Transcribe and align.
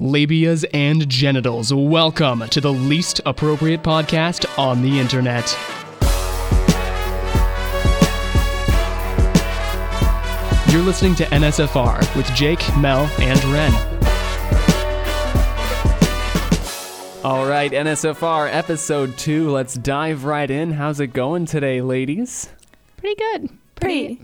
labias, 0.00 0.64
and 0.74 1.08
genitals. 1.08 1.72
Welcome 1.72 2.48
to 2.48 2.60
the 2.60 2.72
least 2.72 3.20
appropriate 3.26 3.82
podcast 3.82 4.46
on 4.58 4.82
the 4.82 4.98
internet. 4.98 5.56
You're 10.72 10.82
listening 10.84 11.14
to 11.16 11.24
NSFR 11.26 12.16
with 12.16 12.26
Jake, 12.34 12.60
Mel, 12.76 13.08
and 13.20 13.42
Ren. 13.46 13.72
All 17.24 17.46
right, 17.46 17.72
NSFR 17.72 18.52
episode 18.52 19.16
two. 19.16 19.50
Let's 19.50 19.74
dive 19.74 20.24
right 20.24 20.50
in. 20.50 20.72
How's 20.72 21.00
it 21.00 21.08
going 21.08 21.46
today, 21.46 21.80
ladies? 21.80 22.50
Pretty 22.98 23.16
good. 23.16 23.50
Pretty, 23.74 24.20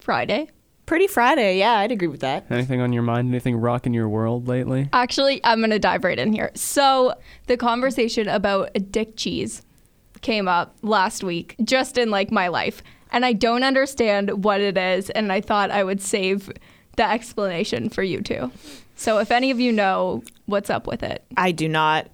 Friday. 0.00 0.48
Pretty 0.86 1.06
Friday, 1.06 1.58
yeah, 1.58 1.78
I'd 1.78 1.92
agree 1.92 2.08
with 2.08 2.20
that. 2.20 2.44
Anything 2.50 2.80
on 2.80 2.92
your 2.92 3.02
mind? 3.02 3.28
Anything 3.28 3.56
rocking 3.56 3.94
your 3.94 4.08
world 4.08 4.48
lately? 4.48 4.90
Actually, 4.92 5.40
I'm 5.42 5.60
going 5.60 5.70
to 5.70 5.78
dive 5.78 6.04
right 6.04 6.18
in 6.18 6.32
here. 6.32 6.50
So, 6.54 7.14
the 7.46 7.56
conversation 7.56 8.28
about 8.28 8.76
dick 8.90 9.16
cheese 9.16 9.62
came 10.20 10.46
up 10.46 10.76
last 10.82 11.24
week, 11.24 11.56
just 11.64 11.96
in 11.96 12.10
like 12.10 12.30
my 12.30 12.48
life. 12.48 12.82
And 13.12 13.24
I 13.24 13.32
don't 13.32 13.62
understand 13.62 14.44
what 14.44 14.60
it 14.60 14.76
is. 14.76 15.08
And 15.10 15.32
I 15.32 15.40
thought 15.40 15.70
I 15.70 15.84
would 15.84 16.02
save 16.02 16.50
the 16.96 17.08
explanation 17.08 17.88
for 17.88 18.02
you 18.02 18.20
two. 18.20 18.50
So, 18.96 19.18
if 19.18 19.30
any 19.30 19.50
of 19.50 19.58
you 19.58 19.72
know 19.72 20.22
what's 20.44 20.68
up 20.68 20.86
with 20.86 21.02
it, 21.02 21.24
I 21.36 21.52
do 21.52 21.66
not. 21.66 22.08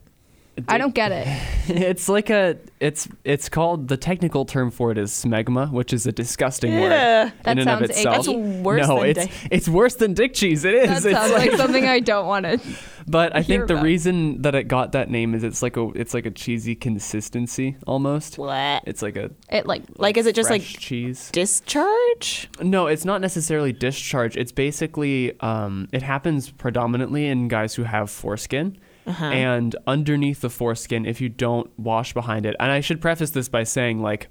I 0.69 0.79
don't 0.79 0.95
get 0.95 1.13
it. 1.13 1.27
It's 1.73 2.09
like 2.09 2.31
a 2.31 2.57
it's 2.81 3.07
it's 3.23 3.49
called 3.49 3.87
the 3.87 3.97
technical 3.97 4.45
term 4.45 4.73
for 4.73 4.91
it 4.91 4.99
is 4.99 5.13
smegma, 5.13 5.71
which 5.71 5.93
is 5.93 6.05
a 6.05 6.11
disgusting 6.11 6.73
word 6.81 6.91
Yeah. 6.91 7.31
That 7.45 7.53
in 7.53 7.59
and 7.61 7.71
of 7.71 7.79
sounds 7.79 7.91
itself. 7.91 8.27
icky. 8.29 8.43
That's 8.43 8.65
worse 8.65 8.89
no, 8.89 8.97
than 8.99 9.07
it's 9.11 9.21
dick- 9.27 9.49
it's 9.53 9.69
worse 9.69 9.95
than 9.95 10.15
dick 10.15 10.35
cheese. 10.35 10.65
It 10.65 10.75
is. 10.75 10.89
That 10.89 11.11
It's 11.13 11.19
sounds 11.21 11.33
like- 11.33 11.51
like 11.51 11.59
something 11.59 11.85
I 11.87 12.01
don't 12.13 12.27
want 12.27 12.45
to. 12.47 12.59
but 13.07 13.37
I 13.37 13.45
think 13.45 13.69
the 13.69 13.75
about. 13.75 13.85
reason 13.85 14.43
that 14.43 14.57
it 14.57 14.65
got 14.67 14.91
that 14.93 15.11
name 15.11 15.33
is 15.33 15.45
it's 15.45 15.63
like 15.63 15.77
a 15.77 15.91
it's 15.95 16.13
like 16.13 16.27
a 16.27 16.33
cheesy 16.33 16.75
consistency 16.75 17.77
almost. 17.87 18.37
What? 18.37 18.83
It's 18.87 19.03
like 19.03 19.15
a 19.17 19.31
It 19.49 19.67
like 19.67 19.83
Like, 19.97 20.17
is 20.17 20.27
it 20.27 20.35
just 20.35 20.51
like 20.51 20.63
cheese? 20.63 21.31
discharge? 21.33 22.49
No, 22.61 22.89
it's 22.89 23.05
not 23.05 23.21
necessarily 23.21 23.73
discharge. 23.73 24.37
It's 24.37 24.53
basically 24.53 25.39
um, 25.41 25.89
it 25.93 26.03
happens 26.03 26.51
predominantly 26.51 27.27
in 27.27 27.47
guys 27.49 27.75
who 27.75 27.85
have 27.85 28.11
foreskin. 28.11 28.77
Uh-huh. 29.07 29.25
And 29.25 29.77
underneath 29.87 30.41
the 30.41 30.51
foreskin, 30.51 31.07
if 31.07 31.21
you 31.21 31.29
don't 31.29 31.71
wash 31.79 32.13
behind 32.15 32.47
it, 32.47 32.55
and 32.61 32.71
I 32.71 32.81
should 32.81 33.01
preface 33.01 33.31
this 33.31 33.49
by 33.49 33.65
saying, 33.65 34.01
like, 34.01 34.29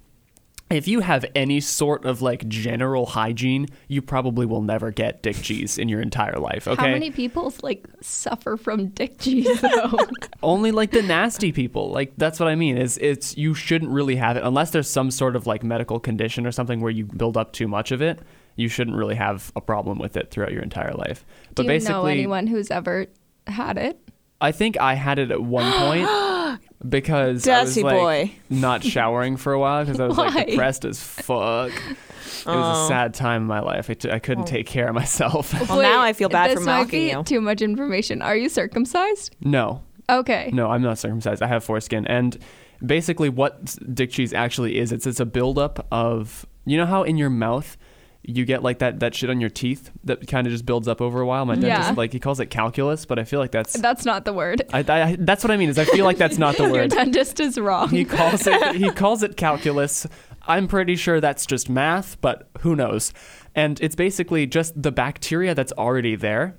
if 0.69 0.87
you 0.87 0.99
have 0.99 1.25
any 1.33 1.59
sort 1.59 2.05
of 2.05 2.21
like 2.21 2.47
general 2.47 3.07
hygiene, 3.07 3.67
you 3.87 4.01
probably 4.01 4.45
will 4.45 4.61
never 4.61 4.91
get 4.91 5.23
dick 5.23 5.37
cheese 5.37 5.77
in 5.77 5.89
your 5.89 6.01
entire 6.01 6.37
life. 6.37 6.67
Okay, 6.67 6.81
how 6.81 6.87
many 6.91 7.09
people 7.09 7.51
like 7.63 7.87
suffer 8.01 8.55
from 8.55 8.89
dick 8.89 9.19
cheese 9.19 9.61
though? 9.61 9.97
only 10.43 10.71
like 10.71 10.91
the 10.91 11.01
nasty 11.01 11.51
people. 11.51 11.89
Like 11.89 12.13
that's 12.17 12.39
what 12.39 12.49
I 12.49 12.55
mean. 12.55 12.77
Is 12.77 12.97
it's 12.99 13.35
you 13.35 13.53
shouldn't 13.53 13.91
really 13.91 14.15
have 14.17 14.37
it 14.37 14.43
unless 14.43 14.71
there's 14.71 14.89
some 14.89 15.09
sort 15.09 15.35
of 15.35 15.47
like 15.47 15.63
medical 15.63 15.99
condition 15.99 16.45
or 16.45 16.51
something 16.51 16.81
where 16.81 16.91
you 16.91 17.05
build 17.05 17.35
up 17.35 17.51
too 17.51 17.67
much 17.67 17.91
of 17.91 18.01
it. 18.01 18.19
You 18.55 18.67
shouldn't 18.67 18.97
really 18.97 19.15
have 19.15 19.51
a 19.55 19.61
problem 19.61 19.97
with 19.99 20.17
it 20.17 20.31
throughout 20.31 20.51
your 20.51 20.61
entire 20.61 20.93
life. 20.93 21.25
Do 21.55 21.63
you 21.63 21.79
know 21.79 22.05
anyone 22.05 22.45
who's 22.45 22.69
ever 22.69 23.07
had 23.47 23.77
it? 23.77 24.08
I 24.41 24.51
think 24.51 24.79
I 24.79 24.93
had 24.93 25.19
it 25.19 25.31
at 25.31 25.41
one 25.43 25.71
point 25.73 26.59
because 26.87 27.47
I 27.47 27.61
was 27.63 27.75
Dirty 27.75 27.83
like 27.83 27.95
boy. 27.97 28.31
not 28.49 28.83
showering 28.83 29.37
for 29.37 29.53
a 29.53 29.59
while 29.59 29.83
because 29.83 29.99
I 29.99 30.07
was 30.07 30.17
like 30.17 30.47
depressed 30.51 30.85
as 30.85 31.01
fuck. 31.01 31.71
It 31.71 32.45
was 32.45 32.45
a 32.45 32.83
Oh. 32.85 32.87
sad 32.87 33.13
time 33.13 33.41
in 33.41 33.47
my 33.47 33.59
life. 33.59 33.89
I, 33.89 33.93
t- 33.95 34.09
I 34.09 34.19
couldn't 34.19 34.43
oh. 34.45 34.47
take 34.47 34.65
care 34.65 34.87
of 34.87 34.95
myself. 34.95 35.53
Well, 35.69 35.81
now 35.81 36.01
I 36.01 36.13
feel 36.13 36.29
bad 36.29 36.51
this 36.51 36.59
for 36.59 36.65
might 36.65 36.83
mocking 36.83 37.07
be 37.07 37.11
you. 37.11 37.23
Too 37.23 37.41
much 37.41 37.61
information. 37.61 38.21
Are 38.21 38.35
you 38.35 38.47
circumcised? 38.49 39.35
no, 39.41 39.83
Okay. 40.09 40.49
no, 40.53 40.69
I'm 40.71 40.81
not 40.81 40.97
circumcised. 40.97 41.41
I 41.43 41.47
have 41.47 41.63
foreskin, 41.63 42.07
and 42.07 42.37
basically, 42.83 43.29
what 43.29 43.75
dick 43.93 44.09
cheese 44.11 44.33
actually 44.33 44.77
is, 44.79 44.91
it's 44.91 45.05
it's 45.05 45.19
a 45.19 45.25
buildup 45.25 45.85
of 45.91 46.45
you 46.65 46.77
know 46.77 46.85
how 46.85 47.03
in 47.03 47.17
your 47.17 47.30
mouth. 47.30 47.77
You 48.21 48.45
get 48.45 48.61
like 48.63 48.80
that 48.80 48.99
that 48.99 49.15
shit 49.15 49.30
on 49.30 49.39
your 49.39 49.49
teeth 49.49 49.91
that 50.03 50.27
kind 50.27 50.45
of 50.45 50.52
just 50.52 50.65
builds 50.65 50.87
up 50.87 51.02
over 51.02 51.21
a 51.21 51.25
while. 51.25 51.45
My 51.45 51.53
mm-hmm. 51.53 51.61
dentist 51.61 51.89
Yeah. 51.89 51.95
like 51.95 52.11
he 52.13 52.19
calls 52.19 52.39
it 52.39 52.47
calculus, 52.47 53.05
but 53.05 53.17
I 53.17 53.23
feel 53.23 53.39
like 53.39 53.52
that's 53.52 53.73
That's 53.73 54.05
not 54.05 54.25
the 54.25 54.33
word. 54.33 54.61
I, 54.73 54.80
I, 54.80 55.15
that's 55.19 55.43
what 55.43 55.52
I 55.52 55.57
mean. 55.57 55.69
Is 55.69 55.80
I 55.80 55.85
feel 55.85 56.05
like 56.05 56.17
that's 56.17 56.37
not 56.37 56.58
the 56.58 56.63
word. 56.69 56.73
Your 56.75 56.87
dentist 56.87 57.39
is 57.39 57.58
wrong. 57.58 57.89
He 57.89 58.05
calls 58.05 58.45
it 58.45 58.75
he 58.75 58.91
calls 58.91 59.23
it 59.23 59.37
calculus. 59.37 60.05
I'm 60.47 60.67
pretty 60.67 60.95
sure 60.95 61.21
that's 61.21 61.45
just 61.45 61.69
math, 61.69 62.19
but 62.21 62.49
who 62.61 62.75
knows? 62.75 63.13
And 63.55 63.79
it's 63.81 63.95
basically 63.95 64.47
just 64.47 64.81
the 64.81 64.91
bacteria 64.91 65.53
that's 65.55 65.71
already 65.73 66.15
there. 66.15 66.55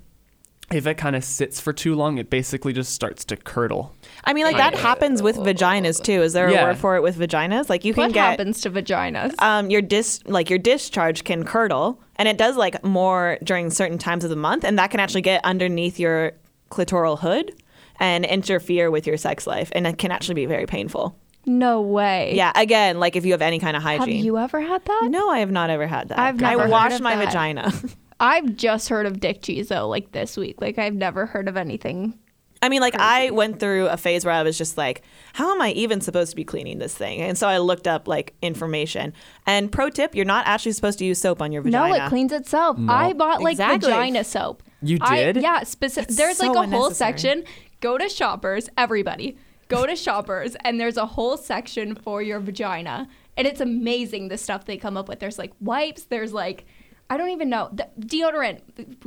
If 0.72 0.86
it 0.86 0.94
kind 0.94 1.16
of 1.16 1.24
sits 1.24 1.60
for 1.60 1.72
too 1.72 1.94
long, 1.96 2.18
it 2.18 2.30
basically 2.30 2.72
just 2.72 2.92
starts 2.92 3.24
to 3.26 3.36
curdle. 3.36 3.92
I 4.24 4.32
mean, 4.32 4.44
like 4.44 4.56
that 4.56 4.74
happens 4.74 5.20
with 5.20 5.36
vaginas 5.36 6.00
too. 6.02 6.22
Is 6.22 6.32
there 6.32 6.46
a 6.46 6.52
Yeah. 6.52 6.64
word 6.64 6.78
for 6.78 6.94
it 6.96 7.02
with 7.02 7.16
vaginas? 7.18 7.68
Like 7.68 7.84
you 7.84 7.92
can 7.92 8.04
what 8.04 8.12
get 8.12 8.30
happens 8.30 8.60
to 8.60 8.70
vaginas? 8.70 9.34
um 9.42 9.68
your 9.70 9.82
dis 9.82 10.20
like 10.26 10.48
your 10.48 10.60
discharge 10.60 11.24
can 11.24 11.44
curdle, 11.44 12.00
and 12.16 12.28
it 12.28 12.38
does 12.38 12.56
like 12.56 12.84
more 12.84 13.36
during 13.42 13.70
certain 13.70 13.98
times 13.98 14.22
of 14.22 14.30
the 14.30 14.36
month, 14.36 14.62
and 14.64 14.78
that 14.78 14.90
can 14.92 15.00
actually 15.00 15.22
get 15.22 15.44
underneath 15.44 15.98
your 15.98 16.32
clitoral 16.70 17.18
hood 17.18 17.52
and 17.98 18.24
interfere 18.24 18.90
with 18.92 19.06
your 19.08 19.16
sex 19.16 19.46
life, 19.48 19.70
and 19.74 19.86
it 19.88 19.98
can 19.98 20.12
actually 20.12 20.34
be 20.36 20.46
very 20.46 20.66
painful. 20.66 21.16
no 21.46 21.80
way. 21.80 22.32
Yeah, 22.36 22.52
again, 22.54 23.00
like 23.00 23.16
if 23.16 23.24
you 23.24 23.32
have 23.32 23.42
any 23.42 23.58
kind 23.58 23.76
of 23.76 23.82
hygiene. 23.82 24.00
Have 24.00 24.08
hygiene. 24.08 24.24
you 24.24 24.38
ever 24.38 24.60
had 24.60 24.84
that? 24.84 25.08
No, 25.10 25.30
I 25.30 25.38
have 25.40 25.50
not 25.50 25.68
ever 25.70 25.86
had 25.86 26.10
that. 26.10 26.18
I've 26.18 26.38
never 26.40 26.60
I 26.60 26.62
heard 26.64 26.70
washed 26.70 26.94
of 26.96 27.00
my 27.00 27.16
that. 27.16 27.24
vagina. 27.26 27.72
I've 28.20 28.54
just 28.56 28.88
heard 28.88 29.06
of 29.06 29.18
dick 29.18 29.42
cheese 29.42 29.68
though, 29.68 29.88
like 29.88 30.12
this 30.12 30.36
week. 30.36 30.60
Like 30.60 30.78
I've 30.78 30.94
never 30.94 31.26
heard 31.26 31.48
of 31.48 31.56
anything. 31.56 32.18
I 32.62 32.68
mean, 32.68 32.82
like 32.82 32.94
I 32.98 33.30
went 33.30 33.58
through 33.58 33.86
a 33.86 33.96
phase 33.96 34.22
where 34.26 34.34
I 34.34 34.42
was 34.42 34.58
just 34.58 34.76
like, 34.76 35.00
how 35.32 35.50
am 35.54 35.62
I 35.62 35.70
even 35.70 36.02
supposed 36.02 36.28
to 36.30 36.36
be 36.36 36.44
cleaning 36.44 36.78
this 36.78 36.94
thing? 36.94 37.22
And 37.22 37.38
so 37.38 37.48
I 37.48 37.56
looked 37.56 37.88
up 37.88 38.06
like 38.06 38.34
information. 38.42 39.14
And 39.46 39.72
pro 39.72 39.88
tip, 39.88 40.14
you're 40.14 40.26
not 40.26 40.46
actually 40.46 40.72
supposed 40.72 40.98
to 40.98 41.06
use 41.06 41.18
soap 41.18 41.40
on 41.40 41.52
your 41.52 41.62
vagina. 41.62 41.88
No, 41.98 42.04
it 42.04 42.08
cleans 42.10 42.32
itself. 42.32 42.76
I 42.86 43.14
bought 43.14 43.40
like 43.40 43.52
Exactly. 43.54 43.88
vagina 43.90 44.24
soap. 44.24 44.62
You 44.82 44.98
I- 45.00 45.32
did? 45.32 45.36
yeah, 45.42 45.62
specific. 45.62 46.08
That's 46.08 46.18
There's 46.18 46.40
like 46.40 46.54
a 46.54 46.68
whole 46.68 46.90
section. 46.90 47.44
Go 47.80 47.96
to 47.96 48.10
Shoppers, 48.10 48.68
everybody. 48.76 49.38
Go 49.68 49.86
to 49.86 49.96
Shoppers, 49.96 50.54
and 50.62 50.78
there's 50.78 50.98
a 50.98 51.06
whole 51.06 51.38
section 51.38 51.94
for 51.94 52.20
your 52.20 52.40
vagina, 52.40 53.08
and 53.38 53.46
it's 53.46 53.60
amazing 53.62 54.28
the 54.28 54.36
stuff 54.36 54.66
they 54.66 54.76
come 54.76 54.98
up 54.98 55.08
with. 55.08 55.18
There's 55.20 55.38
like 55.38 55.52
wipes. 55.60 56.04
There's 56.04 56.34
like. 56.34 56.66
I 57.12 57.16
don't 57.16 57.30
even 57.30 57.50
know. 57.50 57.68
The 57.72 57.88
deodorant. 57.98 58.60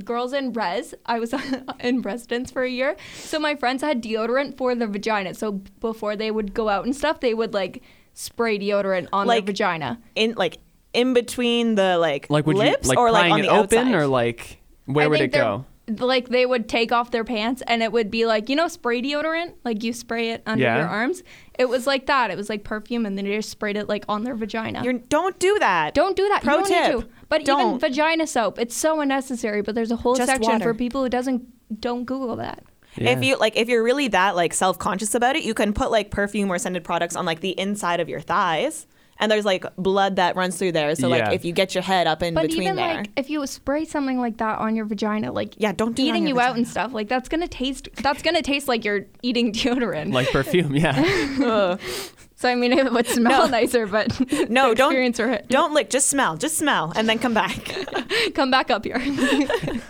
Girls 0.06 0.34
in 0.34 0.52
res. 0.53 0.94
I 1.06 1.19
was 1.19 1.34
in 1.80 2.02
residence 2.02 2.52
for 2.52 2.62
a 2.64 2.69
year. 2.69 2.97
So 3.16 3.40
my 3.40 3.56
friends 3.56 3.81
had 3.81 4.03
deodorant 4.03 4.58
for 4.58 4.75
the 4.75 4.86
vagina. 4.88 5.34
So 5.34 5.53
before 5.80 6.16
they 6.18 6.30
would 6.30 6.53
go 6.53 6.68
out 6.69 6.84
and 6.86 6.94
stuff, 6.96 7.22
they 7.22 7.34
would 7.34 7.53
like 7.53 7.81
spray 8.13 8.59
deodorant 8.59 9.08
on 9.13 9.25
Like- 9.25 9.46
their 9.46 9.53
vagina. 9.53 10.00
in 10.16 10.34
like 10.36 10.58
in 10.94 11.13
between 11.13 11.75
the 11.75 11.97
like, 11.97 12.30
Like 12.30 12.46
would 12.46 12.58
lips 12.58 12.84
you 12.86 12.90
like 12.90 12.97
or 13.00 13.09
like 13.09 13.22
prying 13.22 13.34
on 13.34 13.40
it 13.40 13.44
the 13.44 13.50
open 13.50 13.78
outside? 13.88 13.96
or 13.96 14.06
like 14.08 14.59
where 14.86 15.06
I 15.06 15.08
would 15.08 15.22
it 15.22 15.31
go? 15.31 15.66
Like 15.88 16.30
they 16.30 16.46
would 16.46 16.70
take 16.70 16.94
off 16.94 17.12
their 17.12 17.26
pants 17.26 17.62
and 17.68 17.84
it 17.84 17.92
would 17.92 18.10
be 18.10 18.26
like 18.26 18.48
you 18.48 18.56
know 18.56 18.70
spray 18.70 19.02
deodorant, 19.02 19.54
like 19.66 19.84
you 19.84 19.92
spray 19.92 20.30
it 20.32 20.42
under 20.46 20.64
Yeah. 20.64 20.78
your 20.78 20.88
arms. 20.88 21.24
It 21.60 21.66
was 21.68 21.86
like 21.86 22.06
that. 22.06 22.32
It 22.32 22.38
was 22.38 22.48
like 22.50 22.64
perfume, 22.64 23.06
and 23.06 23.18
then 23.18 23.26
they 23.26 23.36
just 23.36 23.50
sprayed 23.50 23.76
it 23.76 23.90
like 23.90 24.06
on 24.08 24.24
their 24.24 24.36
vagina. 24.36 24.82
You're, 24.84 24.94
don't 24.94 25.38
do 25.40 25.60
that. 25.60 25.94
don't 25.94 26.16
do 26.16 26.28
that. 26.30 26.42
Pro 26.42 26.60
you 26.60 26.60
don't 26.64 26.68
tip. 26.70 26.96
need 26.96 27.02
to. 27.04 27.10
But 27.30 27.42
even 27.42 27.58
Don't. 27.58 27.80
vagina 27.80 28.28
soap, 28.28 28.60
it's 28.60 28.76
so 28.76 29.02
unnecessary. 29.02 29.62
But 29.62 29.76
there's 29.76 29.92
a 29.92 29.96
whole 29.98 30.16
Just 30.16 30.30
section 30.30 30.52
water. 30.54 30.64
for 30.64 30.74
people 30.74 31.04
who 31.04 31.10
doesn't 31.10 31.82
don't 31.82 32.06
Google 32.06 32.36
that. 32.38 32.64
Yeah. 32.96 33.10
If 33.12 33.24
you 33.24 33.38
like, 33.38 33.56
if 33.58 33.68
you're 33.68 33.84
really 33.84 34.08
that 34.10 34.36
like 34.36 34.54
self 34.54 34.78
conscious 34.80 35.14
about 35.16 35.36
it, 35.36 35.44
you 35.44 35.54
can 35.54 35.74
put 35.74 35.92
like 35.92 36.12
perfume 36.12 36.50
or 36.52 36.58
scented 36.60 36.84
products 36.84 37.16
on 37.16 37.26
like 37.26 37.42
the 37.42 37.60
inside 37.60 38.00
of 38.00 38.08
your 38.08 38.22
thighs, 38.22 38.88
and 39.24 39.32
there's 39.32 39.46
like 39.46 39.66
blood 39.78 40.18
that 40.18 40.36
runs 40.36 40.58
through 40.58 40.74
there. 40.74 40.94
So 40.96 41.08
Yeah. 41.08 41.26
like 41.28 41.34
if 41.34 41.46
you 41.46 41.54
get 41.54 41.74
your 41.74 41.82
head 41.82 42.08
up 42.08 42.22
in 42.22 42.34
But 42.34 42.44
between 42.48 42.64
even 42.64 42.76
there, 42.76 42.96
like 42.96 43.10
if 43.16 43.30
you 43.30 43.46
spray 43.48 43.86
something 43.86 44.20
like 44.20 44.38
that 44.38 44.60
on 44.60 44.76
your 44.76 44.86
vagina, 44.86 45.32
like 45.32 45.54
Yeah, 45.58 45.72
don't 45.72 45.96
do 45.96 46.04
it 46.04 46.10
on 46.10 46.16
eating 46.16 46.28
your 46.28 46.36
you 46.38 46.42
out 46.42 46.58
and 46.58 46.68
stuff, 46.68 46.94
like 46.94 47.08
that's 47.08 47.30
gonna 47.30 47.48
taste. 47.48 47.88
That's 48.04 48.22
gonna 48.22 48.42
taste 48.42 48.68
like 48.68 48.84
you're 48.84 49.06
eating 49.22 49.54
deodorant. 49.54 50.14
like 50.14 50.30
perfume, 50.31 50.75
yeah. 50.75 51.78
so 52.36 52.50
I 52.50 52.56
mean, 52.56 52.74
it 52.74 52.92
would 52.92 53.08
smell 53.08 53.48
nicer, 53.48 53.88
but 53.88 54.08
no, 54.50 54.70
the 54.70 54.75
don't 54.75 54.92
experience 54.92 55.20
or 55.22 55.40
don't 55.48 55.74
lick, 55.74 55.90
just 55.90 56.10
smell, 56.10 56.36
just 56.36 56.58
smell, 56.58 56.92
and 56.96 57.08
then 57.08 57.18
come 57.18 57.34
back. 57.34 57.74
come 58.36 58.52
back 58.52 58.69
up 58.69 58.84
here. 58.84 59.02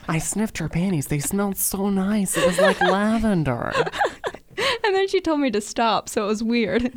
I 0.08 0.20
sniffed 0.20 0.60
her 0.60 0.70
panties. 0.70 1.08
They 1.08 1.20
smelled 1.20 1.58
so 1.58 1.90
nice. 1.90 2.38
It 2.38 2.46
was 2.46 2.60
like 2.60 2.80
lavender. 2.82 3.74
And 4.86 4.94
then 4.96 5.08
she 5.08 5.20
told 5.20 5.40
me 5.40 5.50
to 5.50 5.62
stop, 5.62 6.08
so 6.10 6.26
it 6.26 6.28
was 6.28 6.44
weird. 6.44 6.94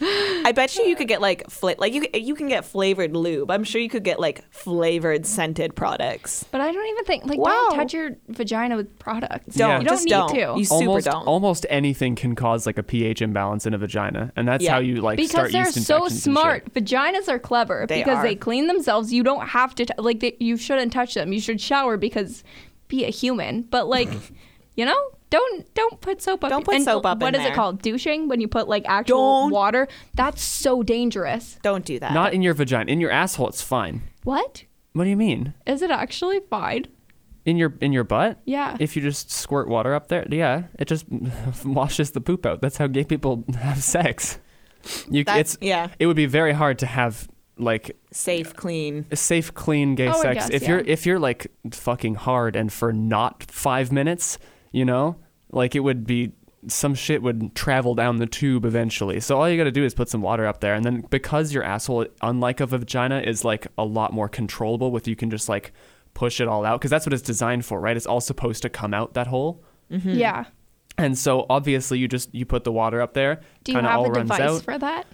I 0.00 0.52
bet 0.54 0.76
you 0.76 0.84
you 0.84 0.96
could 0.96 1.08
get 1.08 1.20
like 1.20 1.48
fla- 1.50 1.74
like 1.78 1.92
you 1.92 2.06
you 2.14 2.34
can 2.34 2.48
get 2.48 2.64
flavored 2.64 3.16
lube. 3.16 3.50
I'm 3.50 3.64
sure 3.64 3.80
you 3.80 3.88
could 3.88 4.04
get 4.04 4.20
like 4.20 4.44
flavored 4.52 5.26
scented 5.26 5.74
products. 5.74 6.44
But 6.50 6.60
I 6.60 6.72
don't 6.72 6.86
even 6.86 7.04
think 7.04 7.24
like 7.26 7.38
Wow. 7.38 7.50
don't 7.50 7.76
touch 7.78 7.92
your 7.94 8.10
vagina 8.28 8.76
with 8.76 8.98
products. 8.98 9.56
Don't 9.56 9.80
you 9.82 9.86
don't 9.86 9.94
just 9.94 10.04
need 10.04 10.10
don't. 10.10 10.28
to. 10.34 10.54
You 10.58 10.64
super 10.64 10.74
almost 10.88 11.06
don't. 11.06 11.26
almost 11.26 11.66
anything 11.70 12.14
can 12.14 12.34
cause 12.34 12.66
like 12.66 12.78
a 12.78 12.82
pH 12.82 13.22
imbalance 13.22 13.66
in 13.66 13.74
a 13.74 13.78
vagina, 13.78 14.32
and 14.36 14.46
that's 14.46 14.62
Yeah. 14.64 14.72
how 14.72 14.78
you 14.78 14.96
like 15.00 15.16
because 15.16 15.30
start 15.30 15.52
they're 15.52 15.66
yeast 15.66 15.84
so 15.84 16.08
smart. 16.08 16.72
Vaginas 16.74 17.28
are 17.28 17.38
clever 17.38 17.86
They 17.88 18.00
because 18.00 18.18
are. 18.18 18.22
they 18.22 18.34
clean 18.34 18.66
themselves. 18.66 19.12
You 19.12 19.22
don't 19.22 19.48
have 19.48 19.74
to 19.76 19.86
t- 19.86 19.94
like 19.98 20.20
they, 20.20 20.36
you 20.40 20.56
shouldn't 20.56 20.92
touch 20.92 21.14
them. 21.14 21.32
You 21.32 21.40
should 21.40 21.60
shower 21.60 21.96
because 21.96 22.44
be 22.88 23.04
a 23.04 23.10
human, 23.10 23.62
but 23.62 23.88
like, 23.88 24.08
you 24.76 24.84
know, 24.84 25.10
don't 25.30 25.74
don't 25.74 26.00
put 26.00 26.22
soap 26.22 26.44
up. 26.44 26.50
Don't 26.50 26.64
put 26.64 26.76
and 26.76 26.84
soap 26.84 27.04
up 27.06 27.20
What 27.20 27.34
in 27.34 27.40
is 27.40 27.44
it 27.44 27.48
there. 27.50 27.54
called? 27.56 27.82
Douching 27.82 28.28
when 28.28 28.40
you 28.40 28.48
put 28.48 28.68
like 28.68 28.84
actual 28.86 29.16
Don't. 29.42 29.50
water. 29.52 29.88
That's 30.14 30.42
so 30.42 30.82
dangerous. 30.82 31.58
Don't 31.62 31.84
do 31.84 31.98
that. 31.98 32.12
Not 32.12 32.32
in 32.34 32.42
your 32.42 32.54
vagina. 32.54 32.90
In 32.90 33.00
your 33.00 33.10
asshole, 33.10 33.48
it's 33.48 33.62
fine. 33.62 34.02
What 34.24 34.64
What 34.92 35.04
do 35.04 35.10
you 35.10 35.16
mean? 35.16 35.54
is 35.66 35.82
it 35.82 35.90
actually 35.90 36.40
fine? 36.50 36.86
In 37.44 37.56
your 37.56 37.74
in 37.80 37.92
your 37.92 38.04
butt? 38.04 38.40
Yeah. 38.44 38.76
If 38.80 38.96
you 38.96 39.02
just 39.02 39.30
squirt 39.30 39.68
water 39.68 39.94
up 39.94 40.08
there, 40.08 40.26
yeah, 40.30 40.64
it 40.78 40.86
just 40.88 41.06
washes 41.64 42.10
the 42.12 42.20
poop 42.20 42.44
out. 42.46 42.60
That's 42.60 42.76
how 42.76 42.86
gay 42.86 43.04
people 43.04 43.44
have 43.58 43.82
sex. 43.82 44.38
You, 45.10 45.24
That's- 45.24 45.54
it's 45.54 45.58
yeah. 45.60 45.88
It 45.98 46.06
would 46.06 46.16
be 46.16 46.26
very 46.26 46.52
hard 46.52 46.78
to 46.80 46.86
have 46.86 47.28
like 47.58 47.96
safe, 48.12 48.54
clean. 48.54 49.06
safe, 49.14 49.54
clean 49.54 49.94
gay 49.94 50.08
Oh, 50.08 50.20
sex 50.22 50.48
guess, 50.48 50.50
if 50.50 50.68
you're 50.68 50.80
if 50.80 51.06
you're 51.06 51.18
like 51.18 51.46
fucking 51.72 52.16
hard 52.16 52.54
and 52.56 52.72
for 52.72 52.92
not 52.92 53.44
five 53.50 53.90
minutes, 53.92 54.38
you 54.72 54.84
know, 54.84 55.16
like 55.50 55.74
it 55.74 55.80
would 55.80 56.06
be 56.06 56.32
some 56.68 56.94
shit 56.94 57.22
would 57.22 57.54
travel 57.54 57.94
down 57.94 58.16
the 58.16 58.26
tube 58.26 58.64
eventually. 58.64 59.20
So 59.20 59.38
all 59.38 59.48
you 59.48 59.56
got 59.56 59.64
to 59.64 59.70
do 59.70 59.84
is 59.84 59.94
put 59.94 60.08
some 60.08 60.20
water 60.22 60.46
up 60.46 60.60
there, 60.60 60.74
and 60.74 60.84
then 60.84 61.02
because 61.10 61.52
your 61.52 61.62
asshole, 61.62 62.06
unlike 62.22 62.60
a 62.60 62.66
vagina, 62.66 63.20
is 63.20 63.44
like 63.44 63.66
a 63.78 63.84
lot 63.84 64.12
more 64.12 64.28
controllable 64.28 64.90
with 64.90 65.06
you 65.06 65.14
can 65.16 65.30
just 65.30 65.48
like 65.48 65.72
push 66.14 66.40
it 66.40 66.48
all 66.48 66.64
out 66.64 66.80
because 66.80 66.90
that's 66.90 67.06
what 67.06 67.12
it's 67.12 67.22
designed 67.22 67.64
for, 67.64 67.78
right? 67.80 67.96
It's 67.96 68.06
all 68.06 68.20
supposed 68.20 68.62
to 68.62 68.68
come 68.68 68.92
out 68.94 69.14
that 69.14 69.26
hole. 69.28 69.62
Yeah. 69.90 70.46
And 70.98 71.16
so 71.16 71.44
obviously 71.50 71.98
you 71.98 72.08
just 72.08 72.34
you 72.34 72.46
put 72.46 72.64
the 72.64 72.72
water 72.72 73.00
up 73.02 73.12
there, 73.12 73.40
Do 73.64 73.72
you 73.72 73.78
have 73.78 73.84
all 73.98 74.06
a 74.06 74.10
runs 74.10 74.30
device 74.30 74.40
out. 74.40 74.62
for 74.62 74.78
that? 74.78 75.06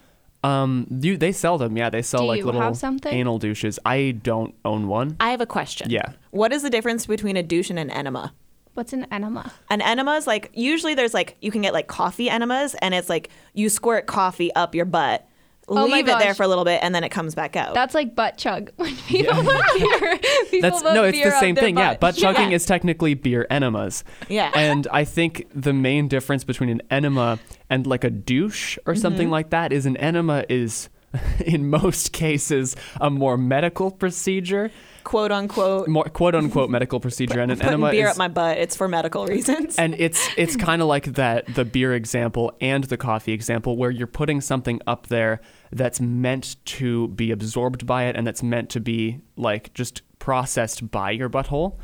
Um, 0.44 0.86
you 0.90 1.16
they 1.16 1.32
sell 1.32 1.58
them. 1.58 1.76
Yeah, 1.76 1.90
they 1.90 2.02
sell 2.02 2.20
Do 2.22 2.26
like 2.28 2.44
little 2.44 2.74
something? 2.74 3.12
anal 3.12 3.38
douches. 3.38 3.78
I 3.84 4.12
don't 4.12 4.54
own 4.64 4.88
one. 4.88 5.16
I 5.20 5.30
have 5.32 5.40
a 5.40 5.46
question. 5.46 5.90
Yeah. 5.90 6.12
What 6.30 6.52
is 6.52 6.62
the 6.62 6.70
difference 6.70 7.04
between 7.06 7.36
a 7.36 7.42
douche 7.42 7.68
and 7.70 7.78
an 7.78 7.90
enema? 7.90 8.32
What's 8.74 8.92
an 8.92 9.06
enema? 9.12 9.52
An 9.70 9.80
enema 9.82 10.12
is 10.14 10.26
like 10.26 10.50
usually 10.54 10.94
there's 10.94 11.14
like 11.14 11.36
you 11.40 11.50
can 11.50 11.62
get 11.62 11.72
like 11.72 11.88
coffee 11.88 12.30
enemas 12.30 12.74
and 12.80 12.94
it's 12.94 13.08
like 13.08 13.28
you 13.54 13.68
squirt 13.68 14.06
coffee 14.06 14.52
up 14.54 14.74
your 14.74 14.86
butt, 14.86 15.28
Oh 15.68 15.74
my 15.74 15.96
leave 15.96 16.08
it 16.08 16.18
there 16.18 16.28
gosh. 16.28 16.36
for 16.38 16.42
a 16.42 16.48
little 16.48 16.64
bit 16.64 16.80
and 16.82 16.94
then 16.94 17.04
it 17.04 17.10
comes 17.10 17.34
back 17.34 17.54
out. 17.54 17.74
That's 17.74 17.94
like 17.94 18.14
butt 18.16 18.36
chug. 18.38 18.70
When 18.76 18.96
people 18.96 19.34
put 19.44 19.78
beer, 19.78 20.18
people 20.50 20.60
That's 20.62 20.82
put 20.82 20.94
no, 20.94 21.04
it's 21.04 21.18
beer 21.18 21.28
the 21.30 21.36
up 21.36 21.40
same 21.40 21.54
their 21.54 21.64
thing. 21.64 21.76
Yeah, 21.76 21.90
butt. 21.92 22.00
butt 22.00 22.16
chugging 22.16 22.52
is 22.52 22.64
technically 22.66 23.14
beer 23.14 23.46
enemas. 23.50 24.04
Yeah. 24.28 24.50
And 24.54 24.88
I 24.90 25.04
think 25.04 25.46
the 25.54 25.72
main 25.72 26.08
difference 26.08 26.42
between 26.42 26.68
an 26.70 26.82
enema 26.90 27.38
and 27.70 27.86
like 27.86 28.04
a 28.04 28.10
douche 28.10 28.78
or 28.86 28.94
something 28.94 29.26
Mm-hmm. 29.26 29.32
like 29.32 29.50
that 29.50 29.72
is 29.72 29.86
an 29.86 29.96
enema 29.98 30.44
is 30.48 30.88
in 31.44 31.68
most 31.68 32.12
cases 32.12 32.76
a 33.00 33.10
more 33.10 33.36
medical 33.36 33.90
procedure, 33.90 34.70
quote 35.04 35.32
unquote 35.32 35.88
more 35.88 36.04
quote 36.04 36.34
unquote 36.34 36.70
medical 36.70 37.00
procedure 37.00 37.40
and 37.40 37.50
an 37.50 37.58
putting 37.58 37.74
enema 37.74 37.90
beer 37.90 38.06
is 38.06 38.12
up 38.12 38.18
my 38.18 38.28
butt. 38.28 38.58
It's 38.58 38.76
for 38.76 38.88
medical 38.88 39.26
reasons. 39.26 39.76
and 39.76 39.94
it's 39.98 40.28
it's 40.36 40.56
kind 40.68 40.82
of 40.82 40.88
like 40.88 41.14
that 41.14 41.54
the 41.54 41.64
beer 41.64 41.94
example 41.94 42.56
and 42.60 42.84
the 42.84 42.96
coffee 42.96 43.32
example 43.32 43.76
where 43.76 43.90
you're 43.90 44.06
putting 44.06 44.40
something 44.40 44.80
up 44.86 45.08
there 45.08 45.40
that's 45.70 46.00
meant 46.00 46.56
to 46.64 47.08
be 47.08 47.30
absorbed 47.30 47.86
by 47.86 48.04
it 48.04 48.16
and 48.16 48.26
that's 48.26 48.42
meant 48.42 48.70
to 48.70 48.80
be 48.80 49.20
like 49.36 49.72
just 49.74 50.02
processed 50.18 50.90
by 50.90 51.10
your 51.10 51.28
butthole 51.28 51.76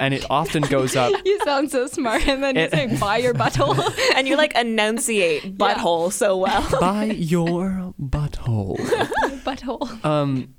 and 0.00 0.14
it 0.14 0.24
often 0.30 0.62
goes 0.62 0.96
up 0.96 1.12
You 1.24 1.38
sound 1.44 1.70
so 1.70 1.86
smart, 1.86 2.26
and 2.28 2.42
then 2.42 2.56
It- 2.56 2.72
you 2.72 2.78
say 2.90 2.96
buy 2.98 3.18
your 3.18 3.34
butthole. 3.34 3.76
and 4.16 4.26
you 4.28 4.36
like 4.36 4.54
enunciate 4.56 5.56
butthole 5.58 6.12
so 6.12 6.36
well. 6.36 6.66
by 6.80 7.04
your 7.04 7.94
butthole 8.00 8.76
butthole. 9.44 10.04
um 10.04 10.52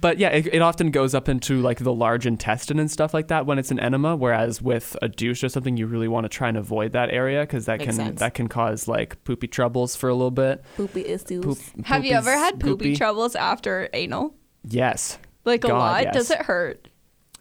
but 0.00 0.18
yeah 0.18 0.28
it, 0.28 0.46
it 0.52 0.60
often 0.60 0.90
goes 0.90 1.14
up 1.14 1.28
into 1.28 1.60
like 1.62 1.78
the 1.78 1.92
large 1.92 2.26
intestine 2.26 2.78
and 2.78 2.90
stuff 2.90 3.14
like 3.14 3.28
that 3.28 3.46
when 3.46 3.58
it's 3.58 3.70
an 3.70 3.80
enema 3.80 4.14
whereas 4.14 4.60
with 4.60 4.96
a 5.00 5.08
douche 5.08 5.42
or 5.42 5.48
something 5.48 5.76
you 5.76 5.86
really 5.86 6.08
want 6.08 6.24
to 6.24 6.28
try 6.28 6.48
and 6.48 6.56
avoid 6.58 6.92
that 6.92 7.10
area 7.10 7.40
because 7.40 7.64
that 7.66 7.78
Makes 7.78 7.96
can 7.96 8.06
sense. 8.06 8.20
that 8.20 8.34
can 8.34 8.48
cause 8.48 8.86
like 8.88 9.22
poopy 9.24 9.46
troubles 9.48 9.96
for 9.96 10.08
a 10.08 10.14
little 10.14 10.30
bit 10.30 10.62
Poopy 10.76 11.06
issues. 11.06 11.44
Poop, 11.44 11.58
Have 11.86 12.04
you 12.04 12.12
ever 12.14 12.32
had 12.32 12.60
poopy 12.60 12.84
poopy. 12.90 12.96
troubles 12.96 13.34
after 13.34 13.88
anal? 13.94 14.34
yes 14.64 15.18
Like 15.44 15.64
a 15.64 15.68
lot? 15.68 16.02
yes. 16.04 16.14
Does 16.14 16.30
it 16.30 16.38
hurt? 16.42 16.88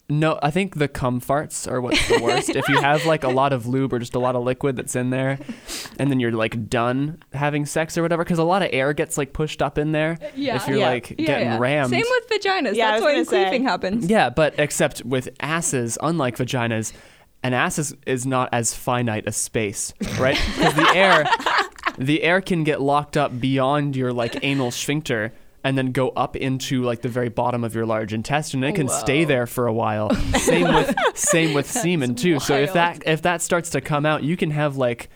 No, 0.07 0.37
I 0.43 0.51
think 0.51 0.75
the 0.75 0.87
cum 0.87 1.19
farts 1.19 1.69
are 1.71 1.81
what's 1.81 2.07
the 2.07 2.19
worst. 2.21 2.49
if 2.49 2.69
you 2.69 2.79
have 2.79 3.05
like 3.07 3.23
a 3.23 3.29
lot 3.29 3.53
of 3.53 3.65
lube 3.65 3.91
or 3.91 3.97
just 3.97 4.13
a 4.13 4.19
lot 4.19 4.35
of 4.35 4.43
liquid 4.43 4.75
that's 4.75 4.95
in 4.95 5.09
there, 5.09 5.39
and 5.97 6.11
then 6.11 6.19
you're 6.19 6.31
like 6.31 6.69
done 6.69 7.23
having 7.33 7.65
sex 7.65 7.97
or 7.97 8.03
whatever, 8.03 8.23
because 8.23 8.37
a 8.37 8.43
lot 8.43 8.61
of 8.61 8.69
air 8.71 8.93
gets 8.93 9.17
like 9.17 9.33
pushed 9.33 9.63
up 9.63 9.79
in 9.79 9.93
there. 9.93 10.19
Uh, 10.21 10.27
yeah. 10.35 10.55
If 10.57 10.67
you're 10.67 10.77
Yeah. 10.77 10.89
like 10.89 11.17
getting 11.17 11.57
rammed. 11.59 11.89
Same 11.89 12.03
with 12.07 12.29
vaginas. 12.29 12.75
Yeah, 12.75 12.91
That's 12.91 13.03
was 13.03 13.27
why 13.31 13.43
gonna 13.43 13.51
queefing 13.57 13.63
happens. 13.63 14.05
yeah, 14.05 14.29
but 14.29 14.53
except 14.59 15.03
with 15.03 15.29
asses, 15.39 15.97
unlike 16.03 16.37
vaginas, 16.37 16.93
an 17.41 17.53
ass 17.55 17.79
is, 17.79 17.95
is 18.05 18.27
not 18.27 18.49
as 18.51 18.75
finite 18.75 19.27
a 19.27 19.31
space, 19.31 19.91
right? 20.19 20.39
Because 20.55 20.75
the 20.75 20.91
air, 20.95 21.25
the 21.97 22.21
air 22.21 22.41
can 22.41 22.63
get 22.63 22.79
locked 22.79 23.17
up 23.17 23.39
beyond 23.39 23.95
your 23.95 24.13
like 24.13 24.37
anal 24.43 24.69
sphincter. 24.69 25.33
And 25.65 25.77
then 25.77 25.91
go 25.91 26.09
up 26.09 26.35
into 26.35 26.83
like 26.83 27.01
the 27.01 27.09
very 27.09 27.29
bottom 27.29 27.63
of 27.63 27.73
your 27.73 27.85
large 27.87 28.13
intestine. 28.13 28.63
And 28.63 28.73
it 28.73 28.77
can 28.77 28.87
stay 28.87 29.25
there 29.25 29.47
for 29.47 29.65
a 29.65 29.73
while. 29.73 30.13
Same 30.37 30.73
with 30.73 30.95
same 31.15 31.53
with 31.53 31.69
semen 31.69 32.13
too. 32.15 32.39
So 32.39 32.55
if 32.55 32.73
that 32.73 33.01
if 33.07 33.23
that 33.23 33.41
starts 33.41 33.71
to 33.71 33.81
come 33.81 34.05
out, 34.05 34.23
you 34.23 34.37
can 34.37 34.51
have 34.51 34.77
like 34.77 35.09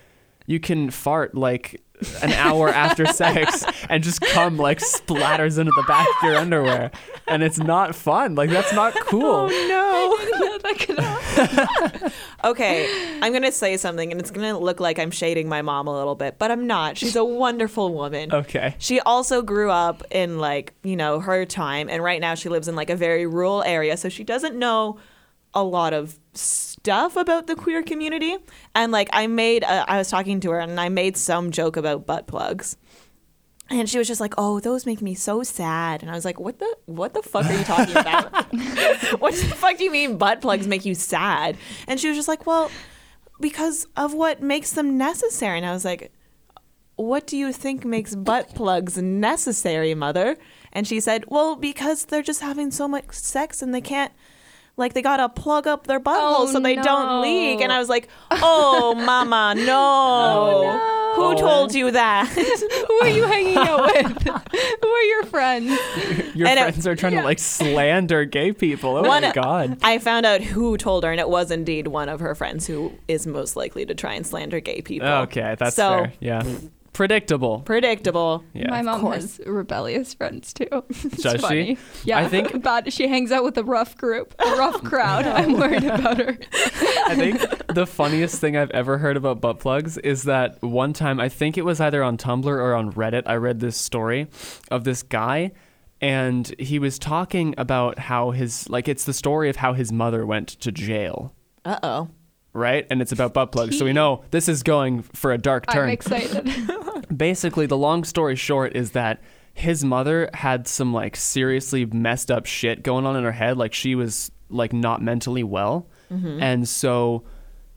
you 0.47 0.59
can 0.59 0.89
fart 0.89 1.35
like 1.35 1.81
an 2.23 2.31
hour 2.31 2.69
after 2.69 3.05
sex 3.13 3.63
and 3.89 4.03
just 4.03 4.21
cum 4.21 4.57
like 4.57 4.79
splatters 4.79 5.59
into 5.59 5.71
the 5.75 5.83
back 5.87 6.07
of 6.07 6.23
your 6.23 6.35
underwear. 6.37 6.91
And 7.27 7.43
it's 7.43 7.59
not 7.59 7.93
fun. 7.93 8.33
Like 8.33 8.49
that's 8.49 8.73
not 8.73 8.95
cool. 8.95 9.49
oh, 9.51 9.67
no. 9.69 10.48
Yeah, 10.63 10.71
that 10.71 10.79
could 10.79 11.00
happen. 11.00 12.11
Okay, 12.44 13.19
I'm 13.21 13.33
gonna 13.33 13.51
say 13.51 13.77
something, 13.77 14.11
and 14.11 14.19
it's 14.19 14.31
gonna 14.31 14.57
look 14.57 14.79
like 14.79 15.00
I'm 15.00 15.11
shading 15.11 15.50
my 15.50 15.61
mom 15.61 15.88
a 15.88 15.95
little 15.95 16.15
bit, 16.15 16.38
but 16.39 16.51
I'm 16.51 16.67
not. 16.67 16.97
She's 16.97 17.15
a 17.15 17.23
wonderful 17.25 17.94
woman. 17.94 18.33
Okay. 18.33 18.75
She 18.79 19.00
also 19.01 19.41
grew 19.41 19.69
up 19.69 20.03
in 20.11 20.39
like 20.39 20.73
you 20.83 20.95
know 20.95 21.19
her 21.19 21.45
time, 21.45 21.89
and 21.89 22.03
right 22.03 22.21
now 22.21 22.35
she 22.35 22.50
lives 22.50 22.67
in 22.67 22.75
like 22.75 22.89
a 22.89 22.95
very 22.95 23.25
rural 23.25 23.63
area, 23.63 23.97
so 23.97 24.09
she 24.09 24.23
doesn't 24.23 24.56
know 24.56 24.97
a 25.53 25.63
lot 25.63 25.94
of 25.94 26.19
stuff 26.33 27.15
about 27.15 27.47
the 27.47 27.56
queer 27.56 27.81
community. 27.83 28.38
And 28.75 28.91
like 28.91 29.09
I 29.11 29.27
made, 29.27 29.63
a, 29.63 29.89
I 29.89 29.97
was 29.97 30.09
talking 30.09 30.39
to 30.41 30.51
her, 30.51 30.59
and 30.59 30.79
I 30.79 30.89
made 30.89 31.17
some 31.17 31.51
joke 31.51 31.75
about 31.75 32.06
butt 32.06 32.27
plugs. 32.27 32.77
And 33.71 33.88
she 33.89 33.98
was 34.00 34.07
just 34.07 34.19
like, 34.19 34.33
"Oh, 34.38 34.60
those 34.60 34.86
make 34.86 35.01
me 35.01 35.13
so 35.16 35.44
sad." 35.44 36.01
And 36.01 36.10
I 36.10 36.16
was 36.16 36.25
like, 36.25 36.39
"What 36.39 36.57
the 36.60 36.75
what 36.86 37.13
the 37.13 37.21
fuck 37.21 37.45
are 37.45 37.54
you 37.54 37.63
talking 37.63 37.95
about? 37.95 38.33
what 39.19 39.33
the 39.36 39.56
fuck 39.56 39.77
do 39.77 39.83
you 39.83 39.92
mean 39.92 40.18
butt 40.18 40.42
plugs 40.42 40.68
make 40.68 40.86
you 40.86 40.95
sad?" 40.95 41.56
And 41.88 42.00
she 42.00 42.07
was 42.07 42.18
just 42.18 42.27
like, 42.27 42.45
"Well, 42.48 42.71
because 43.39 43.86
of 43.95 44.13
what 44.13 44.42
makes 44.42 44.71
them 44.71 44.97
necessary." 44.97 45.57
And 45.57 45.68
I 45.68 45.71
was 45.73 45.85
like, 45.85 46.11
"What 46.95 47.28
do 47.28 47.38
you 47.38 47.54
think 47.54 47.85
makes 47.85 48.16
butt 48.16 48.56
plugs 48.56 48.97
necessary, 48.97 49.94
mother?" 49.94 50.38
And 50.73 50.88
she 50.88 50.99
said, 50.99 51.26
"Well, 51.28 51.56
because 51.56 52.06
they're 52.06 52.23
just 52.23 52.42
having 52.42 52.71
so 52.71 52.88
much 52.88 53.11
sex 53.11 53.61
and 53.61 53.73
they 53.73 53.81
can't 53.81 54.11
like 54.78 54.94
they 54.94 55.02
gotta 55.02 55.28
plug 55.30 55.68
up 55.68 55.85
their 55.88 55.99
butthole 55.99 56.47
Oh, 56.47 56.52
so 56.52 56.59
they 56.59 56.76
no. 56.76 56.81
don't 56.83 57.21
leak." 57.21 57.61
And 57.61 57.71
I 57.71 57.78
was 57.78 57.88
like, 57.90 58.07
"Oh, 58.31 58.95
mama, 58.95 59.54
no." 59.57 60.64
no. 60.64 60.95
Who 61.16 61.35
told 61.35 61.73
you 61.73 61.92
that? 61.92 62.28
Who 62.87 62.94
are 63.01 63.07
you 63.09 63.23
hanging 63.23 63.57
out 63.57 63.81
with? 63.94 64.23
Who 64.81 64.87
are 64.87 65.01
your 65.04 65.23
friends? 65.25 65.69
Your 66.35 66.47
And 66.47 66.59
it- 66.59 66.63
friends 66.63 66.87
are 66.87 66.95
trying 66.95 67.13
to 67.13 67.23
like 67.23 67.39
slander 67.39 68.25
gay 68.25 68.51
people. 68.54 68.97
Oh 68.97 69.04
One- 69.04 69.23
my 69.23 69.31
god. 69.31 69.78
I 69.83 69.97
found 69.99 70.25
out 70.25 70.42
who 70.42 70.78
told 70.78 71.04
her, 71.04 71.11
and 71.11 71.19
it 71.19 71.30
was 71.30 71.51
indeed 71.51 71.87
one 71.87 72.09
of 72.09 72.19
her 72.19 72.35
friends 72.35 72.68
who 72.68 72.94
is 73.07 73.25
most 73.28 73.56
likely 73.56 73.85
to 73.85 73.95
try 73.95 74.13
and 74.13 74.25
slander 74.25 74.59
gay 74.59 74.81
people. 74.81 75.07
Okay, 75.07 75.56
that's 75.57 75.75
so 75.75 75.89
fair. 75.89 76.13
Yeah. 76.19 76.44
Predictable. 76.99 77.61
predictable. 77.61 78.44
Yeah. 78.53 78.69
My 78.71 78.81
mom 78.81 78.99
course. 78.99 79.37
has 79.37 79.47
rebellious 79.47 80.13
friends 80.13 80.51
too. 80.53 80.68
It's 80.89 81.23
Does 81.23 81.35
she? 81.35 81.37
funny. 81.39 81.77
Yeah, 82.03 82.19
I 82.19 82.27
think- 82.27 82.61
but 82.61 82.91
She 82.91 83.07
hangs 83.07 83.31
out 83.31 83.45
with 83.45 83.57
a 83.57 83.63
rough 83.63 83.95
group, 83.95 84.35
a 84.37 84.56
rough 84.57 84.83
crowd. 84.89 85.25
I'm 85.25 85.53
worried 85.53 85.85
about 85.85 86.18
her. 86.18 86.37
I 87.07 87.15
think 87.15 87.39
the 87.73 87.87
funniest 87.87 88.41
thing 88.41 88.57
I've 88.57 88.71
ever 88.71 88.97
heard 88.97 89.15
about 89.15 89.39
butt 89.39 89.59
plugs 89.59 89.97
is 89.97 90.23
that 90.23 90.61
one 90.61 90.91
time, 90.91 91.21
I 91.21 91.29
think 91.29 91.57
it 91.57 91.63
was 91.63 91.79
either 91.79 92.03
on 92.03 92.18
Tumblr 92.18 92.45
or 92.47 92.75
on 92.75 92.91
Reddit, 92.91 93.23
I 93.25 93.35
read 93.35 93.61
this 93.61 93.77
story 93.77 94.27
of 94.69 94.83
this 94.83 95.01
guy 95.01 95.51
and 96.01 96.53
he 96.59 96.79
was 96.79 96.99
talking 96.99 97.56
about 97.57 97.97
how 97.97 98.31
his, 98.31 98.69
like, 98.69 98.89
it's 98.89 99.06
the 99.06 99.13
story 99.13 99.49
of 99.49 99.56
how 99.56 99.71
his 99.71 99.89
mother 99.94 100.25
went 100.25 100.49
to 100.59 100.69
jail, 100.73 101.33
Uh 101.63 101.79
oh. 101.81 102.09
Right? 102.59 102.85
And 102.89 103.01
it's 103.01 103.11
about 103.11 103.33
butt 103.33 103.51
plugs. 103.51 103.78
So 103.78 103.85
we 103.85 103.94
know 103.94 104.23
this 104.31 104.47
is 104.47 104.61
going 104.61 105.01
for 105.01 105.31
a 105.31 105.37
dark 105.37 105.66
turn. 105.68 105.87
I'm 105.87 105.94
excited. 105.94 106.71
basically 107.16 107.66
the 107.66 107.78
long 107.78 108.04
story 108.04 108.35
short 108.35 108.75
is 108.75 108.92
that 108.92 109.21
his 109.54 109.83
mother 109.83 110.30
had 110.33 110.68
some 110.68 110.94
like 110.94 111.16
seriously 111.16 111.85
messed 111.85 112.31
up 112.31 112.45
shit 112.45 112.83
going 112.83 113.06
on 113.06 113.16
in 113.16 113.23
her 113.23 113.31
head 113.31 113.57
like 113.57 113.73
she 113.73 113.95
was 113.95 114.31
like 114.49 114.71
not 114.71 115.01
mentally 115.01 115.44
well 115.44 115.87
mm-hmm. 116.11 116.42
and 116.42 116.68
so 116.68 117.23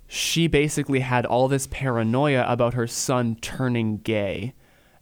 she 0.07 0.47
basically 0.47 1.01
had 1.01 1.25
all 1.25 1.49
this 1.49 1.67
paranoia 1.69 2.45
about 2.47 2.75
her 2.75 2.87
son 2.87 3.37
turning 3.41 3.97
gay 3.99 4.55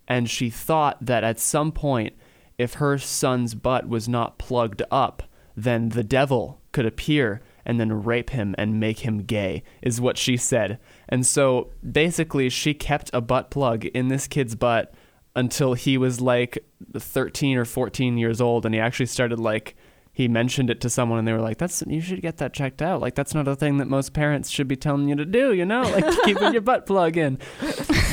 and 0.08 0.30
she 0.30 0.48
thought 0.48 0.96
that 1.04 1.24
at 1.24 1.38
some 1.38 1.70
point 1.72 2.14
if 2.56 2.74
her 2.74 2.98
son's 2.98 3.54
butt 3.54 3.88
was 3.88 4.08
not 4.08 4.38
plugged 4.38 4.82
up 4.90 5.22
then 5.56 5.90
the 5.90 6.04
devil 6.04 6.60
could 6.72 6.86
appear 6.86 7.42
and 7.70 7.78
then 7.78 8.02
rape 8.02 8.30
him 8.30 8.52
and 8.58 8.80
make 8.80 8.98
him 8.98 9.18
gay, 9.18 9.62
is 9.80 10.00
what 10.00 10.18
she 10.18 10.36
said. 10.36 10.80
And 11.08 11.24
so 11.24 11.70
basically, 11.88 12.48
she 12.48 12.74
kept 12.74 13.10
a 13.12 13.20
butt 13.20 13.48
plug 13.48 13.84
in 13.84 14.08
this 14.08 14.26
kid's 14.26 14.56
butt 14.56 14.92
until 15.36 15.74
he 15.74 15.96
was 15.96 16.20
like 16.20 16.58
13 16.98 17.56
or 17.56 17.64
14 17.64 18.18
years 18.18 18.40
old, 18.40 18.66
and 18.66 18.74
he 18.74 18.80
actually 18.80 19.06
started 19.06 19.38
like 19.38 19.76
he 20.12 20.28
mentioned 20.28 20.70
it 20.70 20.80
to 20.80 20.90
someone 20.90 21.18
and 21.18 21.28
they 21.28 21.32
were 21.32 21.40
like 21.40 21.58
that's 21.58 21.82
you 21.86 22.00
should 22.00 22.20
get 22.20 22.38
that 22.38 22.52
checked 22.52 22.82
out. 22.82 23.00
Like 23.00 23.14
that's 23.14 23.34
not 23.34 23.46
a 23.46 23.54
thing 23.54 23.78
that 23.78 23.86
most 23.86 24.12
parents 24.12 24.50
should 24.50 24.68
be 24.68 24.76
telling 24.76 25.08
you 25.08 25.14
to 25.14 25.24
do 25.24 25.52
you 25.52 25.64
know? 25.64 25.82
Like 25.82 26.04
keeping 26.24 26.52
your 26.52 26.62
butt 26.62 26.86
plug 26.86 27.16
in. 27.16 27.38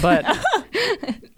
But 0.02 0.26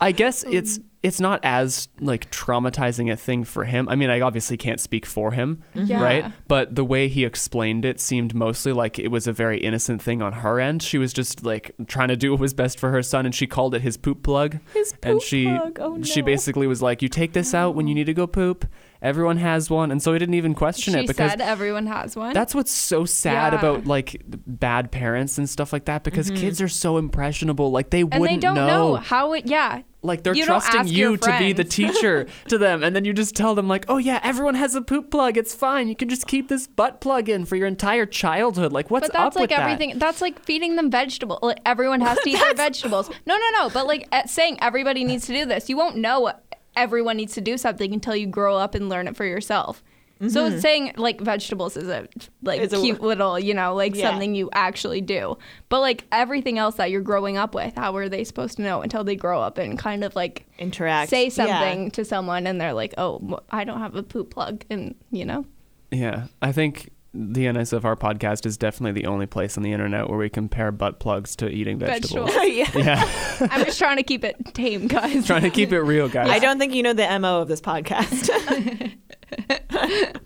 i 0.02 0.14
guess 0.14 0.44
it's 0.44 0.78
um. 0.78 0.86
it's 1.04 1.20
not 1.20 1.42
as 1.44 1.90
like 2.00 2.30
traumatizing 2.32 3.12
a 3.12 3.16
thing 3.16 3.44
for 3.46 3.64
him. 3.64 3.88
I 3.88 3.96
mean 3.96 4.10
i 4.10 4.20
obviously 4.20 4.58
can't 4.58 4.80
speak 4.80 5.06
for 5.06 5.32
him 5.32 5.64
mm-hmm. 5.74 5.88
Yeah. 5.88 6.04
right? 6.04 6.34
But 6.48 6.76
the 6.76 6.84
way 6.84 7.08
he 7.08 7.24
explained 7.24 7.86
it 7.86 8.02
seemed 8.02 8.36
mostly 8.36 8.74
like 8.74 9.00
it 9.00 9.08
was 9.08 9.28
a 9.28 9.34
very 9.34 9.60
innocent 9.60 10.02
thing 10.02 10.22
on 10.22 10.34
her 10.34 10.60
end. 10.60 10.84
She 10.84 10.98
was 10.98 11.14
just 11.14 11.46
like 11.46 11.74
trying 11.88 12.10
to 12.10 12.18
do 12.18 12.32
what 12.32 12.42
was 12.42 12.54
best 12.54 12.80
for 12.80 12.92
her 12.92 13.02
son 13.02 13.26
and 13.26 13.34
she 13.34 13.48
called 13.48 13.76
it 13.76 13.82
his 13.82 13.96
poop 13.96 14.24
plug. 14.24 14.60
His 14.74 14.94
and 15.04 15.20
poop 15.20 15.24
she 15.24 15.46
plug. 15.46 15.80
Oh, 15.80 15.96
no. 15.96 16.04
she 16.04 16.22
basically 16.22 16.68
was 16.68 16.82
like 16.82 17.02
you 17.02 17.08
take 17.08 17.32
this 17.32 17.54
out 17.54 17.76
when 17.76 17.88
you 17.88 17.96
need 17.96 18.06
to 18.08 18.14
go 18.14 18.28
poop 18.28 18.66
everyone 19.02 19.38
has 19.38 19.70
one 19.70 19.92
and 19.92 20.02
so 20.04 20.12
he 20.14 20.20
didn't 20.20 20.36
even 20.36 20.54
question 20.54 20.94
She 20.94 21.00
it 21.00 21.08
because 21.08 21.32
said 21.32 21.42
everyone 21.42 21.88
has 21.88 22.16
one. 22.16 22.34
that's 22.34 22.54
what's 22.54 22.72
so 22.72 23.06
sad 23.06 23.54
Yeah. 23.54 23.60
about 23.60 23.86
like 23.86 24.22
bad 24.28 24.92
parents 24.92 25.38
and 25.38 25.50
stuff 25.50 25.72
like 25.72 25.86
that 25.86 26.04
because 26.04 26.30
kids 26.32 26.62
are 26.62 26.68
so 26.68 26.98
impressionable 26.98 27.72
like 27.72 27.90
they 27.92 28.00
Mm-hmm. 28.04 28.14
and 28.14 28.22
wouldn't 28.22 28.42
they 28.42 28.48
don't 28.48 28.56
know. 28.56 28.96
how 28.96 29.34
it. 29.34 29.46
Yeah, 29.48 29.82
like 30.02 30.24
they're 30.24 30.34
You 30.36 30.46
trusting 30.46 30.88
you 30.88 31.18
to 31.18 31.36
be 31.38 31.52
the 31.54 31.64
teacher 31.80 32.26
to 32.48 32.58
them 32.58 32.84
and 32.84 32.96
then 32.96 33.04
you 33.06 33.12
just 33.14 33.36
tell 33.36 33.54
them 33.56 33.68
like 33.68 33.86
oh 33.90 33.98
yeah 33.98 34.20
everyone 34.24 34.56
has 34.56 34.74
a 34.76 34.82
poop 34.82 35.12
plug 35.12 35.38
it's 35.38 35.54
fine 35.54 35.88
you 35.90 35.96
can 35.96 36.08
just 36.10 36.26
keep 36.28 36.48
this 36.48 36.68
butt 36.68 37.02
plug 37.02 37.28
in 37.28 37.44
for 37.46 37.56
your 37.58 37.68
entire 37.68 38.06
childhood 38.06 38.72
like 38.72 38.90
what's 38.90 39.08
but 39.08 39.14
that's 39.14 39.36
up 39.36 39.36
like 39.36 39.42
with 39.50 39.50
that? 39.58 39.60
everything. 39.70 39.98
That's 40.00 40.22
like 40.22 40.40
feeding 40.44 40.76
them 40.78 40.90
vegetables 40.92 41.40
Like 41.42 41.60
everyone 41.66 42.00
has 42.02 42.18
to 42.20 42.30
eat 42.30 42.40
their 42.40 42.54
vegetables. 42.68 43.10
No, 43.26 43.36
no, 43.38 43.50
no. 43.60 43.70
But 43.70 43.88
like 43.88 44.08
saying 44.28 44.58
everybody 44.62 45.04
needs 45.04 45.26
to 45.28 45.34
do 45.34 45.46
this, 45.46 45.68
you 45.70 45.76
won't 45.78 45.98
know 45.98 46.32
everyone 46.80 47.18
needs 47.18 47.34
to 47.34 47.42
do 47.42 47.58
something 47.58 47.94
until 47.94 48.16
you 48.16 48.28
grow 48.28 48.56
up 48.58 48.76
and 48.76 48.90
learn 48.90 49.08
it 49.08 49.16
for 49.16 49.26
yourself. 49.26 49.84
So 50.28 50.50
mm-hmm. 50.50 50.60
saying 50.60 50.94
like 50.98 51.22
vegetables 51.22 51.78
is 51.78 51.88
a 51.88 52.06
like 52.42 52.60
It's 52.60 52.74
a- 52.74 52.82
cute 52.82 53.00
little, 53.00 53.40
you 53.40 53.54
know, 53.54 53.74
like 53.74 53.96
Yeah. 53.96 54.10
something 54.10 54.36
you 54.36 54.50
actually 54.52 55.00
do. 55.00 55.38
But 55.70 55.80
like 55.80 56.04
everything 56.12 56.58
else 56.58 56.76
that 56.76 56.92
you're 56.92 57.00
growing 57.00 57.38
up 57.38 57.56
with, 57.56 57.74
how 57.78 57.96
are 57.96 58.10
they 58.10 58.26
supposed 58.26 58.58
to 58.58 58.64
know 58.64 58.82
until 58.82 59.06
they 59.06 59.16
grow 59.16 59.40
up 59.42 59.58
and 59.58 59.80
kind 59.80 60.04
of 60.04 60.18
like 60.18 60.46
interact. 60.58 61.10
say 61.10 61.24
Yeah. 61.26 61.30
something 61.30 61.92
to 61.92 62.04
someone 62.04 62.48
and 62.48 62.60
they're 62.60 62.74
like, 62.74 62.94
"Oh, 62.98 63.40
I 63.50 63.64
don't 63.64 63.80
have 63.80 63.96
a 63.96 64.04
poop 64.04 64.30
plug," 64.30 64.66
and 64.70 64.96
you 65.10 65.24
know. 65.26 65.46
yeah 65.92 66.28
i 66.42 66.52
think 66.52 66.92
the 67.14 67.46
nsfr 67.46 67.98
podcast 67.98 68.46
is 68.46 68.56
definitely 68.58 69.02
the 69.02 69.08
only 69.08 69.26
place 69.26 69.58
on 69.58 69.64
the 69.64 69.72
internet 69.72 70.08
where 70.08 70.18
we 70.20 70.30
compare 70.30 70.72
butt 70.72 71.00
plugs 71.00 71.36
to 71.36 71.50
eating 71.50 71.80
vegetables 71.80 72.34
Vegetables. 72.34 72.76
yeah. 72.76 73.08
yeah 73.40 73.48
I'm 73.52 73.66
just 73.66 73.80
trying 73.80 73.98
to 73.98 74.04
keep 74.04 74.24
it 74.24 74.36
tame, 74.54 74.88
guys. 74.88 75.26
trying 75.26 75.42
to 75.42 75.50
keep 75.50 75.72
it 75.72 75.82
real 75.82 76.08
guys 76.08 76.30
I 76.30 76.40
don't 76.40 76.60
think 76.60 76.74
you 76.74 76.84
know 76.84 76.94
the 76.94 77.20
mo 77.20 77.42
of 77.42 77.48
this 77.48 77.62
podcast. 77.62 78.30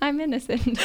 I'm 0.02 0.20
innocent. 0.20 0.80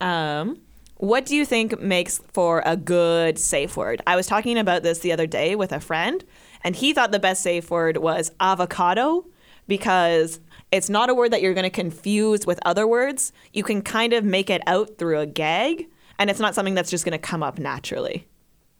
Um, 0.00 0.58
what 0.96 1.26
do 1.26 1.36
you 1.36 1.44
think 1.44 1.80
makes 1.80 2.20
for 2.32 2.62
a 2.64 2.76
good 2.76 3.38
safe 3.38 3.76
word? 3.76 4.00
I 4.06 4.16
was 4.16 4.26
talking 4.26 4.58
about 4.58 4.82
this 4.82 5.00
the 5.00 5.12
other 5.12 5.26
day 5.26 5.54
with 5.54 5.72
a 5.72 5.80
friend, 5.80 6.24
and 6.64 6.74
he 6.74 6.92
thought 6.92 7.12
the 7.12 7.18
best 7.18 7.42
safe 7.42 7.70
word 7.70 7.98
was 7.98 8.30
avocado 8.40 9.26
because 9.68 10.40
it's 10.72 10.90
not 10.90 11.10
a 11.10 11.14
word 11.14 11.32
that 11.32 11.42
you're 11.42 11.54
going 11.54 11.64
to 11.64 11.70
confuse 11.70 12.46
with 12.46 12.58
other 12.64 12.86
words. 12.86 13.32
You 13.52 13.62
can 13.62 13.82
kind 13.82 14.12
of 14.12 14.24
make 14.24 14.50
it 14.50 14.62
out 14.66 14.98
through 14.98 15.20
a 15.20 15.26
gag, 15.26 15.86
and 16.18 16.30
it's 16.30 16.40
not 16.40 16.54
something 16.54 16.74
that's 16.74 16.90
just 16.90 17.04
going 17.04 17.12
to 17.12 17.18
come 17.18 17.42
up 17.42 17.58
naturally. 17.58 18.26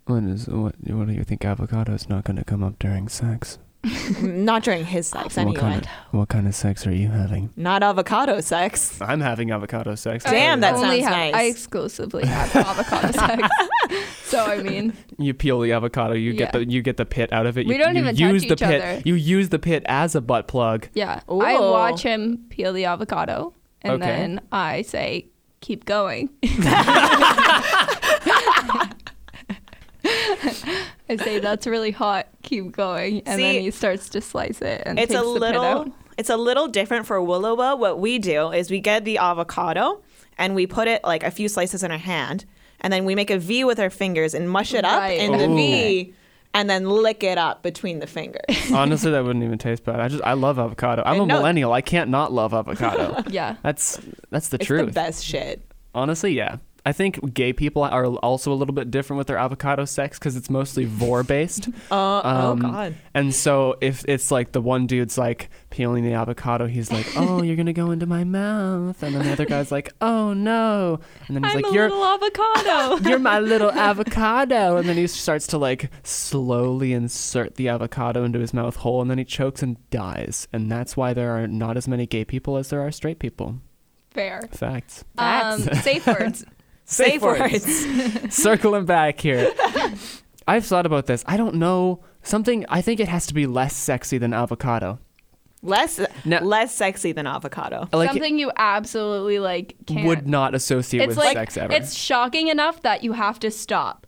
What 0.07 0.25
is 0.25 0.47
what? 0.49 0.75
What 0.85 1.09
do 1.09 1.13
you 1.13 1.25
think? 1.25 1.41
Avocado's 1.43 2.09
not 2.09 2.25
going 2.25 2.37
to 2.37 2.45
come 2.45 2.63
up 2.63 2.79
during 2.79 3.09
sex. 3.09 3.59
not 4.23 4.63
during 4.65 4.85
his 4.85 5.07
sex, 5.07 5.37
What 5.37 5.43
anyway. 5.43 5.61
kind 5.61 5.83
of 5.85 5.91
what 6.13 6.29
kind 6.29 6.47
of 6.49 6.55
sex 6.55 6.87
are 6.87 6.93
you 6.95 7.09
having? 7.09 7.51
Not 7.57 7.83
avocado 7.83 8.41
sex. 8.41 9.01
I'm 9.01 9.21
having 9.21 9.51
avocado 9.51 9.95
sex. 9.95 10.25
Damn, 10.25 10.61
that 10.61 10.75
only 10.75 11.03
sounds 11.03 11.15
have, 11.15 11.33
nice. 11.33 11.35
I 11.35 11.43
exclusively 11.45 12.27
have 12.27 12.55
avocado 12.57 13.13
sex. 13.13 13.49
So 14.25 14.45
I 14.45 14.63
mean, 14.63 14.93
You 15.19 15.35
peel 15.35 15.61
the 15.61 15.73
avocado. 15.73 16.15
You 16.15 16.33
get 16.33 16.55
Yeah. 16.55 16.61
the 16.61 16.69
you 16.71 16.83
get 16.83 16.97
the 16.97 17.07
pit 17.07 17.33
out 17.33 17.47
of 17.47 17.57
it. 17.59 17.67
We 17.67 17.75
you, 17.75 17.79
don't 17.83 17.95
you 17.95 18.03
even 18.03 18.17
use 18.17 18.43
touch 18.47 18.59
the 18.61 18.65
each 18.65 18.71
pit. 18.71 18.83
other. 18.83 19.03
You 19.05 19.15
use 19.15 19.49
the 19.51 19.59
pit 19.59 19.83
as 19.87 20.15
a 20.15 20.21
butt 20.21 20.49
plug. 20.49 20.89
yeah. 20.95 21.21
Ooh. 21.31 21.41
I 21.41 21.59
watch 21.61 22.03
him 22.03 22.47
peel 22.51 22.73
the 22.73 22.85
avocado, 22.87 23.55
and 23.83 23.95
Okay. 24.03 24.07
then 24.07 24.41
I 24.51 24.83
say, 24.83 25.27
"Keep 25.61 25.85
going." 25.85 26.31
I 31.09 31.17
say 31.17 31.39
that's 31.39 31.67
really 31.67 31.91
hot. 31.93 32.27
Keep 32.43 32.73
going, 32.73 33.23
and 33.27 33.37
See, 33.37 33.43
then 33.43 33.61
he 33.63 33.71
starts 33.71 34.09
to 34.11 34.21
slice 34.21 34.61
it 34.61 34.83
and 34.87 34.99
it's 34.99 35.13
takes 35.13 35.21
a 35.21 35.25
the 35.25 35.33
pit 35.35 35.41
little 35.41 35.63
out. 35.65 35.91
it's 36.19 36.31
a 36.31 36.37
little 36.37 36.69
different 36.69 37.07
for 37.07 37.19
WLW. 37.19 37.79
What 37.79 37.99
we 38.01 38.19
do 38.19 38.51
is 38.51 38.71
we 38.71 38.81
get 38.81 39.05
the 39.05 39.19
avocado 39.19 40.03
and 40.39 40.55
we 40.55 40.67
put 40.67 40.89
it 40.89 41.03
like 41.05 41.23
a 41.23 41.31
few 41.31 41.49
slices 41.49 41.83
in 41.83 41.91
our 41.91 41.99
hand, 41.99 42.45
and 42.81 42.93
then 42.93 43.05
we 43.05 43.15
make 43.15 43.31
a 43.31 43.39
V 43.39 43.65
with 43.65 43.79
our 43.81 43.91
fingers 43.91 44.35
and 44.35 44.51
mush 44.51 44.75
it 44.75 44.85
up 44.85 44.99
Right. 45.01 45.19
in 45.19 45.33
the 45.33 45.49
Ooh. 45.49 45.57
V, 45.57 46.15
and 46.55 46.69
then 46.71 46.89
lick 46.89 47.23
it 47.23 47.39
up 47.39 47.63
between 47.63 47.99
the 48.01 48.07
fingers. 48.07 48.43
Honestly, 48.73 49.11
that 49.13 49.23
wouldn't 49.25 49.45
even 49.45 49.59
taste 49.59 49.85
bad. 49.85 50.01
I 50.01 50.09
just 50.09 50.23
I 50.25 50.33
love 50.35 50.59
avocado. 50.59 51.03
I'm 51.07 51.21
a 51.21 51.27
No. 51.27 51.37
millennial. 51.39 51.73
I 51.73 51.81
can't 51.83 52.11
not 52.11 52.33
love 52.33 52.53
avocado. 52.55 53.23
Yeah. 53.31 53.57
That's 53.63 54.01
that's 54.31 54.49
the 54.49 54.57
it's 54.57 54.67
truth. 54.67 54.87
the 54.87 54.93
best 54.93 55.25
shit. 55.25 55.63
Honestly, 55.95 56.33
yeah. 56.35 56.57
I 56.87 56.93
think 56.93 57.35
gay 57.35 57.53
people 57.53 57.83
are 57.83 58.07
also 58.07 58.53
a 58.53 58.55
little 58.55 58.73
bit 58.73 58.93
different 58.93 59.19
with 59.19 59.27
their 59.27 59.39
avocado 59.39 59.85
sex 59.85 60.21
because 60.21 60.37
it's 60.37 60.49
mostly 60.49 60.85
vore 61.01 61.25
based. 61.25 61.69
Uh, 61.91 62.21
Um, 62.25 62.25
oh 62.25 62.55
god. 62.57 62.95
And 63.13 63.35
so 63.35 63.75
if 63.81 64.05
it's 64.07 64.31
like 64.31 64.53
the 64.53 64.61
one 64.61 64.87
dude's 64.87 65.19
like 65.19 65.51
peeling 65.71 66.05
the 66.05 66.13
avocado, 66.13 66.67
he's 66.69 66.93
like, 66.93 67.07
"Oh, 67.17 67.43
you're 67.43 67.57
gonna 67.57 67.73
go 67.73 67.91
into 67.91 68.07
my 68.07 68.23
mouth," 68.23 69.03
and 69.03 69.17
then 69.17 69.25
the 69.27 69.33
other 69.33 69.45
guy's 69.47 69.73
like, 69.73 69.93
"Oh 70.01 70.33
no," 70.33 71.01
and 71.27 71.37
then 71.37 71.43
he's 71.43 71.57
I'm 71.57 71.63
like, 71.63 71.73
"You're 71.75 71.89
my 71.89 71.95
little 71.97 72.05
avocado. 72.05 73.09
you're 73.09 73.19
my 73.19 73.41
little 73.41 73.73
avocado," 73.73 74.77
and 74.77 74.89
then 74.89 74.97
he 74.97 75.09
starts 75.09 75.49
to 75.49 75.59
like 75.59 75.91
slowly 76.05 76.93
insert 76.93 77.57
the 77.57 77.69
avocado 77.69 78.23
into 78.23 78.39
his 78.39 78.55
mouth 78.55 78.77
hole, 78.77 79.03
and 79.03 79.11
then 79.11 79.19
he 79.19 79.25
chokes 79.25 79.61
and 79.63 79.77
dies. 79.91 80.47
And 80.53 80.71
that's 80.71 80.97
why 80.97 81.15
there 81.15 81.33
are 81.33 81.49
not 81.49 81.77
as 81.77 81.89
many 81.89 82.07
gay 82.07 82.25
people 82.25 82.57
as 82.57 82.71
there 82.71 82.81
are 82.81 82.93
straight 82.93 83.19
people. 83.19 83.57
Fair. 84.11 84.41
Facts. 84.53 85.05
Um, 85.19 85.61
safe 85.83 86.07
words. 86.07 86.45
Safe 86.87 87.21
words. 87.21 87.65
Circling 88.35 88.87
back 88.87 89.21
here. 89.21 89.53
I've 90.49 90.65
thought 90.65 90.87
about 90.87 91.07
this. 91.07 91.25
I 91.27 91.37
don't 91.37 91.57
know 91.57 92.03
something. 92.23 92.65
I 92.69 92.81
think 92.81 93.01
it 93.01 93.09
has 93.09 93.27
to 93.27 93.35
be 93.35 93.47
less 93.47 93.77
sexy 93.77 94.19
than 94.19 94.33
avocado. 94.33 94.99
less 95.63 96.01
No. 96.25 96.39
less 96.39 96.73
sexy 96.75 97.11
than 97.13 97.27
avocado. 97.27 97.89
Like 97.93 98.11
Something 98.11 98.39
you 98.39 98.53
absolutely 98.57 99.39
like 99.41 99.75
can't. 99.87 100.07
would 100.07 100.29
not 100.29 100.55
associate 100.55 101.03
it's 101.03 101.09
with 101.11 101.19
like 101.19 101.37
sex 101.37 101.57
ever. 101.57 101.73
it's 101.73 101.95
shocking 101.95 102.49
enough 102.49 102.83
that 102.83 103.03
you 103.03 103.13
have 103.13 103.41
to 103.41 103.51
stop. 103.51 104.07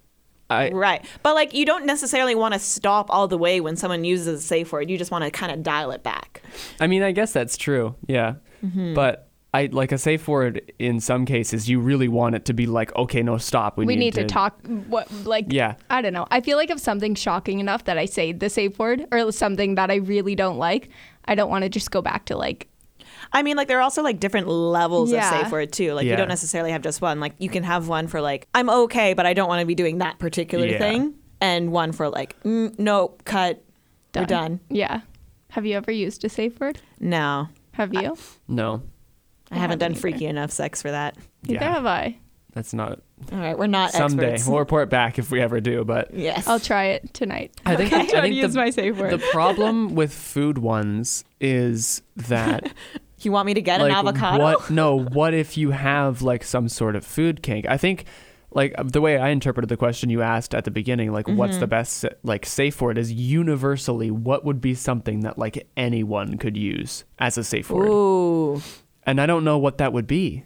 I, 0.51 0.71
Right. 0.71 1.05
But 1.23 1.35
like 1.35 1.53
you 1.55 1.67
don't 1.67 1.85
necessarily 1.85 2.35
want 2.37 2.55
to 2.55 2.61
stop 2.61 3.11
all 3.11 3.27
the 3.29 3.37
way 3.37 3.61
when 3.61 3.77
someone 3.77 4.05
uses 4.05 4.27
a 4.29 4.41
safe 4.41 4.73
word. 4.73 4.89
You 4.89 4.97
just 4.97 5.11
want 5.11 5.25
to 5.25 5.31
kind 5.31 5.51
of 5.53 5.63
dial 5.63 5.91
it 5.91 6.03
back. 6.03 6.43
I 6.81 6.87
mean, 6.87 7.03
I 7.03 7.11
guess 7.13 7.33
that's 7.33 7.57
true. 7.57 7.97
Yeah. 8.07 8.35
Mm-hmm. 8.65 8.95
But 8.95 9.28
I 9.55 9.67
like 9.73 9.93
a 9.93 9.99
safe 9.99 10.29
word 10.29 10.73
in 10.79 11.01
some 11.01 11.25
cases. 11.25 11.69
You 11.71 11.81
really 11.81 12.09
want 12.09 12.35
it 12.35 12.45
to 12.47 12.53
be 12.53 12.67
like, 12.67 12.95
okay, 12.97 13.23
no, 13.23 13.39
stop. 13.39 13.79
We, 13.79 13.87
We, 13.87 13.97
need, 13.97 14.15
to, 14.15 14.27
talk. 14.27 14.59
What 14.89 15.11
like? 15.25 15.47
Yeah. 15.49 15.77
I 15.89 16.03
don't 16.03 16.13
know. 16.13 16.27
I 16.31 16.41
feel 16.43 16.59
like 16.59 16.69
if 16.71 16.79
something's 16.79 17.19
shocking 17.19 17.59
enough 17.59 17.85
that 17.85 17.97
I 17.97 18.05
say 18.05 18.33
the 18.33 18.51
safe 18.51 18.79
word 18.79 19.07
or 19.11 19.33
something 19.33 19.75
that 19.77 19.91
I 19.91 19.97
really 19.97 20.35
don't 20.35 20.59
like, 20.59 20.91
I 21.25 21.35
don't 21.35 21.49
want 21.51 21.63
to 21.65 21.71
just 21.71 21.91
go 21.91 22.03
back 22.03 22.27
to 22.27 22.37
like 22.37 22.69
I 23.33 23.43
mean, 23.43 23.57
like 23.57 23.69
there 23.69 23.79
are 23.79 23.83
also 23.83 24.03
like 24.03 24.21
different 24.21 24.49
levels 24.49 25.11
Yeah. 25.11 25.29
of 25.35 25.43
safe 25.45 25.53
word 25.53 25.73
too. 25.73 25.93
Like 25.95 26.05
Yeah. 26.05 26.13
you 26.13 26.17
don't 26.17 26.29
necessarily 26.29 26.71
have 26.73 26.83
just 26.83 27.01
one. 27.01 27.19
Like 27.21 27.35
you 27.39 27.49
can 27.49 27.63
have 27.63 27.89
one 27.89 28.07
for 28.07 28.21
like 28.21 28.49
I'm 28.55 28.69
okay, 28.71 29.15
but 29.15 29.25
I 29.27 29.33
don't 29.35 29.49
want 29.49 29.61
to 29.61 29.67
be 29.67 29.75
doing 29.75 29.99
that 29.99 30.19
particular 30.19 30.67
Yeah. 30.67 30.79
thing, 30.79 31.15
and 31.41 31.73
one 31.73 31.93
for 31.93 32.09
like 32.11 32.41
mm, 32.43 32.79
no 32.79 33.09
cut. 33.25 33.63
We're 34.15 34.25
done. 34.27 34.61
Yeah. 34.69 35.01
Have 35.51 35.65
you 35.65 35.77
ever 35.77 35.91
used 35.91 36.25
a 36.25 36.29
safe 36.29 36.59
word? 36.61 36.81
No, 37.01 37.49
Have 37.73 37.95
you? 37.95 38.17
No. 38.47 38.83
I 39.51 39.57
haven't 39.57 39.79
done 39.79 39.91
haven't 39.93 40.01
freaky 40.01 40.27
enough 40.27 40.51
sex 40.51 40.83
for 40.83 40.91
that. 40.91 41.17
Neither 41.47 41.55
Yeah. 41.65 41.73
have 41.73 41.87
I. 41.87 42.19
That's 42.55 42.73
not 42.75 43.01
All 43.33 43.39
right, 43.39 43.57
we're 43.59 43.67
not 43.67 43.93
someday. 43.93 44.33
experts. 44.33 44.49
We'll 44.49 44.59
report 44.59 44.91
back 44.91 45.19
if 45.19 45.31
we 45.31 45.41
ever 45.41 45.61
do. 45.61 45.85
But 45.85 46.13
yes, 46.15 46.47
I'll 46.49 46.59
try 46.59 46.87
it 46.87 47.13
tonight. 47.15 47.53
I 47.67 47.77
think 47.77 47.93
I'm 47.93 48.01
I 48.01 48.07
trying 48.07 48.23
think 48.23 48.35
to 48.35 48.41
use 48.41 48.53
the, 48.55 48.59
my 48.61 48.71
safe 48.71 48.97
word. 48.97 49.13
the 49.13 49.19
problem 49.33 49.95
with 49.95 50.13
food 50.13 50.59
ones 50.59 51.25
is 51.41 52.03
that 52.17 52.73
you 53.21 53.31
want 53.33 53.47
me 53.47 53.55
to 53.55 53.61
get 53.63 53.81
like 53.81 53.91
an 53.93 53.97
avocado? 53.97 54.43
what 54.43 54.71
no 54.71 54.99
what 54.99 55.35
if 55.35 55.57
you 55.57 55.71
have 55.73 56.23
like 56.23 56.43
some 56.43 56.69
sort 56.69 56.95
of 56.97 57.05
food 57.05 57.43
kink 57.43 57.67
i 57.69 57.77
think 57.77 58.05
like 58.53 58.73
the 58.93 59.01
way 59.01 59.19
i 59.19 59.29
interpreted 59.31 59.69
the 59.69 59.77
question 59.77 60.09
you 60.09 60.23
asked 60.23 60.55
at 60.55 60.65
the 60.65 60.71
beginning 60.71 61.13
like 61.13 61.29
what's 61.29 61.53
Mm-hmm. 61.55 61.61
the 61.61 61.67
best 61.67 62.05
like 62.23 62.47
safe 62.47 62.81
word 62.81 62.97
is 62.97 63.13
universally 63.13 64.11
what 64.11 64.45
would 64.45 64.61
be 64.61 64.75
something 64.75 65.21
that 65.21 65.37
like 65.39 65.67
anyone 65.77 66.39
could 66.39 66.57
use 66.57 67.05
as 67.19 67.37
a 67.39 67.45
safe 67.45 67.71
word 67.71 67.89
Ooh, 67.89 68.63
and 69.09 69.21
i 69.21 69.27
don't 69.27 69.43
know 69.45 69.59
what 69.59 69.79
that 69.79 69.93
would 69.93 70.07
be 70.07 70.45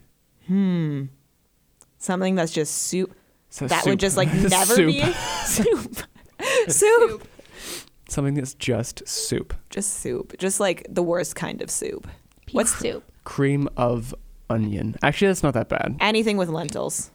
Hmm. 0.48 1.04
Something 1.98 2.34
that's 2.34 2.50
just 2.52 2.74
soup. 2.74 3.14
So 3.48 3.68
that 3.68 3.84
soup. 3.84 3.90
would 3.92 4.00
just 4.00 4.16
like 4.16 4.32
never 4.34 4.74
soup. 4.74 4.88
be 4.88 5.02
soup. 5.44 5.96
soup. 6.66 7.28
Something 8.08 8.34
that's 8.34 8.54
just 8.54 9.06
soup. 9.08 9.54
Just 9.70 10.00
soup. 10.00 10.34
Just 10.38 10.58
like 10.58 10.84
the 10.90 11.02
worst 11.02 11.36
kind 11.36 11.62
of 11.62 11.70
soup. 11.70 12.08
Pea 12.46 12.52
What's- 12.56 12.74
soup? 12.74 13.04
Cream 13.24 13.68
of 13.76 14.12
onion. 14.50 14.96
Actually, 15.00 15.28
that's 15.28 15.44
not 15.44 15.54
that 15.54 15.68
bad. 15.68 15.96
Anything 16.00 16.36
with 16.36 16.48
lentils. 16.48 17.12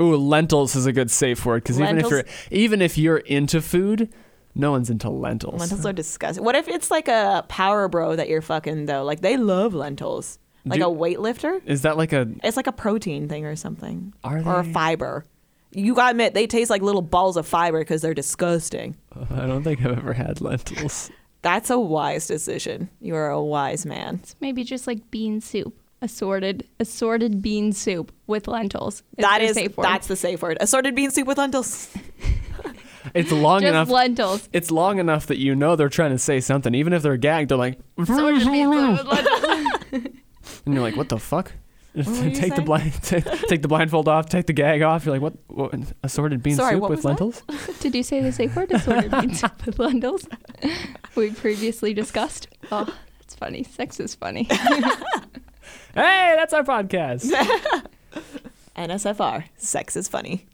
Ooh, 0.00 0.16
lentils 0.16 0.74
is 0.74 0.86
a 0.86 0.92
good 0.92 1.10
safe 1.10 1.44
word 1.44 1.62
because 1.62 1.78
even 1.78 1.98
if 1.98 2.08
you're 2.10 2.24
even 2.50 2.80
if 2.80 2.96
you're 2.96 3.18
into 3.18 3.60
food, 3.60 4.10
no 4.54 4.70
one's 4.70 4.88
into 4.88 5.10
lentils. 5.10 5.60
Lentils 5.60 5.84
are 5.84 5.92
disgusting. 5.92 6.42
What 6.44 6.54
if 6.54 6.66
it's 6.66 6.90
like 6.90 7.08
a 7.08 7.44
power 7.48 7.88
bro 7.88 8.16
that 8.16 8.28
you're 8.30 8.40
fucking 8.40 8.86
though? 8.86 9.04
Like 9.04 9.20
they 9.20 9.36
love 9.36 9.74
lentils. 9.74 10.38
Like 10.68 10.80
Do- 10.80 10.86
a 10.86 10.94
weightlifter? 10.94 11.60
Is 11.66 11.82
that 11.82 11.96
like 11.96 12.12
a? 12.12 12.28
It's 12.44 12.56
like 12.56 12.66
a 12.66 12.72
protein 12.72 13.28
thing 13.28 13.44
or 13.46 13.56
something. 13.56 14.12
Are 14.24 14.42
they? 14.42 14.48
Or 14.48 14.60
a 14.60 14.64
fiber. 14.64 15.24
You 15.72 15.94
gotta 15.94 16.12
admit, 16.12 16.32
they 16.34 16.46
taste 16.46 16.70
like 16.70 16.80
little 16.82 17.02
balls 17.02 17.36
of 17.36 17.46
fiber 17.46 17.78
because 17.80 18.00
they're 18.02 18.14
disgusting. 18.14 18.96
I 19.30 19.46
don't 19.46 19.62
think 19.62 19.84
I've 19.84 19.98
ever 19.98 20.14
had 20.14 20.40
lentils. 20.40 21.10
That's 21.42 21.70
a 21.70 21.78
wise 21.78 22.26
decision. 22.26 22.88
You 23.00 23.14
are 23.16 23.30
a 23.30 23.42
wise 23.42 23.84
man. 23.86 24.20
It's 24.22 24.34
maybe 24.40 24.64
just 24.64 24.86
like 24.86 25.10
bean 25.10 25.40
soup, 25.40 25.78
assorted 26.02 26.66
assorted 26.80 27.42
bean 27.42 27.72
soup 27.72 28.12
with 28.26 28.48
lentils. 28.48 29.02
Is 29.18 29.22
That 29.22 29.38
their 29.38 29.48
is 29.50 29.54
safe 29.54 29.76
word. 29.76 29.84
that's 29.84 30.06
the 30.08 30.16
safe 30.16 30.42
word. 30.42 30.56
Assorted 30.60 30.94
bean 30.94 31.10
soup 31.10 31.26
with 31.28 31.38
lentils. 31.38 31.88
It's 33.14 33.32
long 33.32 33.60
just 33.62 33.70
enough. 33.70 33.88
lentils. 33.88 34.48
it's 34.52 34.70
long 34.70 34.98
enough 34.98 35.28
that 35.28 35.38
you 35.38 35.54
know 35.54 35.76
they're 35.76 35.88
trying 35.88 36.10
to 36.10 36.18
say 36.18 36.40
something, 36.40 36.74
even 36.74 36.92
if 36.92 37.00
they're 37.02 37.16
gagged. 37.16 37.50
They're 37.50 37.56
like, 37.56 37.78
Assorted 37.96 38.44
bean 38.44 38.70
soup 38.70 38.98
with 38.98 39.06
lentils. 39.06 40.06
and 40.68 40.74
you're 40.74 40.84
like, 40.84 40.96
what 40.96 41.08
the 41.08 41.18
fuck? 41.18 41.52
were 41.94 42.04
take 42.04 42.34
the 42.34 42.56
saying? 42.56 42.64
blind, 42.64 42.92
take, 43.02 43.24
take 43.48 43.62
the 43.62 43.68
blindfold 43.68 44.06
off, 44.08 44.28
take 44.28 44.46
the 44.46 44.52
gag 44.52 44.82
off. 44.82 45.04
You're 45.04 45.18
like, 45.18 45.22
what? 45.22 45.34
what 45.48 45.74
assorted 46.02 46.42
bean 46.42 46.54
Sorry, 46.54 46.74
soup 46.74 46.82
what 46.82 46.90
with 46.90 46.98
was 46.98 47.02
that? 47.04 47.08
lentils? 47.08 47.42
Did 47.80 47.94
you 47.94 48.02
say 48.02 48.20
the 48.20 48.30
safe 48.30 48.54
word? 48.54 48.70
Assorted 48.70 49.10
bean 49.10 49.34
soup 49.34 49.66
with 49.66 49.78
lentils. 49.78 50.28
We 51.14 51.32
previously 51.32 51.94
discussed. 51.94 52.48
Oh, 52.70 52.84
that's 53.18 53.34
funny. 53.34 53.64
Sex 53.64 53.98
is 53.98 54.14
funny. 54.14 54.44
Hey, 55.94 56.34
that's 56.36 56.52
our 56.52 56.62
podcast. 56.62 57.32
NSFR. 58.76 59.44
Sex 59.56 59.96
is 59.96 60.06
funny. 60.06 60.46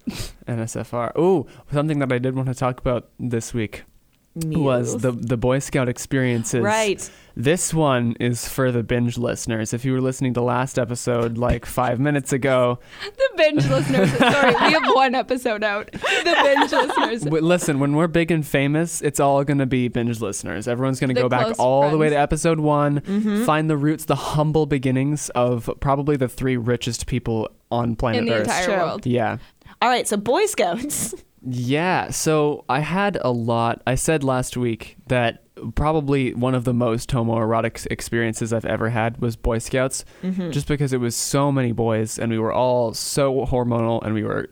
NSFR. 0.47 1.16
Ooh, 1.18 1.47
something 1.73 1.99
that 1.99 2.11
I 2.12 2.18
did 2.18 2.35
want 2.35 2.49
to 2.49 2.54
talk 2.54 2.80
about 2.80 3.11
this 3.18 3.52
week 3.52 3.83
was 4.37 5.00
the 5.00 5.12
the 5.12 5.37
Boy 5.37 5.59
Scout 5.61 5.88
experiences. 5.88 6.61
right. 6.62 7.09
This 7.37 7.75
one 7.75 8.14
is 8.21 8.49
for 8.49 8.71
the 8.71 8.85
binge 8.85 9.19
listeners. 9.19 9.73
If 9.75 9.85
you 9.85 9.93
were 9.93 10.00
listening 10.00 10.35
to 10.35 10.41
last 10.41 10.79
episode 10.79 11.37
like 11.37 11.67
five 11.67 11.99
minutes 11.99 12.33
ago, 12.33 12.79
the 13.05 13.31
binge 13.37 13.67
listeners. 13.67 14.12
Sorry, 14.19 14.50
we 14.55 14.73
have 14.73 14.85
one 14.95 15.17
episode 15.17 15.64
out. 15.64 15.91
The 15.91 16.37
binge 16.45 16.71
listeners. 16.71 17.23
w- 17.25 17.45
listen, 17.45 17.81
when 17.81 17.97
we're 17.97 18.07
big 18.07 18.31
and 18.31 18.47
famous, 18.47 19.03
it's 19.03 19.19
all 19.19 19.43
going 19.43 19.59
to 19.59 19.67
be 19.67 19.88
binge 19.88 20.21
listeners. 20.21 20.69
Everyone's 20.69 21.00
going 21.00 21.09
to 21.09 21.14
The 21.14 21.23
go 21.23 21.29
back 21.29 21.47
close 21.47 21.59
all 21.59 21.91
the 21.91 21.99
way 21.99 22.09
to 22.09 22.17
episode 22.17 22.61
one, 22.61 23.00
Mm-hmm. 23.00 23.45
find 23.45 23.69
the 23.69 23.76
roots, 23.76 24.05
the 24.05 24.14
humble 24.14 24.67
beginnings 24.67 25.29
of 25.31 25.69
probably 25.81 26.17
the 26.17 26.29
three 26.29 26.57
richest 26.57 27.07
people 27.09 27.49
on 27.73 27.97
planet 27.97 28.21
In 28.21 28.26
the 28.26 28.35
Earth. 28.35 28.41
entire 28.43 28.64
True. 28.64 28.75
world. 28.76 29.07
yeah. 29.07 29.38
All 29.83 29.88
right. 29.88 30.07
So 30.07 30.17
Boy 30.17 30.47
Scouts. 30.47 31.14
Yeah, 31.46 32.10
so 32.10 32.64
I 32.68 32.80
had 32.80 33.18
a 33.22 33.30
lot. 33.30 33.82
I 33.86 33.94
said 33.94 34.24
last 34.24 34.56
week 34.56 34.96
that 35.08 35.40
probably 35.76 36.34
one 36.34 36.54
of 36.54 36.64
the 36.64 36.74
most 36.74 37.10
homoerotic 37.10 37.86
experiences 37.90 38.52
I've 38.52 38.64
ever 38.64 38.90
had 38.90 39.20
was 39.20 39.36
Boy 39.36 39.58
Scouts, 39.58 40.04
Mm-hmm. 40.22 40.50
just 40.50 40.66
because 40.66 40.92
it 40.92 40.98
was 41.00 41.14
so 41.14 41.52
many 41.52 41.72
boys 41.72 42.18
and 42.18 42.30
we 42.30 42.38
were 42.38 42.52
all 42.52 42.92
so 42.92 43.46
hormonal 43.46 44.02
and 44.04 44.14
we 44.14 44.24
were 44.24 44.48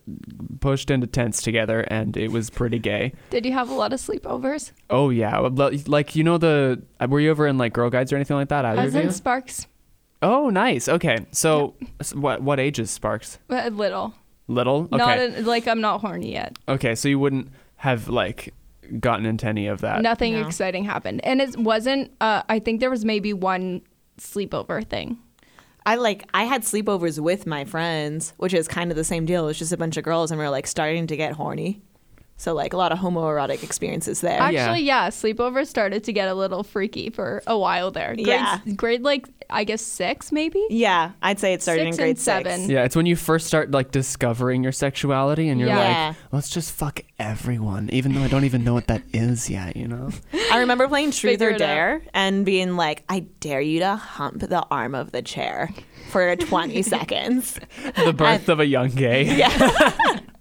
pushed 0.61 0.91
into 0.91 1.07
tents 1.07 1.43
together 1.43 1.81
and 1.89 2.17
it 2.17 2.31
was 2.31 2.51
pretty 2.51 2.79
gay. 2.79 3.13
Did 3.31 3.45
you 3.45 3.53
have 3.53 3.69
a 3.69 3.75
lot 3.75 3.93
of 3.93 4.01
sleepovers? 4.01 4.73
Oh 4.91 5.11
yeah, 5.11 5.39
like 5.39 6.15
you 6.15 6.23
know 6.25 6.39
the 6.39 6.81
were 7.09 7.21
you 7.21 7.31
ever 7.31 7.47
in 7.47 7.59
like 7.59 7.73
Girl 7.73 7.91
Guides 7.91 8.13
or 8.13 8.17
anything 8.17 8.37
like 8.37 8.49
that? 8.49 8.65
I 8.65 8.85
was 8.85 8.95
in 8.95 9.11
Sparks. 9.13 9.67
Oh, 10.25 10.51
nice. 10.51 10.89
Okay, 10.89 11.27
so 11.33 11.75
s- 11.99 12.15
what 12.15 12.43
what 12.43 12.61
age 12.61 12.79
is 12.79 12.91
Sparks? 12.93 13.39
A 13.51 13.71
little. 13.71 14.15
Little. 14.49 14.83
Okay. 14.93 14.97
Not 14.97 15.19
in, 15.19 15.45
like 15.47 15.67
I'm 15.69 15.81
not 15.81 16.01
horny 16.01 16.33
yet. 16.33 16.57
okay, 16.69 16.95
so 16.95 17.09
you 17.09 17.19
wouldn't 17.19 17.49
have 17.77 18.09
like 18.09 18.53
gotten 19.01 19.25
into 19.27 19.47
any 19.47 19.67
of 19.67 19.81
that. 19.83 20.03
Nothing 20.03 20.35
No. 20.41 20.47
exciting 20.47 20.85
happened, 20.85 21.25
and 21.25 21.41
it 21.41 21.57
wasn't. 21.57 22.11
Uh, 22.21 22.43
I 22.49 22.59
think 22.59 22.81
there 22.81 22.91
was 22.91 23.05
maybe 23.05 23.33
one 23.33 23.83
sleepover 24.19 24.87
thing. 24.87 25.19
I 25.85 25.97
like 25.97 26.29
I 26.35 26.45
had 26.45 26.63
sleepovers 26.63 27.19
with 27.19 27.47
my 27.47 27.65
friends, 27.65 28.35
which 28.37 28.55
is 28.55 28.69
kind 28.69 28.91
of 28.91 28.97
the 28.97 29.05
same 29.05 29.27
deal. 29.27 29.49
It's 29.49 29.59
just 29.59 29.73
a 29.73 29.77
bunch 29.77 29.97
of 29.97 30.05
girls 30.05 30.31
and 30.31 30.39
we 30.39 30.45
are 30.47 30.51
like 30.51 30.67
starting 30.69 31.07
to 31.09 31.17
get 31.17 31.33
horny. 31.33 31.81
So 32.43 32.55
like 32.55 32.73
a 32.73 32.77
lot 32.77 32.91
of 32.91 32.99
homoerotic 32.99 33.63
experiences 33.63 34.21
there. 34.21 34.43
I- 34.43 34.51
yeah. 34.51 34.65
Actually, 34.65 34.83
yeah, 34.85 35.09
sleepovers 35.11 35.69
started 35.69 36.03
to 36.05 36.13
get 36.13 36.27
a 36.29 36.35
little 36.35 36.65
freaky 36.65 37.09
for 37.09 37.41
a 37.47 37.57
while 37.57 37.93
there. 37.93 38.15
Grade, 38.17 38.27
Yeah. 38.27 38.59
grade 38.75 39.03
like 39.03 39.29
I 39.49 39.63
guess 39.65 39.81
six 39.83 40.33
maybe. 40.33 40.61
yeah, 40.71 41.13
I'd 41.23 41.39
say 41.39 41.53
it 41.53 41.63
started 41.63 41.83
Six 41.85 41.97
in 41.97 42.01
grade 42.03 42.11
and 42.11 42.19
seven. 42.19 42.59
six. 42.63 42.71
Yeah, 42.71 42.85
it's 42.85 42.97
when 42.97 43.07
you 43.07 43.15
first 43.17 43.47
start 43.47 43.71
like 43.71 43.93
discovering 43.93 44.63
your 44.65 44.73
sexuality 44.73 45.49
and 45.51 45.61
you're 45.61 45.69
Yeah. 45.69 45.79
Yeah. 45.89 46.09
like, 46.09 46.17
let's 46.33 46.49
just 46.51 46.73
fuck 46.73 47.01
everyone, 47.21 47.91
even 47.93 48.13
though 48.15 48.23
I 48.23 48.29
don't 48.29 48.45
even 48.45 48.65
know 48.65 48.75
what 48.75 48.89
that 48.89 49.03
is 49.13 49.49
yet, 49.49 49.77
you 49.77 49.87
know? 49.87 50.11
I 50.51 50.59
remember 50.59 50.89
playing 50.89 51.13
Truth 51.13 51.35
Figure 51.35 51.49
or 51.49 51.51
it 51.51 51.61
out. 51.63 51.67
Dare 51.67 52.03
and 52.13 52.45
being 52.45 52.77
like, 52.77 53.05
I 53.09 53.21
dare 53.41 53.61
you 53.61 53.79
to 53.81 53.95
hump 53.95 54.41
the 54.41 54.65
arm 54.71 54.95
of 54.97 55.13
the 55.13 55.23
chair 55.23 55.71
for 56.11 56.35
20 56.51 56.83
seconds. 56.83 57.61
The 57.95 58.13
birth 58.13 58.49
of 58.49 58.59
a 58.59 58.67
young 58.67 58.89
gay. 58.89 59.37
Yeah. 59.37 59.93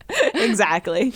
exactly. 0.34 1.14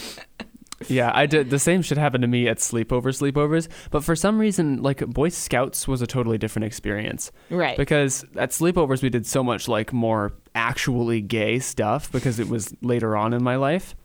Yeah, 0.87 1.11
I 1.13 1.25
did 1.25 1.49
the 1.49 1.59
same 1.59 1.81
shit 1.81 1.97
happened 1.97 2.23
to 2.23 2.27
me 2.27 2.47
at 2.47 2.57
sleepover 2.57 3.07
sleepovers, 3.13 3.69
but 3.91 4.03
for 4.03 4.15
some 4.15 4.37
reason 4.39 4.81
like 4.81 5.05
Boy 5.07 5.29
Scouts 5.29 5.87
was 5.87 6.01
a 6.01 6.07
totally 6.07 6.37
different 6.37 6.65
experience. 6.65 7.31
Right. 7.49 7.77
Because 7.77 8.25
at 8.35 8.51
sleepovers 8.51 9.01
we 9.01 9.09
did 9.09 9.25
so 9.25 9.43
much 9.43 9.67
like 9.67 9.93
more 9.93 10.33
actually 10.53 11.21
gay 11.21 11.59
stuff 11.59 12.11
because 12.11 12.39
it 12.39 12.49
was 12.49 12.73
later 12.81 13.15
on 13.15 13.33
in 13.33 13.43
my 13.43 13.55
life. 13.55 13.95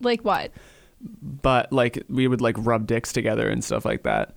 Like 0.00 0.22
what? 0.24 0.52
But 1.00 1.72
like 1.72 2.04
we 2.08 2.28
would 2.28 2.40
like 2.40 2.56
rub 2.58 2.86
dicks 2.86 3.12
together 3.12 3.48
and 3.48 3.64
stuff 3.64 3.84
like 3.84 4.04
that. 4.04 4.34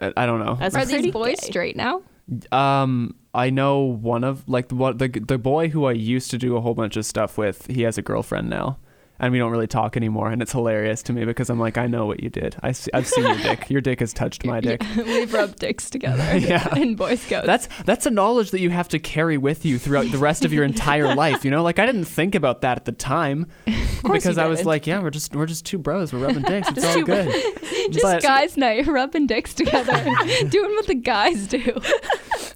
I 0.00 0.12
I 0.16 0.26
don't 0.26 0.44
know. 0.44 0.56
That's 0.56 0.74
Are 0.74 0.84
pretty 0.84 1.02
these 1.02 1.12
boys 1.12 1.40
gay. 1.40 1.46
straight 1.46 1.76
now? 1.76 2.02
Um, 2.50 3.14
I 3.34 3.50
know 3.50 3.80
one 3.80 4.24
of 4.24 4.48
like 4.48 4.70
what 4.72 4.98
the 4.98 5.08
the 5.08 5.38
boy 5.38 5.68
who 5.68 5.84
I 5.86 5.92
used 5.92 6.30
to 6.32 6.38
do 6.38 6.56
a 6.56 6.60
whole 6.60 6.74
bunch 6.74 6.96
of 6.96 7.06
stuff 7.06 7.38
with. 7.38 7.66
He 7.68 7.82
has 7.82 7.96
a 7.96 8.02
girlfriend 8.02 8.50
now, 8.50 8.78
and 9.18 9.32
we 9.32 9.38
don't 9.38 9.50
really 9.50 9.66
talk 9.66 9.96
anymore. 9.96 10.30
And 10.30 10.42
it's 10.42 10.52
hilarious 10.52 11.02
to 11.04 11.12
me 11.12 11.24
because 11.24 11.48
I'm 11.50 11.58
like, 11.58 11.78
I 11.78 11.86
know 11.86 12.06
what 12.06 12.22
you 12.22 12.28
did. 12.30 12.56
I 12.62 12.72
see, 12.72 12.90
I've 12.94 13.06
seen 13.06 13.24
your 13.24 13.36
dick. 13.36 13.70
Your 13.70 13.80
dick 13.80 14.00
has 14.00 14.12
touched 14.12 14.44
my 14.44 14.60
dick. 14.60 14.82
We've 14.96 15.32
rubbed 15.32 15.58
dicks 15.58 15.90
together 15.90 16.36
Yeah. 16.38 16.74
in 16.76 16.94
Boy 16.96 17.16
Scouts. 17.16 17.46
That's 17.46 17.68
that's 17.84 18.06
a 18.06 18.10
knowledge 18.10 18.50
that 18.52 18.60
you 18.60 18.70
have 18.70 18.88
to 18.88 18.98
carry 18.98 19.38
with 19.38 19.64
you 19.64 19.78
throughout 19.78 20.10
the 20.10 20.18
rest 20.18 20.44
of 20.44 20.52
your 20.52 20.64
entire 20.64 21.14
life. 21.16 21.44
You 21.44 21.50
know, 21.50 21.62
like 21.62 21.78
I 21.78 21.86
didn't 21.86 22.04
think 22.04 22.34
about 22.34 22.60
that 22.62 22.76
at 22.78 22.84
the 22.84 22.92
time 22.92 23.46
because 24.02 24.38
I 24.38 24.46
was 24.46 24.64
like, 24.64 24.86
yeah, 24.86 25.00
we're 25.02 25.10
just 25.10 25.34
we're 25.34 25.46
just 25.46 25.64
two 25.66 25.78
bros. 25.78 26.12
We're 26.12 26.20
rubbing 26.20 26.42
dicks. 26.42 26.68
It's 26.70 26.84
all 26.84 27.02
good. 27.02 27.32
just 27.92 28.02
but 28.02 28.22
guys' 28.22 28.56
night, 28.56 28.86
rubbing 28.86 29.26
dicks 29.26 29.54
together, 29.54 29.92
doing 30.48 30.70
what 30.72 30.86
the 30.86 30.94
guys 30.94 31.46
do. 31.46 31.80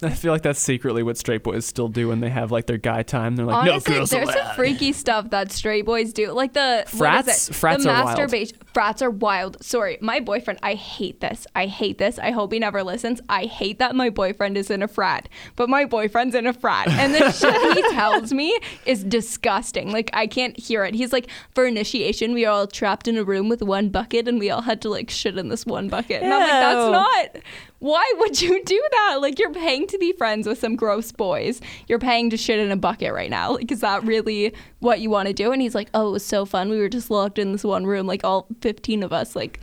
I 0.02 0.10
feel 0.10 0.32
like 0.32 0.42
that's 0.42 0.60
secretly 0.60 1.02
what 1.02 1.18
straight 1.18 1.42
boys 1.42 1.66
still 1.66 1.88
do 1.88 2.08
when 2.08 2.20
they 2.20 2.30
have 2.30 2.50
like 2.50 2.66
their 2.66 2.78
guy 2.78 3.02
time. 3.02 3.36
They're 3.36 3.44
like, 3.46 3.68
Honestly, 3.68 3.92
no 3.92 3.98
girls 3.98 4.10
there's 4.10 4.28
allowed. 4.28 4.46
some 4.46 4.56
freaky 4.56 4.92
stuff 4.92 5.30
that 5.30 5.52
straight 5.52 5.84
boys 5.84 6.12
do, 6.14 6.32
like 6.32 6.49
the 6.54 6.84
what 6.96 7.26
is 7.26 7.48
Frats- 7.48 7.48
frats 7.58 7.84
the 7.84 7.90
are 7.90 7.94
wild. 7.94 8.06
masturbation. 8.06 8.56
Frats 8.72 9.02
are 9.02 9.10
wild. 9.10 9.62
Sorry, 9.62 9.98
my 10.00 10.20
boyfriend. 10.20 10.58
I 10.62 10.74
hate 10.74 11.20
this. 11.20 11.46
I 11.56 11.66
hate 11.66 11.98
this. 11.98 12.18
I 12.18 12.30
hope 12.30 12.52
he 12.52 12.58
never 12.58 12.82
listens. 12.82 13.20
I 13.28 13.44
hate 13.46 13.78
that 13.80 13.96
my 13.96 14.10
boyfriend 14.10 14.56
is 14.56 14.70
in 14.70 14.82
a 14.82 14.88
frat, 14.88 15.28
but 15.56 15.68
my 15.68 15.84
boyfriend's 15.84 16.34
in 16.34 16.46
a 16.46 16.52
frat, 16.52 16.88
and 16.88 17.14
the 17.14 17.32
shit 17.32 17.54
he 17.76 17.82
tells 17.94 18.32
me 18.32 18.56
is 18.86 19.02
disgusting. 19.02 19.90
Like 19.90 20.10
I 20.12 20.26
can't 20.26 20.58
hear 20.58 20.84
it. 20.84 20.94
He's 20.94 21.12
like, 21.12 21.28
for 21.54 21.66
initiation, 21.66 22.32
we 22.34 22.44
are 22.46 22.52
all 22.52 22.66
trapped 22.66 23.08
in 23.08 23.16
a 23.16 23.24
room 23.24 23.48
with 23.48 23.62
one 23.62 23.88
bucket, 23.88 24.28
and 24.28 24.38
we 24.38 24.50
all 24.50 24.62
had 24.62 24.80
to 24.82 24.88
like 24.88 25.10
shit 25.10 25.36
in 25.38 25.48
this 25.48 25.66
one 25.66 25.88
bucket. 25.88 26.22
And 26.22 26.32
I'm 26.32 26.40
like, 26.40 26.50
that's 26.50 26.92
not. 26.92 27.42
Why 27.80 28.12
would 28.18 28.40
you 28.40 28.62
do 28.64 28.82
that? 28.92 29.18
Like 29.20 29.38
you're 29.38 29.52
paying 29.52 29.86
to 29.88 29.98
be 29.98 30.12
friends 30.12 30.46
with 30.46 30.58
some 30.58 30.76
gross 30.76 31.12
boys. 31.12 31.60
You're 31.88 31.98
paying 31.98 32.30
to 32.30 32.36
shit 32.36 32.60
in 32.60 32.70
a 32.70 32.76
bucket 32.76 33.12
right 33.12 33.30
now. 33.30 33.54
Like 33.54 33.72
is 33.72 33.80
that 33.80 34.04
really 34.04 34.54
what 34.78 35.00
you 35.00 35.10
want 35.10 35.28
to 35.28 35.34
do? 35.34 35.50
And 35.50 35.60
he's 35.60 35.74
like, 35.74 35.88
"Oh, 35.94 36.08
it 36.08 36.12
was 36.12 36.24
so 36.24 36.44
fun. 36.44 36.68
We 36.68 36.78
were 36.78 36.90
just 36.90 37.10
locked 37.10 37.38
in 37.38 37.52
this 37.52 37.64
one 37.64 37.86
room, 37.86 38.06
like 38.06 38.22
all 38.22 38.46
15 38.60 39.02
of 39.02 39.12
us, 39.12 39.34
like 39.34 39.60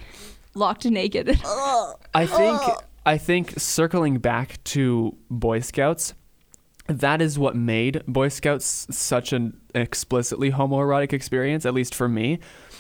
locked 0.56 0.86
naked." 0.86 1.40
I 2.14 2.26
think 2.26 2.62
I 3.06 3.18
think 3.18 3.54
circling 3.58 4.18
back 4.18 4.64
to 4.66 5.16
Boy 5.30 5.60
Scouts, 5.60 6.16
that 6.88 7.22
is 7.22 7.38
what 7.38 7.56
made 7.56 8.02
Boy 8.08 8.30
Scouts 8.30 8.88
such 8.90 9.32
an 9.32 9.60
explicitly 9.76 10.52
homoerotic 10.52 11.14
experience, 11.14 11.66
at 11.66 11.74
least 11.74 11.94
for 11.94 12.10
me, 12.10 12.40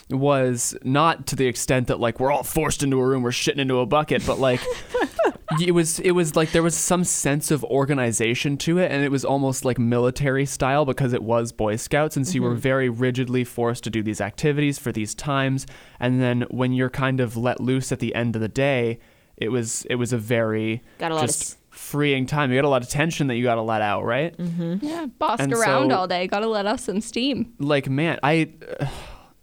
was 0.09 0.75
not 0.83 1.27
to 1.27 1.35
the 1.35 1.45
extent 1.45 1.87
that 1.87 1.99
like 1.99 2.19
we're 2.19 2.31
all 2.31 2.43
forced 2.43 2.81
into 2.81 2.99
a 2.99 3.05
room, 3.05 3.21
we're 3.23 3.29
shitting 3.29 3.59
into 3.59 3.79
a 3.79 3.85
bucket, 3.85 4.25
but 4.25 4.39
like 4.39 4.61
it 5.61 5.71
was 5.71 5.99
it 5.99 6.11
was 6.11 6.35
like 6.35 6.51
there 6.51 6.63
was 6.63 6.75
some 6.75 7.03
sense 7.03 7.51
of 7.51 7.63
organization 7.65 8.57
to 8.57 8.77
it 8.79 8.91
and 8.91 9.03
it 9.03 9.09
was 9.11 9.23
almost 9.23 9.63
like 9.63 9.79
military 9.79 10.45
style 10.45 10.85
because 10.85 11.13
it 11.13 11.23
was 11.23 11.51
boy 11.51 11.75
scouts 11.75 12.17
and 12.17 12.27
so 12.27 12.33
you 12.33 12.41
were 12.43 12.51
Mm-hmm. 12.51 12.59
very 12.59 12.89
rigidly 12.89 13.43
forced 13.43 13.83
to 13.85 13.89
do 13.89 14.03
these 14.03 14.19
activities 14.21 14.77
for 14.77 14.91
these 14.91 15.15
times 15.15 15.65
and 15.99 16.21
then 16.21 16.41
when 16.49 16.73
you're 16.73 16.89
kind 16.89 17.19
of 17.19 17.37
let 17.37 17.59
loose 17.61 17.91
at 17.91 17.99
the 17.99 18.13
end 18.13 18.35
of 18.35 18.41
the 18.41 18.49
day 18.49 18.99
it 19.37 19.49
was 19.49 19.85
it 19.89 19.95
was 19.95 20.11
a 20.11 20.17
very 20.17 20.81
Got 20.97 21.11
a 21.11 21.15
lot 21.15 21.21
just 21.21 21.41
s- 21.41 21.57
freeing 21.69 22.25
time 22.25 22.51
you 22.51 22.57
got 22.57 22.65
a 22.65 22.69
lot 22.69 22.81
of 22.81 22.89
tension 22.89 23.27
that 23.27 23.35
you 23.35 23.43
got 23.43 23.55
to 23.55 23.61
let 23.61 23.81
out 23.81 24.03
right 24.03 24.35
Yeah, 24.37 25.05
bossed 25.17 25.41
And 25.43 25.53
around 25.53 25.91
so- 25.91 25.95
all 25.97 26.07
day. 26.07 26.27
Got 26.27 26.39
to 26.41 26.47
let 26.47 26.65
off 26.65 26.79
some 26.81 26.99
steam. 27.01 27.53
like 27.59 27.87
man 27.89 28.19
i 28.23 28.49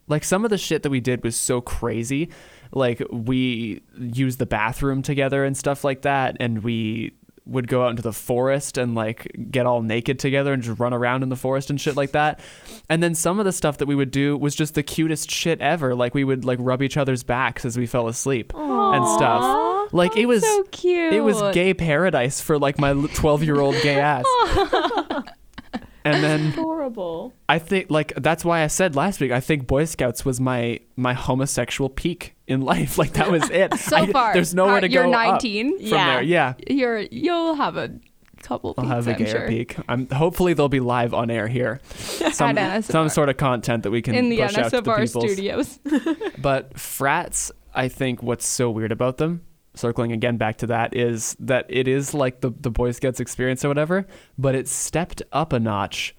like 0.07 0.23
some 0.25 0.45
of 0.45 0.51
the 0.51 0.59
shit 0.59 0.83
that 0.83 0.91
we 0.91 1.01
did 1.01 1.25
was 1.25 1.35
so 1.37 1.61
crazy 1.63 2.29
like 2.75 3.03
we 3.11 3.83
used 3.99 4.39
the 4.39 4.47
bathroom 4.47 5.03
together 5.03 5.45
and 5.45 5.57
stuff 5.57 5.85
like 5.85 6.03
that 6.03 6.37
and 6.41 6.63
we 6.63 7.13
would 7.47 7.69
go 7.69 7.85
out 7.85 7.91
into 7.91 8.03
the 8.03 8.13
forest 8.13 8.79
and 8.79 8.95
like 8.95 9.31
get 9.51 9.67
all 9.67 9.83
naked 9.83 10.19
together 10.19 10.53
and 10.53 10.63
just 10.63 10.79
run 10.81 10.95
around 10.95 11.23
in 11.23 11.29
the 11.29 11.37
forest 11.37 11.69
and 11.69 11.79
shit 11.81 11.95
like 11.95 12.13
that. 12.13 12.41
And 12.89 13.03
then 13.03 13.15
some 13.15 13.39
of 13.39 13.45
the 13.45 13.53
stuff 13.53 13.79
that 13.79 13.87
we 13.87 13.95
would 13.95 14.11
do 14.11 14.37
was 14.37 14.55
just 14.55 14.75
the 14.75 14.83
cutest 14.83 15.31
shit 15.31 15.61
ever. 15.61 15.95
Like 15.95 16.15
we 16.15 16.25
would 16.25 16.45
like 16.45 16.59
rub 16.61 16.83
each 16.83 16.97
other's 16.97 17.23
backs 17.23 17.65
as 17.67 17.77
we 17.77 17.87
fell 17.87 18.09
asleep 18.09 18.53
and 18.55 19.07
stuff. 19.09 19.93
Like 19.93 20.17
it 20.17 20.27
was 20.27 20.43
so 20.43 20.63
cute. 20.71 21.13
it 21.13 21.21
was 21.21 21.41
gay 21.55 21.75
paradise 21.75 22.41
for 22.41 22.59
like 22.59 22.79
my 22.79 22.95
12 23.15 23.45
year 23.45 23.61
old 23.61 23.75
gay 23.83 24.01
ass. 24.01 24.25
And 26.07 26.23
then 26.23 26.53
Horrible. 26.53 27.33
I 27.49 27.59
think 27.59 27.91
like 27.91 28.15
that's 28.17 28.45
why 28.45 28.63
I 28.63 28.67
said 28.67 28.95
last 28.97 29.21
week 29.21 29.33
I 29.33 29.41
think 29.41 29.67
Boy 29.67 29.85
Scouts 29.85 30.25
was 30.25 30.41
my 30.41 30.81
my 30.97 31.13
homosexual 31.15 31.89
peak 31.89 32.34
in 32.47 32.61
life. 32.63 32.99
Like 33.05 33.15
that 33.15 33.31
was 33.31 33.49
it. 33.51 33.75
So 33.75 33.97
I- 33.97 34.07
far, 34.13 34.33
there's 34.35 34.55
nowhere 34.55 34.77
uh, 34.77 34.81
to 34.81 34.91
you're 34.91 35.05
go 35.05 35.13
up 35.13 35.43
19. 35.43 35.79
from 35.79 35.87
Yeah. 35.87 36.07
there. 36.15 36.23
Yeah, 36.23 36.55
You're 36.69 36.99
you'll 36.99 37.55
have 37.55 37.77
a 37.77 37.91
couple. 38.43 38.75
I'll 38.77 38.85
peaks, 38.85 38.95
have 38.95 39.09
a 39.09 39.11
I'm 39.13 39.19
gayer 39.19 39.27
sure. 39.39 39.49
peak. 39.49 39.77
I'm 39.89 40.07
hopefully 40.09 40.53
they'll 40.53 40.69
be 40.69 40.81
live 40.81 41.15
on 41.15 41.31
air 41.31 41.49
here. 41.49 41.81
Some 41.95 42.57
NSFR. 42.57 42.85
some 42.85 43.09
sort 43.09 43.29
of 43.31 43.37
content 43.39 43.83
that 43.85 43.91
we 43.91 44.03
can 44.03 44.15
in 44.15 44.29
the 44.29 44.39
push 44.39 44.59
out 44.59 44.71
to 44.71 44.81
the 44.81 44.91
NSFR 44.91 45.07
peoples. 45.07 45.33
studios. 45.33 45.79
But 46.43 46.79
frats, 46.79 47.51
I 47.75 47.89
think 47.89 48.23
what's 48.23 48.47
so 48.47 48.71
weird 48.71 48.93
about 48.93 49.17
them, 49.17 49.41
circling 49.75 50.13
again 50.13 50.37
back 50.37 50.59
to 50.59 50.67
that, 50.67 50.95
is 50.95 51.35
that 51.41 51.65
it 51.71 51.89
is 51.89 52.13
like 52.13 52.41
the, 52.43 52.51
the 52.61 52.71
Boy 52.71 52.91
Scouts 52.91 53.19
experience 53.21 53.65
or 53.65 53.69
whatever, 53.69 54.07
but 54.37 54.55
it's 54.55 54.71
stepped 54.71 55.23
up 55.33 55.55
a 55.55 55.59
notch 55.61 56.15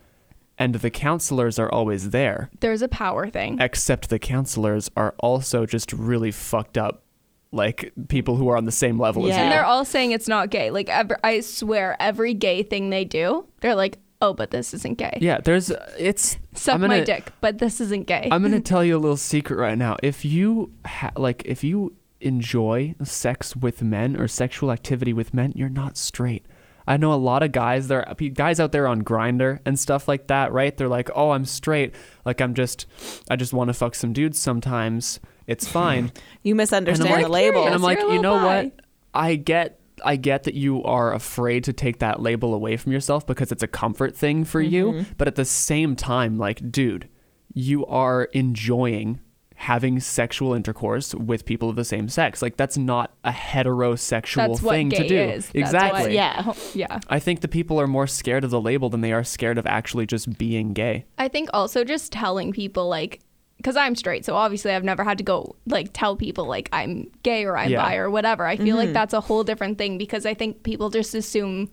and 0.58 0.76
the 0.76 0.89
counselors 0.89 1.60
are 1.60 1.70
always 1.72 2.12
there. 2.12 2.50
There's 2.60 2.82
a 2.82 2.88
power 2.88 3.30
thing. 3.30 3.60
Except 3.60 4.10
the 4.10 4.20
counselors 4.20 4.89
are 4.96 5.13
also 5.20 5.65
just 5.65 5.91
really 5.94 6.32
fucked 6.32 6.78
up, 6.78 7.04
like 7.52 7.91
people 8.08 8.36
who 8.38 8.48
are 8.50 8.58
on 8.58 8.65
the 8.65 8.72
same 8.72 9.00
level 9.00 9.24
as 9.26 9.30
Yeah. 9.30 9.38
you. 9.38 9.44
And 9.44 9.52
they're 9.52 9.65
all 9.65 9.86
saying 9.86 10.12
it's 10.12 10.28
not 10.28 10.50
gay. 10.50 10.72
Like 10.72 10.89
ever, 10.89 11.18
I 11.24 11.39
swear, 11.41 11.96
every 12.00 12.34
gay 12.34 12.63
thing 12.63 12.89
they 12.89 13.06
do, 13.06 13.46
they're 13.62 13.76
like, 13.76 13.98
"Oh, 14.22 14.34
but 14.34 14.52
this 14.52 14.74
isn't 14.74 14.98
gay." 14.98 15.18
Yeah, 15.22 15.39
there's 15.44 15.72
it's. 16.00 16.38
Suck 16.54 16.76
I'm 16.76 16.82
my 16.88 17.02
dick, 17.02 17.32
but 17.41 17.58
this 17.60 17.82
isn't 17.82 18.08
gay. 18.08 18.30
I'm 18.32 18.41
gonna 18.41 18.60
tell 18.74 18.84
you 18.84 18.96
a 18.98 19.00
little 19.00 19.18
secret 19.18 19.58
right 19.58 19.78
now. 19.78 19.98
If 20.04 20.24
you 20.26 20.72
ha- 20.86 21.12
like, 21.18 21.44
if 21.46 21.63
you 21.63 21.96
enjoy 22.22 22.96
sex 23.04 23.56
with 23.56 23.82
men 23.84 24.15
or 24.15 24.28
sexual 24.28 24.72
activity 24.72 25.13
with 25.13 25.34
men, 25.34 25.52
you're 25.56 25.70
not 25.70 25.96
straight. 25.98 26.46
I 26.88 26.98
know 26.98 27.13
a 27.13 27.15
lot 27.15 27.43
of 27.43 27.52
guys 27.52 27.88
there, 27.88 28.06
guys 28.34 28.60
out 28.60 28.71
there 28.71 28.88
on 28.88 29.04
Grindr 29.04 29.60
and 29.65 29.80
stuff 29.80 30.08
like 30.08 30.28
that, 30.28 30.52
right? 30.52 30.76
They're 30.76 30.88
like, 30.88 31.10
"Oh, 31.15 31.32
I'm 31.32 31.45
straight. 31.45 31.95
Like, 32.26 32.41
I'm 32.41 32.54
just, 32.54 32.86
I 33.30 33.36
just 33.36 33.54
want 33.54 33.69
to 33.69 33.74
fuck 33.74 33.95
some 33.95 34.13
dudes 34.13 34.39
sometimes. 34.39 35.19
It's 35.48 35.67
fine." 35.67 36.12
You 36.43 36.54
misunderstand 36.54 37.10
like- 37.10 37.26
the 37.26 37.32
label. 37.32 37.65
and 37.65 37.74
I'm 37.74 37.82
like, 37.82 38.00
you 38.00 38.21
know 38.21 38.38
bi." 38.38 38.63
what? 38.63 38.80
I 39.13 39.36
get 39.36 39.80
I 40.04 40.15
get 40.17 40.43
that 40.43 40.54
you 40.54 40.84
are 40.84 41.13
afraid 41.13 41.63
to 41.65 41.74
take 41.74 42.00
that 42.00 42.21
label 42.21 42.54
away 42.54 42.78
from 42.78 42.91
yourself 42.91 43.26
because 43.26 43.52
it's 43.52 43.63
a 43.63 43.67
comfort 43.67 44.15
thing 44.15 44.43
for 44.43 44.62
you, 44.62 44.91
mm-hmm. 44.91 45.13
but 45.17 45.28
at 45.28 45.36
the 45.36 45.45
same 45.45 45.95
time, 45.95 46.38
like, 46.38 46.71
dude, 46.71 47.08
you 47.54 47.86
are 47.86 48.26
enjoying 48.26 49.21
having 49.56 50.00
sexual 50.00 50.54
intercourse 50.54 51.15
with 51.15 51.46
people 51.46 51.70
of 51.70 51.76
the 51.76 51.86
same 51.86 52.10
sex. 52.10 52.41
Like 52.41 52.58
that's 52.58 52.78
not 52.78 53.13
a 53.24 53.32
heterosexual 53.32 54.36
That's 54.50 54.62
what 54.62 54.72
thing 54.74 54.89
gay 54.89 54.98
to 54.98 55.08
do. 55.08 55.18
is. 55.18 55.46
That's 55.48 55.56
Exactly. 55.56 56.02
what- 56.02 56.12
Yeah. 56.12 56.54
yeah. 56.74 57.00
I 57.10 57.20
think 57.20 57.41
the 57.41 57.48
people 57.48 57.80
are 57.80 57.88
more 57.88 58.08
scared 58.08 58.44
of 58.44 58.50
the 58.52 58.62
label 58.62 58.89
than 58.89 59.02
they 59.02 59.13
are 59.13 59.24
scared 59.24 59.58
of 59.58 59.65
actually 59.65 60.06
just 60.06 60.38
being 60.38 60.74
gay. 60.74 61.06
I 61.18 61.28
think 61.28 61.50
also 61.54 61.84
just 61.84 62.12
telling 62.12 62.52
people 62.52 62.88
like 62.89 63.22
because 63.58 63.78
I'm 63.78 63.96
straight, 63.96 64.26
so 64.26 64.36
obviously 64.36 64.72
I've 64.74 64.84
never 64.84 65.04
had 65.06 65.18
to 65.20 65.24
go 65.24 65.56
like 65.65 65.89
tell 65.94 66.18
people 66.18 66.46
like 66.46 66.68
I'm 66.74 67.10
gay 67.24 67.46
or 67.46 67.58
I'm 67.58 67.72
Yeah. 67.72 67.82
bi 67.82 67.96
or 67.96 68.10
whatever. 68.10 68.46
I 68.46 68.58
feel 68.58 68.68
Mm-hmm. 68.76 68.78
like 68.88 68.94
that's 68.94 69.13
a 69.13 69.22
whole 69.22 69.46
different 69.46 69.78
thing 69.78 69.98
because 69.98 70.26
I 70.26 70.34
think 70.34 70.63
people 70.63 70.89
just 70.89 71.15
assume 71.15 71.70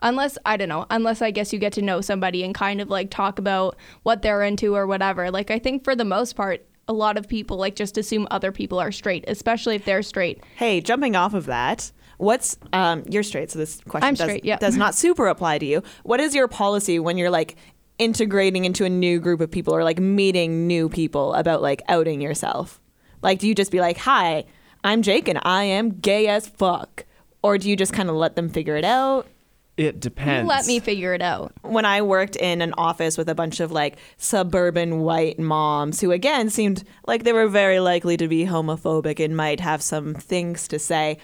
unless 0.00 0.36
I 0.44 0.56
don't 0.58 0.68
know, 0.68 0.84
unless 0.90 1.22
I 1.22 1.30
guess 1.30 1.52
you 1.52 1.58
get 1.58 1.72
to 1.74 1.82
know 1.82 2.00
somebody 2.02 2.44
and 2.44 2.54
kind 2.54 2.80
of 2.82 2.90
like 2.90 3.08
talk 3.10 3.38
about 3.38 3.76
what 4.02 4.20
they're 4.20 4.42
into 4.42 4.74
or 4.76 4.86
whatever. 4.86 5.30
Like 5.30 5.50
I 5.50 5.58
think 5.58 5.84
for 5.84 5.96
the 5.96 6.04
most 6.04 6.36
part 6.36 6.66
a 6.88 6.92
lot 6.92 7.16
of 7.16 7.28
people 7.28 7.56
like 7.56 7.76
just 7.76 7.96
assume 7.96 8.26
other 8.30 8.52
people 8.52 8.78
are 8.78 8.92
straight, 8.92 9.24
especially 9.28 9.76
if 9.76 9.84
they're 9.84 10.02
straight. 10.02 10.42
Hey, 10.56 10.80
jumping 10.80 11.16
off 11.16 11.34
of 11.34 11.46
that, 11.46 11.92
what's 12.18 12.56
um 12.72 13.04
you're 13.08 13.22
straight, 13.22 13.50
so 13.50 13.58
this 13.58 13.80
question 13.88 14.08
I'm 14.08 14.14
does, 14.14 14.24
straight, 14.24 14.44
yeah. 14.44 14.58
does 14.58 14.76
not 14.76 14.94
super 14.94 15.26
apply 15.28 15.58
to 15.58 15.66
you. 15.66 15.82
What 16.02 16.20
is 16.20 16.34
your 16.34 16.48
policy 16.48 16.98
when 16.98 17.16
you're 17.18 17.30
like 17.30 17.56
integrating 17.98 18.64
into 18.64 18.84
a 18.84 18.88
new 18.88 19.20
group 19.20 19.40
of 19.40 19.50
people 19.50 19.74
or 19.74 19.84
like 19.84 20.00
meeting 20.00 20.66
new 20.66 20.88
people 20.88 21.34
about 21.34 21.62
like 21.62 21.82
outing 21.88 22.20
yourself? 22.20 22.80
Like 23.22 23.38
do 23.38 23.46
you 23.46 23.54
just 23.54 23.70
be 23.70 23.80
like, 23.80 23.98
"Hi, 23.98 24.44
I'm 24.82 25.02
Jake 25.02 25.28
and 25.28 25.38
I 25.42 25.64
am 25.64 25.90
gay 26.00 26.26
as 26.26 26.48
fuck." 26.48 27.04
Or 27.44 27.58
do 27.58 27.68
you 27.68 27.76
just 27.76 27.92
kind 27.92 28.08
of 28.08 28.14
let 28.14 28.36
them 28.36 28.48
figure 28.48 28.76
it 28.76 28.84
out? 28.84 29.26
It 29.76 30.00
depends. 30.00 30.48
Let 30.48 30.66
me 30.66 30.80
figure 30.80 31.14
it 31.14 31.22
out. 31.22 31.52
when 31.62 31.84
I 31.86 32.02
worked 32.02 32.36
in 32.36 32.60
an 32.60 32.74
office 32.76 33.16
with 33.16 33.28
a 33.28 33.34
bunch 33.34 33.58
of 33.58 33.72
like 33.72 33.96
suburban 34.18 35.00
white 35.00 35.38
moms 35.38 36.00
who 36.00 36.12
again 36.12 36.50
seemed 36.50 36.84
like 37.06 37.24
they 37.24 37.32
were 37.32 37.48
very 37.48 37.80
likely 37.80 38.16
to 38.18 38.28
be 38.28 38.44
homophobic 38.44 39.18
and 39.24 39.36
might 39.36 39.60
have 39.60 39.80
some 39.80 40.14
things 40.14 40.68
to 40.68 40.78
say, 40.78 41.18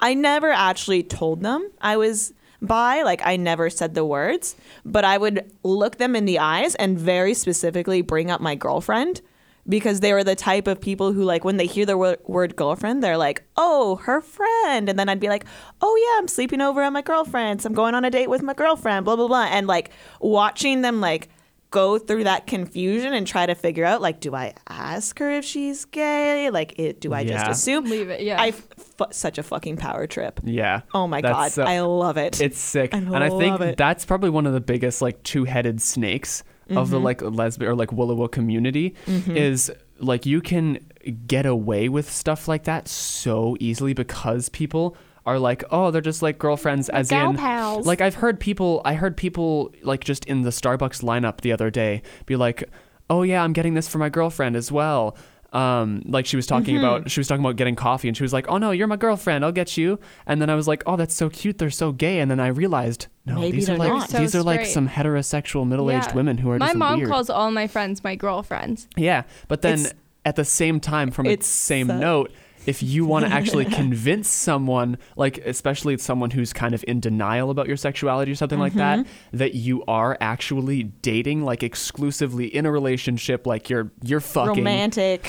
I 0.00 0.14
never 0.14 0.50
actually 0.50 1.04
told 1.04 1.42
them 1.42 1.70
I 1.80 1.96
was 1.96 2.34
bi, 2.60 3.02
like 3.02 3.20
I 3.24 3.36
never 3.36 3.70
said 3.70 3.94
the 3.94 4.04
words, 4.04 4.56
but 4.84 5.04
I 5.04 5.16
would 5.16 5.52
look 5.62 5.98
them 5.98 6.16
in 6.16 6.24
the 6.24 6.40
eyes 6.40 6.74
and 6.74 6.98
very 6.98 7.34
specifically 7.34 8.02
bring 8.02 8.30
up 8.30 8.40
my 8.40 8.54
girlfriend 8.56 9.22
because 9.68 10.00
they 10.00 10.12
were 10.12 10.24
the 10.24 10.34
type 10.34 10.66
of 10.66 10.80
people 10.80 11.12
who 11.12 11.22
like 11.22 11.44
when 11.44 11.56
they 11.56 11.66
hear 11.66 11.86
the 11.86 11.96
word, 11.96 12.18
word 12.26 12.56
girlfriend 12.56 13.02
they're 13.02 13.16
like 13.16 13.42
oh 13.56 13.96
her 13.96 14.20
friend. 14.20 14.88
And 14.88 14.98
then 14.98 15.08
i'd 15.08 15.20
be 15.20 15.28
like 15.28 15.44
oh 15.80 15.96
yeah 15.96 16.18
i'm 16.18 16.28
sleeping 16.28 16.60
over 16.60 16.82
at 16.82 16.92
my 16.92 17.02
girlfriend's. 17.02 17.64
I'm 17.64 17.74
going 17.74 17.94
on 17.94 18.04
a 18.04 18.10
date 18.10 18.28
with 18.30 18.42
my 18.42 18.54
girlfriend 18.54 19.04
blah 19.04 19.16
blah 19.16 19.28
blah. 19.28 19.44
And 19.44 19.66
like 19.66 19.90
watching 20.20 20.82
them 20.82 21.00
like 21.00 21.28
go 21.70 21.98
through 21.98 22.22
that 22.22 22.46
confusion 22.46 23.12
and 23.12 23.26
try 23.26 23.46
to 23.46 23.54
figure 23.56 23.84
out 23.84 24.00
like 24.00 24.20
do 24.20 24.32
i 24.32 24.54
ask 24.68 25.18
her 25.18 25.28
if 25.28 25.44
she's 25.44 25.84
gay? 25.86 26.48
Like 26.50 26.78
it, 26.78 27.00
do 27.00 27.12
i 27.12 27.24
just 27.24 27.48
assume? 27.48 27.86
Leave 27.86 28.10
it, 28.10 28.20
yeah. 28.20 28.40
i 28.40 28.48
f- 28.48 28.68
such 29.10 29.38
a 29.38 29.42
fucking 29.42 29.76
power 29.76 30.06
trip. 30.06 30.38
Yeah. 30.44 30.82
oh 30.94 31.08
my 31.08 31.20
god. 31.20 31.50
so- 31.50 31.64
i 31.64 31.80
love 31.80 32.16
it. 32.16 32.40
It's 32.40 32.60
sick. 32.60 32.94
I 32.94 32.98
and 32.98 33.16
I 33.16 33.28
think 33.28 33.60
it. 33.60 33.76
that's 33.76 34.04
probably 34.04 34.30
one 34.30 34.46
of 34.46 34.52
the 34.52 34.60
biggest 34.60 35.02
like 35.02 35.20
two-headed 35.24 35.82
snakes 35.82 36.44
of 36.70 36.76
Mm-hmm. 36.76 36.90
the 36.90 37.00
like 37.00 37.22
lesbian 37.22 37.70
or 37.70 37.74
like 37.74 37.90
WLW 37.90 38.30
community 38.30 38.94
is 39.28 39.70
like 39.98 40.26
you 40.26 40.40
can 40.40 40.78
get 41.26 41.46
away 41.46 41.88
with 41.88 42.10
stuff 42.10 42.48
like 42.48 42.64
that 42.64 42.88
so 42.88 43.56
easily 43.60 43.92
because 43.92 44.48
people 44.48 44.96
are 45.26 45.38
like, 45.38 45.64
oh, 45.70 45.90
they're 45.90 46.00
just 46.02 46.20
like 46.22 46.38
girlfriends 46.38 46.88
as 46.90 47.08
gal 47.08 47.30
in 47.30 47.36
pals. 47.36 47.86
like 47.86 48.00
I've 48.00 48.16
heard 48.16 48.38
people 48.40 48.82
I 48.84 48.94
heard 48.94 49.16
people 49.16 49.72
like 49.82 50.04
just 50.04 50.24
in 50.26 50.42
the 50.42 50.50
Starbucks 50.50 51.02
lineup 51.02 51.40
the 51.40 51.52
other 51.52 51.70
day 51.70 52.02
be 52.26 52.36
like, 52.36 52.64
"Oh 53.08 53.22
yeah, 53.22 53.42
I'm 53.42 53.52
getting 53.54 53.74
this 53.74 53.88
for 53.88 53.98
my 53.98 54.08
girlfriend 54.10 54.54
as 54.56 54.70
well." 54.72 55.16
Um, 55.54 56.02
like 56.06 56.26
she 56.26 56.36
was 56.36 56.46
talking 56.46 56.74
Mm-hmm. 56.74 56.84
about 56.84 57.10
she 57.10 57.20
was 57.20 57.28
talking 57.28 57.44
about 57.44 57.56
getting 57.56 57.76
coffee 57.76 58.08
and 58.08 58.16
she 58.16 58.22
was 58.24 58.32
like, 58.32 58.46
"Oh 58.48 58.58
no, 58.58 58.72
you're 58.72 58.88
my 58.88 58.96
girlfriend. 58.96 59.44
I'll 59.44 59.52
get 59.52 59.76
you." 59.76 60.00
And 60.26 60.42
then 60.42 60.50
I 60.50 60.54
was 60.56 60.66
like, 60.66 60.82
"Oh, 60.84 60.96
that's 60.96 61.14
so 61.14 61.30
cute. 61.30 61.58
They're 61.58 61.70
so 61.70 61.92
gay." 61.92 62.18
And 62.20 62.28
then 62.30 62.40
I 62.40 62.48
realized, 62.48 63.06
no, 63.24 63.36
Maybe 63.36 63.58
these 63.58 63.70
are 63.70 63.76
like 63.78 63.88
not. 63.92 64.10
So 64.10 64.18
these 64.18 64.34
are 64.34 64.42
like 64.42 64.66
some 64.66 64.88
heterosexual 64.88 65.66
middle-aged 65.66 66.08
Yeah. 66.08 66.14
women 66.14 66.38
who 66.38 66.50
are 66.50 66.58
My 66.58 66.66
just 66.66 66.76
mom 66.76 66.98
weird. 66.98 67.10
calls 67.10 67.30
all 67.30 67.50
my 67.52 67.66
friends 67.68 68.02
my 68.02 68.16
girlfriends. 68.16 68.88
Yeah, 68.96 69.22
but 69.48 69.62
then 69.62 69.74
It's- 69.80 69.94
at 70.26 70.36
the 70.36 70.44
same 70.44 70.80
time, 70.80 71.10
from 71.10 71.26
a 71.26 71.30
It's 71.30 71.46
same 71.46 71.86
so- 71.88 71.98
note, 71.98 72.32
if 72.66 72.82
you 72.82 73.04
want 73.04 73.26
to 73.26 73.32
actually 73.32 73.64
convince 73.80 74.28
someone, 74.28 74.98
like 75.16 75.38
especially 75.38 75.96
someone 75.98 76.30
who's 76.30 76.52
kind 76.52 76.74
of 76.74 76.84
in 76.88 77.00
denial 77.00 77.50
about 77.50 77.66
your 77.68 77.76
sexuality 77.76 78.32
or 78.32 78.34
something 78.34 78.58
like 78.58 78.74
that, 78.74 79.00
Mm-hmm. 79.00 79.36
that 79.38 79.54
you 79.54 79.84
are 79.86 80.16
actually 80.20 80.82
dating, 80.84 81.42
like 81.44 81.62
exclusively 81.62 82.46
in 82.46 82.66
a 82.66 82.70
relationship, 82.70 83.46
like 83.46 83.68
you're 83.70 83.90
you're 84.02 84.20
fucking, 84.20 84.56
romantic 84.64 85.26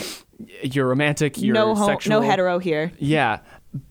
you're 0.64 0.88
romantic, 0.88 1.38
you're 1.42 1.54
no 1.54 1.74
ho- 1.76 1.88
sexual, 1.88 2.20
no 2.20 2.28
hetero 2.28 2.60
here 2.60 2.92
Yeah, 3.00 3.40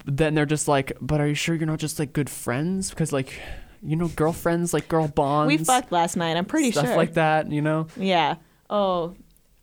then 0.05 0.35
they're 0.35 0.45
just 0.45 0.69
like, 0.69 0.93
but 1.01 1.19
are 1.21 1.27
you 1.27 1.35
sure 1.35 1.55
you're 1.55 1.67
not 1.67 1.79
just 1.79 1.99
like 1.99 2.13
good 2.13 2.29
friends? 2.29 2.91
Because 2.91 3.13
like, 3.15 3.41
you 3.83 3.97
know, 3.97 4.09
girlfriends, 4.09 4.75
like 4.75 4.87
girl 4.89 5.09
bonds, 5.09 5.49
we 5.49 5.57
fucked 5.65 5.91
last 5.93 6.17
night 6.17 6.37
i'm 6.37 6.45
pretty 6.45 6.71
stuff 6.71 6.83
sure 6.85 6.89
Stuff 6.89 6.97
like 6.99 7.15
that. 7.15 7.51
You 7.51 7.63
know, 7.63 7.87
Yeah. 7.97 8.37
Oh, 8.69 9.15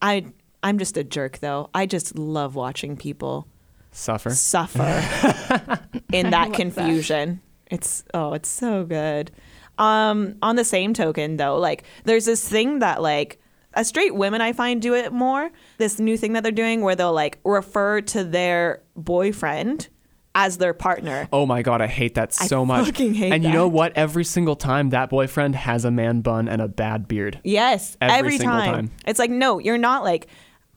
I 0.02 0.26
I'm 0.63 0.78
just 0.80 0.98
a 0.98 1.04
jerk 1.04 1.38
though. 1.39 1.70
I 1.74 1.86
just 1.86 2.17
love 2.17 2.56
watching 2.56 2.98
people 2.98 3.48
suffer. 3.92 4.30
suffer. 4.32 4.82
in 6.12 6.30
that 6.32 6.50
love 6.50 6.52
that. 6.52 6.54
confusion. 6.54 7.42
It's 7.70 8.04
oh, 8.14 8.34
it's 8.34 8.50
so 8.50 8.84
good. 8.84 9.32
Um, 9.78 10.36
on 10.42 10.56
the 10.58 10.66
same 10.66 10.94
token, 10.94 11.38
though, 11.38 11.58
like 11.58 11.84
there's 12.04 12.26
this 12.26 12.48
thing 12.48 12.80
that 12.80 13.02
like 13.02 13.40
uh, 13.74 13.84
straight 13.84 14.14
women 14.16 14.42
I 14.42 14.54
find 14.54 14.82
do 14.82 14.94
it 14.94 15.14
more. 15.14 15.50
This 15.78 16.00
new 16.00 16.18
thing 16.18 16.34
that 16.34 16.44
they're 16.44 16.52
doing 16.52 16.82
where 16.82 16.96
they'll 16.96 17.14
like 17.14 17.40
refer 17.44 18.02
to 18.02 18.24
their 18.24 18.84
boyfriend 18.96 19.88
as 20.36 20.58
their 20.58 20.74
partner. 20.74 21.28
Oh 21.32 21.46
my 21.46 21.62
god, 21.62 21.82
I 21.82 21.88
hate 21.88 22.16
that 22.16 22.38
I 22.40 22.46
so 22.48 22.66
much. 22.66 22.86
fucking 22.86 23.14
hate 23.14 23.34
and 23.34 23.44
you 23.44 23.52
know 23.52 23.68
what? 23.68 23.94
Every 23.98 24.24
single 24.24 24.56
time 24.56 24.90
that 24.92 25.10
boyfriend 25.10 25.56
has 25.56 25.86
a 25.86 25.92
man 25.92 26.22
bun 26.22 26.48
and 26.48 26.62
a 26.62 26.68
bad 26.68 27.08
beard. 27.08 27.40
Yes, 27.44 27.98
Every 28.02 28.18
every, 28.18 28.38
single 28.38 28.60
time. 28.60 28.74
time. 28.74 28.92
It's 29.06 29.20
like 29.20 29.32
no, 29.32 29.60
you're 29.60 29.78
not 29.78 30.04
like. 30.04 30.28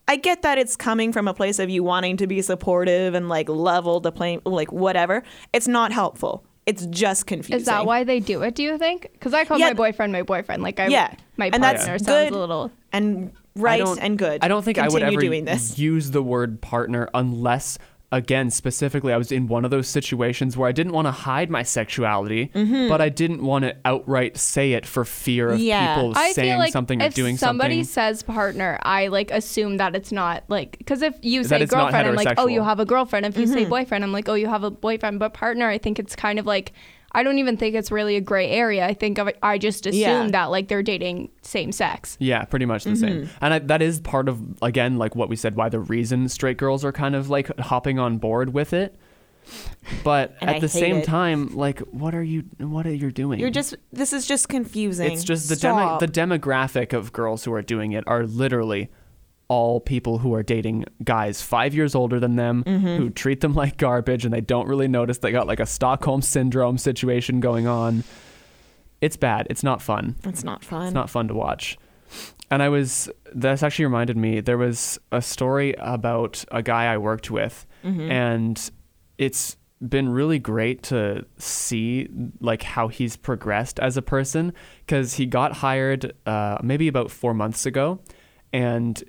I 0.06 0.16
get 0.16 0.42
that 0.42 0.58
it's 0.58 0.76
coming 0.76 1.12
from 1.12 1.28
a 1.28 1.34
place 1.34 1.58
of 1.58 1.70
you 1.70 1.82
wanting 1.82 2.16
to 2.18 2.26
be 2.26 2.42
supportive 2.42 3.14
and 3.14 3.28
like 3.28 3.48
level 3.48 4.00
the 4.00 4.12
playing, 4.12 4.42
like 4.44 4.70
whatever. 4.72 5.22
It's 5.52 5.66
not 5.68 5.92
helpful. 5.92 6.44
It's 6.66 6.86
just 6.86 7.26
confusing. 7.26 7.60
Is 7.60 7.66
that 7.66 7.84
why 7.86 8.04
they 8.04 8.20
do 8.20 8.42
it? 8.42 8.54
Do 8.54 8.62
you 8.62 8.78
think? 8.78 9.08
Because 9.12 9.34
I 9.34 9.44
call 9.44 9.58
Yeah. 9.58 9.68
my 9.68 9.72
boyfriend 9.74 10.12
my 10.12 10.22
boyfriend. 10.22 10.62
Like 10.62 10.80
I, 10.80 10.86
Yeah. 10.88 11.12
my 11.36 11.50
And 11.52 11.62
that's 11.62 11.84
partner 11.84 11.98
sounds 11.98 12.06
good. 12.06 12.32
a 12.32 12.38
little. 12.38 12.70
And 12.92 13.32
right 13.56 13.82
and 14.00 14.18
good. 14.18 14.42
I 14.42 14.48
don't 14.48 14.62
think 14.64 14.78
I 14.78 14.84
would 14.88 14.92
Continue 15.00 15.12
ever 15.18 15.20
doing 15.20 15.44
this. 15.44 15.78
use 15.78 16.10
the 16.10 16.22
word 16.22 16.60
partner 16.60 17.08
unless 17.14 17.78
again 18.16 18.50
specifically 18.50 19.12
I 19.12 19.16
was 19.16 19.30
in 19.32 19.48
one 19.48 19.64
of 19.64 19.70
those 19.70 19.88
situations 19.88 20.56
where 20.56 20.68
I 20.68 20.72
didn't 20.72 20.92
want 20.92 21.06
to 21.06 21.10
hide 21.12 21.50
my 21.50 21.62
sexuality, 21.62 22.50
but 22.54 23.00
I 23.00 23.08
didn't 23.08 23.42
want 23.42 23.64
to 23.64 23.76
outright 23.84 24.36
say 24.36 24.72
it 24.72 24.86
for 24.86 25.04
fear 25.04 25.50
of 25.50 25.58
Mm-hmm. 25.58 25.66
Yeah. 25.66 25.94
people 25.96 26.12
I 26.16 26.32
saying 26.32 26.52
feel 26.52 26.58
like 26.58 26.72
something 26.72 27.02
or 27.02 27.06
if 27.06 27.14
doing 27.14 27.36
somebody 27.36 27.82
something. 27.82 28.14
says 28.14 28.22
partner, 28.22 28.78
I 28.82 29.08
like 29.08 29.30
assume 29.30 29.76
that 29.78 29.94
it's 29.96 30.12
not 30.12 30.44
like 30.48 30.78
because 30.78 31.02
if 31.02 31.14
you 31.22 31.44
say 31.44 31.64
girlfriend, 31.66 32.08
I'm 32.08 32.14
like, 32.14 32.38
oh, 32.38 32.46
you 32.46 32.62
have 32.62 32.80
a 32.80 32.84
girlfriend. 32.86 33.26
If 33.26 33.36
you 33.36 33.44
Mm-hmm. 33.44 33.54
say 33.54 33.64
boyfriend, 33.66 34.04
I'm 34.04 34.12
like, 34.12 34.28
oh, 34.28 34.34
you 34.34 34.46
have 34.48 34.64
a 34.64 34.70
boyfriend. 34.70 35.18
But 35.18 35.34
partner, 35.34 35.68
I 35.68 35.78
think 35.78 35.98
it's 35.98 36.16
kind 36.16 36.38
of 36.38 36.46
like 36.46 36.72
I 37.14 37.22
don't 37.22 37.38
even 37.38 37.56
think 37.56 37.74
it's 37.76 37.90
really 37.92 38.16
a 38.16 38.20
gray 38.20 38.50
area. 38.50 38.84
I 38.86 38.92
think 38.94 39.18
of 39.18 39.28
it, 39.28 39.38
I 39.42 39.56
just 39.58 39.86
assume 39.86 40.00
Yeah. 40.00 40.28
that 40.32 40.46
like 40.46 40.68
they're 40.68 40.82
dating 40.82 41.30
same 41.42 41.70
sex. 41.72 42.16
Yeah, 42.20 42.44
pretty 42.44 42.66
much 42.66 42.84
the 42.84 42.90
Mm-hmm. 42.90 43.00
same. 43.24 43.30
And 43.40 43.54
I, 43.54 43.58
that 43.60 43.82
is 43.82 44.00
part 44.00 44.28
of 44.28 44.40
again 44.62 44.96
like 44.98 45.14
what 45.16 45.28
we 45.28 45.36
said 45.36 45.54
why 45.56 45.68
the 45.68 45.80
reason 45.80 46.28
straight 46.28 46.56
girls 46.56 46.84
are 46.84 46.92
kind 46.92 47.14
of 47.14 47.30
like 47.30 47.56
hopping 47.60 47.98
on 47.98 48.18
board 48.18 48.52
with 48.52 48.72
it. 48.72 48.98
But 50.02 50.36
at 50.40 50.48
I 50.48 50.58
the 50.58 50.68
same 50.68 50.96
it. 50.96 51.04
time, 51.04 51.54
like 51.54 51.80
what 51.80 52.14
are 52.14 52.22
you 52.22 52.44
what 52.58 52.86
are 52.86 52.94
you 52.94 53.10
doing? 53.12 53.38
You're 53.40 53.50
just. 53.50 53.74
This 53.92 54.12
is 54.14 54.26
just 54.26 54.48
confusing. 54.48 55.12
It's 55.12 55.22
just 55.22 55.50
the 55.50 55.56
demo, 55.56 55.98
the 55.98 56.08
demographic 56.08 56.94
of 56.94 57.12
girls 57.12 57.44
who 57.44 57.52
are 57.52 57.60
doing 57.62 57.92
it 57.92 58.04
are 58.06 58.24
literally 58.26 58.90
all 59.48 59.80
people 59.80 60.18
who 60.18 60.32
are 60.34 60.42
dating 60.42 60.84
guys 61.04 61.42
five 61.42 61.74
years 61.74 61.94
older 61.94 62.18
than 62.18 62.36
them 62.36 62.64
Mm-hmm. 62.64 62.96
who 62.96 63.10
treat 63.10 63.40
them 63.40 63.54
like 63.54 63.76
garbage 63.76 64.24
and 64.24 64.32
they 64.32 64.40
don't 64.40 64.66
really 64.68 64.88
notice 64.88 65.18
they 65.18 65.32
got 65.32 65.46
like 65.46 65.60
a 65.60 65.66
Stockholm 65.66 66.22
syndrome 66.22 66.78
situation 66.78 67.40
going 67.40 67.66
on. 67.66 68.04
It's 69.00 69.16
bad. 69.16 69.46
It's 69.50 69.62
not 69.62 69.82
fun. 69.82 70.16
It's 70.24 70.44
not 70.44 70.64
fun. 70.64 70.86
It's 70.86 70.94
not 70.94 71.10
fun 71.10 71.28
to 71.28 71.34
watch. 71.34 71.76
And 72.50 72.62
I 72.62 72.68
was 72.68 73.10
this 73.34 73.62
actually 73.62 73.84
reminded 73.86 74.16
me 74.16 74.40
there 74.40 74.56
was 74.58 74.98
a 75.12 75.20
story 75.20 75.74
about 75.78 76.44
a 76.52 76.62
guy 76.62 76.92
I 76.92 76.98
worked 76.98 77.30
with 77.30 77.66
Mm-hmm. 77.84 78.10
and 78.10 78.70
it's 79.18 79.56
been 79.86 80.08
really 80.08 80.38
great 80.38 80.82
to 80.84 81.26
see 81.36 82.08
like 82.40 82.62
how 82.62 82.88
he's 82.88 83.14
progressed 83.16 83.78
as 83.78 83.98
a 83.98 84.02
person 84.02 84.54
because 84.86 85.14
he 85.14 85.26
got 85.26 85.52
hired 85.52 86.14
uh, 86.24 86.56
maybe 86.62 86.88
about 86.88 87.10
four 87.10 87.34
months 87.34 87.66
ago 87.66 88.00
and 88.54 89.04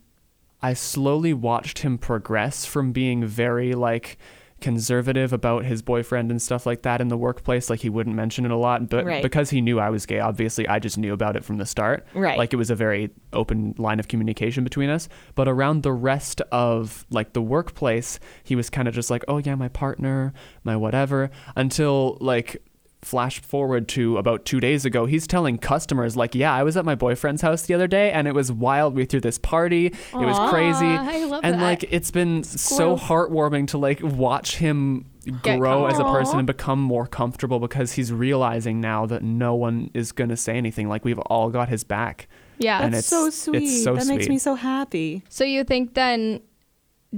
I 0.69 0.73
slowly 0.73 1.33
watched 1.33 1.79
him 1.79 1.97
progress 1.97 2.65
from 2.65 2.91
being 2.91 3.25
very 3.25 3.73
like 3.73 4.17
conservative 4.61 5.31
about 5.33 5.65
his 5.65 5.81
boyfriend 5.81 6.31
and 6.31 6.41
stuff 6.41 6.65
like 6.65 6.81
that 6.83 7.01
in 7.01 7.09
the 7.09 7.17
workplace 7.17 7.69
like 7.69 7.81
he 7.81 7.89
wouldn't 7.89 8.15
mention 8.15 8.45
it 8.45 8.51
a 8.51 8.55
lot 8.55 8.89
but 8.89 9.05
Right. 9.05 9.21
because 9.21 9.49
he 9.49 9.59
knew 9.61 9.79
I 9.79 9.89
was 9.89 10.05
gay 10.05 10.19
obviously 10.19 10.67
I 10.67 10.79
just 10.79 10.97
knew 10.97 11.13
about 11.13 11.35
it 11.35 11.43
from 11.43 11.57
the 11.57 11.65
start 11.65 12.07
Right. 12.15 12.37
like 12.37 12.53
it 12.53 12.55
was 12.55 12.69
a 12.71 12.75
very 12.75 13.11
open 13.33 13.75
line 13.77 13.99
of 13.99 14.07
communication 14.07 14.63
between 14.63 14.89
us 14.89 15.07
but 15.35 15.47
around 15.47 15.83
the 15.83 15.91
rest 15.91 16.41
of 16.53 17.05
like 17.11 17.33
the 17.33 17.41
workplace 17.41 18.17
he 18.43 18.55
was 18.55 18.69
kind 18.69 18.87
of 18.87 18.95
just 18.95 19.11
like 19.11 19.23
oh 19.27 19.37
yeah 19.37 19.55
my 19.55 19.67
partner 19.67 20.33
my 20.63 20.75
whatever 20.75 21.29
until 21.57 22.17
like 22.21 22.63
flash 23.05 23.39
forward 23.39 23.87
to 23.87 24.17
about 24.17 24.45
two 24.45 24.59
days 24.59 24.83
ago 24.83 25.05
he's 25.05 25.27
telling 25.27 25.57
customers 25.59 26.17
like 26.17 26.33
yeah 26.33 26.51
i 26.53 26.63
was 26.63 26.75
at 26.75 26.83
my 26.83 26.95
boyfriend's 26.95 27.41
house 27.43 27.61
the 27.67 27.73
other 27.73 27.85
day 27.87 28.11
and 28.11 28.27
it 28.27 28.33
was 28.33 28.51
wild 28.51 28.95
we 28.95 29.05
threw 29.05 29.19
this 29.21 29.37
party 29.37 29.85
it 29.87 29.95
was 30.13 30.37
Aw, 30.39 30.49
crazy 30.49 30.85
I 30.87 31.23
love 31.25 31.41
and 31.43 31.55
that. 31.55 31.61
like 31.61 31.85
it's 31.91 32.09
been 32.09 32.43
so 32.43 32.97
heartwarming 32.97 33.67
to 33.69 33.77
like 33.77 33.99
watch 34.01 34.55
him 34.57 35.05
grow 35.43 35.85
as 35.85 35.99
a 35.99 36.03
person 36.03 36.39
and 36.39 36.47
become 36.47 36.79
more 36.81 37.05
comfortable 37.05 37.59
because 37.59 37.91
he's 37.93 38.11
realizing 38.11 38.81
now 38.81 39.05
that 39.05 39.21
no 39.23 39.53
one 39.55 39.89
is 39.93 40.11
going 40.11 40.29
to 40.29 40.37
say 40.37 40.55
anything 40.57 40.87
like 40.89 41.05
we've 41.05 41.19
all 41.19 41.49
got 41.49 41.69
his 41.69 41.83
back 41.83 42.27
Yeah. 42.57 42.81
and 42.83 42.93
That's 42.93 43.01
it's 43.01 43.07
so 43.09 43.25
it's 43.27 43.41
sweet. 43.43 43.83
so 43.83 43.95
that 43.95 44.07
makes 44.07 44.27
me 44.27 44.37
so 44.39 44.55
happy. 44.55 45.23
So 45.29 45.43
you 45.43 45.63
think 45.63 45.93
then 45.95 46.41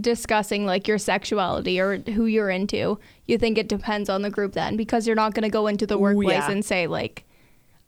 discussing 0.02 0.66
like 0.66 0.88
your 0.88 0.98
sexuality 0.98 1.80
or 1.80 1.98
who 1.98 2.26
you're 2.26 2.50
into, 2.50 3.00
you 3.26 3.38
think 3.38 3.58
it 3.58 3.68
depends 3.68 4.10
on 4.10 4.22
the 4.22 4.30
group 4.30 4.54
then 4.54 4.78
because 4.78 5.06
you're 5.06 5.16
not 5.16 5.34
going 5.34 5.44
to 5.44 5.50
go 5.50 5.68
into 5.68 5.86
the 5.86 5.98
workplace 5.98 6.38
yeah. 6.38 6.52
and 6.52 6.64
say 6.64 6.88
like 6.88 7.27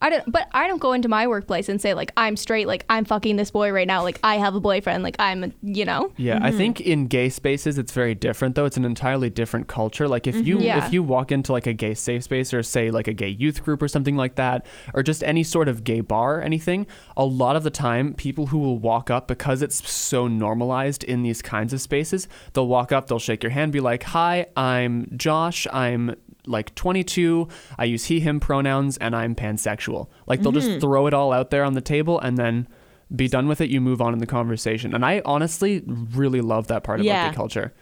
I 0.02 0.10
don't 0.10 0.32
but 0.32 0.48
I 0.52 0.66
don't 0.66 0.78
go 0.78 0.92
into 0.92 1.08
my 1.08 1.26
workplace 1.26 1.68
and 1.68 1.80
say 1.80 1.92
like 1.94 2.12
I'm 2.16 2.36
straight 2.36 2.66
like 2.66 2.84
I'm 2.88 3.04
fucking 3.04 3.36
this 3.36 3.50
boy 3.50 3.70
right 3.70 3.86
now 3.86 4.02
like 4.02 4.18
I 4.24 4.36
have 4.36 4.54
a 4.54 4.60
boyfriend 4.60 5.02
like 5.02 5.16
I'm 5.18 5.52
you 5.62 5.84
know. 5.84 6.12
Yeah, 6.16 6.38
I 6.40 6.48
mm-hmm. 6.48 6.56
think 6.58 6.80
in 6.80 7.06
gay 7.06 7.28
spaces 7.28 7.76
it's 7.76 7.92
very 7.92 8.14
different 8.14 8.54
though. 8.54 8.64
It's 8.64 8.76
an 8.76 8.84
entirely 8.84 9.28
different 9.28 9.68
culture. 9.68 10.08
Like 10.08 10.26
if 10.26 10.36
you 10.36 10.56
mm-hmm. 10.56 10.64
Yeah. 10.64 10.86
if 10.86 10.92
you 10.92 11.02
walk 11.02 11.32
into 11.32 11.52
like 11.52 11.66
a 11.66 11.72
gay 11.72 11.94
safe 11.94 12.24
space 12.24 12.54
or 12.54 12.62
say 12.62 12.90
like 12.90 13.08
a 13.08 13.12
gay 13.12 13.28
youth 13.28 13.62
group 13.62 13.82
or 13.82 13.88
something 13.88 14.16
like 14.16 14.36
that 14.36 14.64
or 14.94 15.02
just 15.02 15.22
any 15.22 15.42
sort 15.42 15.68
of 15.68 15.84
gay 15.84 16.00
bar 16.00 16.38
or 16.38 16.42
anything, 16.42 16.86
a 17.16 17.24
lot 17.24 17.56
of 17.56 17.62
the 17.62 17.70
time 17.70 18.14
people 18.14 18.46
who 18.46 18.58
will 18.58 18.78
walk 18.78 19.10
up 19.10 19.28
because 19.28 19.60
it's 19.60 19.88
so 19.90 20.26
normalized 20.26 21.04
in 21.04 21.22
these 21.22 21.42
kinds 21.42 21.72
of 21.72 21.80
spaces, 21.80 22.26
they'll 22.54 22.66
walk 22.66 22.90
up, 22.90 23.06
they'll 23.08 23.18
shake 23.18 23.42
your 23.42 23.50
hand, 23.50 23.72
be 23.72 23.80
like, 23.80 24.02
"Hi, 24.04 24.46
I'm 24.56 25.10
Josh. 25.16 25.66
I'm 25.72 26.16
like 26.50 26.74
22. 26.74 27.48
I 27.78 27.84
use 27.84 28.04
he 28.06 28.20
him 28.20 28.40
pronouns 28.40 28.96
and 28.98 29.14
I'm 29.16 29.34
pansexual." 29.34 30.08
Like 30.26 30.42
they'll 30.42 30.52
just 30.52 30.68
mm-hmm. 30.68 30.80
throw 30.80 31.06
it 31.06 31.14
all 31.14 31.32
out 31.32 31.50
there 31.50 31.64
on 31.64 31.74
the 31.74 31.80
table 31.80 32.18
and 32.20 32.36
then 32.36 32.68
be 33.14 33.28
done 33.28 33.48
with 33.48 33.60
it 33.60 33.70
you 33.70 33.80
move 33.80 34.00
on 34.00 34.12
in 34.12 34.20
the 34.20 34.26
conversation 34.26 34.94
and 34.94 35.04
i 35.04 35.20
honestly 35.24 35.82
really 35.86 36.40
love 36.40 36.68
that 36.68 36.84
part 36.84 37.00
about 37.00 37.06
Yeah. 37.06 37.30
gay 37.30 37.34
culture 37.34 37.72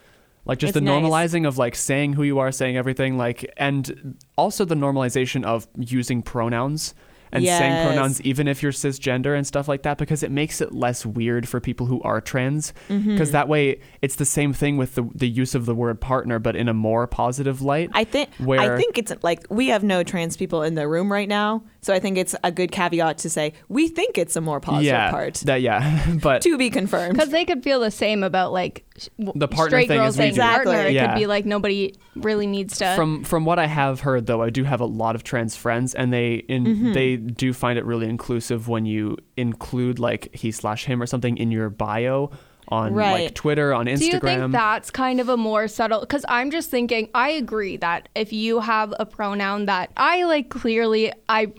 like 0.47 0.59
just 0.59 0.71
It's 0.71 0.75
the 0.75 0.81
nice. 0.81 1.03
normalizing 1.03 1.47
of 1.47 1.59
like 1.59 1.75
saying 1.75 2.15
who 2.15 2.23
you 2.23 2.39
are 2.39 2.51
saying 2.51 2.79
everything 2.79 3.19
like 3.19 3.45
and 3.59 4.17
also 4.37 4.65
the 4.65 4.75
normalization 4.75 5.45
of 5.45 5.69
using 5.77 6.23
pronouns 6.23 6.95
and 7.33 7.45
saying 7.45 7.87
pronouns 7.87 8.21
even 8.23 8.49
if 8.49 8.63
you're 8.63 8.73
cisgender 8.73 9.37
and 9.37 9.47
stuff 9.47 9.69
like 9.69 9.83
that 9.83 9.99
because 9.99 10.23
it 10.23 10.31
makes 10.31 10.61
it 10.61 10.73
less 10.73 11.05
weird 11.05 11.49
for 11.49 11.61
people 11.61 11.87
who 11.87 12.01
are 12.03 12.21
trans 12.21 12.73
because 12.89 13.31
that 13.33 13.49
way 13.49 13.81
it's 14.03 14.17
the 14.17 14.25
same 14.25 14.53
thing 14.53 14.77
with 14.77 14.95
the, 14.95 15.09
the 15.15 15.29
use 15.29 15.55
of 15.55 15.67
the 15.67 15.75
word 15.75 16.01
partner 16.01 16.39
but 16.39 16.57
in 16.57 16.69
a 16.69 16.75
more 16.75 17.07
positive 17.07 17.61
light 17.63 17.91
I 17.95 18.05
think 18.05 18.29
Where- 18.37 18.61
I 18.61 18.77
think 18.77 18.99
it's 18.99 19.13
like 19.23 19.47
we 19.51 19.69
have 19.69 19.83
no 19.85 20.03
trans 20.03 20.37
people 20.37 20.63
in 20.63 20.75
the 20.75 20.87
room 20.89 21.11
right 21.13 21.29
now, 21.29 21.63
so 21.81 21.93
I 21.95 21.99
think 22.01 22.19
it's 22.19 22.35
a 22.45 22.51
good 22.53 22.71
caveat 22.73 23.19
to 23.19 23.31
say 23.31 23.53
we 23.69 23.89
think 23.89 24.19
it's 24.19 24.37
a 24.37 24.41
more 24.41 24.61
positive 24.61 24.87
yeah 24.87 25.11
part 25.11 25.35
that 25.47 25.61
yeah 25.63 26.15
but 26.23 26.43
to 26.43 26.57
be 26.59 26.71
confirmed. 26.71 27.15
Because 27.15 27.31
they 27.31 27.45
could 27.45 27.63
feel 27.63 27.81
the 27.81 27.91
same 27.91 28.23
about 28.23 28.53
like 28.53 28.85
sh- 28.97 29.09
w- 29.19 29.33
The 29.39 29.49
partner 29.49 29.71
straight 29.71 29.89
thing 29.89 29.99
girls 29.99 30.15
is 30.15 30.19
we 30.19 30.23
saying 30.25 30.35
do. 30.35 30.41
partner. 30.41 30.73
Exactly. 30.73 30.91
It 30.91 30.95
Yeah. 30.95 31.13
could 31.13 31.19
be 31.21 31.27
like 31.27 31.47
nobody 31.47 31.95
really 32.17 32.47
needs 32.47 32.79
to. 32.79 32.95
from 32.97 33.25
from 33.25 33.45
what 33.45 33.59
I 33.59 33.67
have 33.67 34.01
heard 34.01 34.27
though, 34.27 34.43
I 34.43 34.51
do 34.51 34.65
have 34.65 34.81
a 34.81 34.87
lot 34.87 35.15
of 35.15 35.23
trans 35.25 35.57
friends, 35.57 35.95
and 35.95 36.13
they 36.13 36.35
in 36.35 36.65
Mm-hmm. 36.65 36.93
they 36.93 37.17
do 37.19 37.53
find 37.53 37.79
it 37.79 37.85
really 37.85 38.09
inclusive 38.09 38.69
when 38.69 38.87
you 38.87 39.17
include 39.37 39.99
like 39.99 40.35
he 40.35 40.51
slash 40.51 40.85
him 40.85 41.03
or 41.03 41.07
something 41.07 41.37
in 41.37 41.51
your 41.51 41.69
bio 41.71 42.31
on 42.69 42.93
Right. 42.95 43.25
like 43.25 43.35
Twitter, 43.35 43.73
on 43.73 43.87
Instagram. 43.87 43.99
Do 43.99 44.05
you 44.07 44.21
think 44.21 44.53
that's 44.53 44.91
kind 44.91 45.21
of 45.21 45.29
a 45.29 45.37
more 45.37 45.69
subtle? 45.69 46.01
Because 46.01 46.25
I'm 46.29 46.51
just 46.51 46.71
thinking, 46.71 47.09
I 47.15 47.31
agree 47.31 47.79
that 47.79 48.09
if 48.15 48.33
you 48.33 48.61
have 48.61 48.93
a 49.01 49.07
pronoun 49.07 49.67
that 49.67 49.91
I 49.97 50.25
like, 50.25 50.51
clearly 50.51 51.13
I 51.29 51.53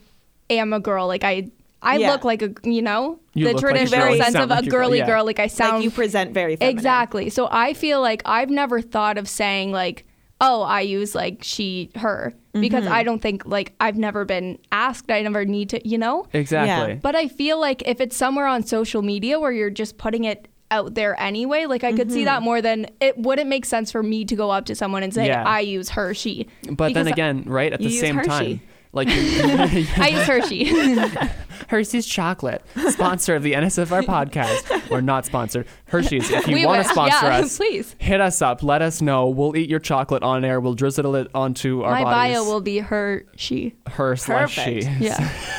am 0.49 0.71
a 0.73 0.79
girl. 0.79 1.07
Like 1.07 1.23
I, 1.23 1.49
I 1.81 1.97
Yeah. 1.97 2.11
look 2.11 2.23
like 2.23 2.41
a, 2.43 2.53
you 2.63 2.81
know, 2.83 3.19
You 3.33 3.45
the 3.47 3.53
look 3.53 3.63
like 3.63 3.71
traditional 3.71 4.17
sense 4.17 4.33
sound 4.33 4.43
of 4.43 4.49
like 4.51 4.65
a 4.65 4.67
a 4.67 4.69
girl, 4.69 4.81
girly 4.87 4.97
yeah. 4.99 5.05
girl. 5.07 5.25
Like 5.25 5.39
I 5.39 5.47
sound 5.47 5.75
like 5.77 5.83
you 5.85 5.91
present 5.91 6.31
very 6.33 6.55
feminine. 6.57 6.77
exactly. 6.77 7.29
So 7.31 7.47
I 7.49 7.73
feel 7.73 8.01
like 8.01 8.21
I've 8.25 8.49
never 8.51 8.79
thought 8.81 9.17
of 9.17 9.27
saying 9.27 9.71
like, 9.71 10.05
oh, 10.41 10.61
I 10.61 10.81
use 10.81 11.15
like 11.15 11.39
she, 11.41 11.89
her, 11.95 12.33
because 12.53 12.83
Mm-hmm. 12.85 12.93
I 12.93 13.03
don't 13.03 13.21
think 13.21 13.45
like 13.45 13.73
I've 13.79 13.97
never 13.97 14.25
been 14.25 14.57
asked. 14.71 15.11
I 15.11 15.21
never 15.21 15.45
need 15.45 15.69
to, 15.69 15.87
you 15.87 15.97
know. 15.97 16.25
exactly? 16.33 16.95
But 17.01 17.15
I 17.15 17.27
feel 17.27 17.59
like 17.59 17.87
if 17.87 18.01
it's 18.01 18.15
somewhere 18.17 18.47
on 18.47 18.63
social 18.63 19.01
media 19.01 19.39
where 19.39 19.51
you're 19.51 19.69
just 19.69 19.97
putting 19.97 20.23
it 20.23 20.47
out 20.71 20.93
there 20.95 21.19
anyway, 21.19 21.65
like 21.65 21.83
I 21.83 21.93
could 21.93 22.11
see 22.11 22.19
Mm-hmm. 22.19 22.25
that 22.25 22.41
more 22.43 22.61
than 22.61 22.87
it 23.01 23.17
wouldn't 23.17 23.49
make 23.49 23.65
sense 23.65 23.91
for 23.91 24.03
me 24.03 24.23
to 24.25 24.35
go 24.35 24.49
up 24.51 24.65
to 24.65 24.75
someone 24.75 25.03
and 25.03 25.13
say 25.13 25.27
Yeah. 25.27 25.43
I 25.47 25.61
use 25.61 25.89
her 25.89 26.13
she. 26.13 26.47
But 26.71 26.93
then 26.93 27.07
again, 27.07 27.43
right 27.45 27.71
at 27.73 27.79
the 27.79 27.89
same 27.89 28.15
Hershey. 28.17 28.27
time, 28.29 28.61
like 28.93 29.07
you- 29.11 29.85
I 29.97 30.07
use 30.09 30.25
her 30.27 30.41
she. 30.47 30.65
Hershey's 31.69 32.05
chocolate, 32.07 32.63
sponsor 32.89 33.35
of 33.35 33.43
the 33.43 33.53
NSFR 33.53 34.01
podcast. 34.03 34.89
We're 34.89 35.01
not 35.01 35.25
sponsored. 35.25 35.67
Hershey's, 35.85 36.29
if 36.31 36.47
you 36.47 36.55
We 36.55 36.65
want 36.65 36.83
to 36.83 36.89
sponsor 36.91 37.27
Yeah, 37.27 37.37
us, 37.39 37.57
please. 37.57 37.95
hit 37.99 38.19
us 38.19 38.41
up. 38.41 38.63
Let 38.63 38.81
us 38.81 39.01
know. 39.03 39.29
We'll 39.29 39.55
eat 39.55 39.69
your 39.69 39.79
chocolate 39.79 40.23
on 40.23 40.43
air. 40.43 40.59
We'll 40.59 40.73
drizzle 40.73 41.15
it 41.15 41.29
onto 41.35 41.83
our 41.83 41.91
My 41.91 42.03
bodies. 42.03 42.35
bio 42.37 42.43
will 42.45 42.61
be 42.61 42.79
her, 42.79 43.23
she. 43.35 43.75
her 43.87 44.15
slash 44.15 44.53
she. 44.55 44.81
Yeah. 44.99 45.29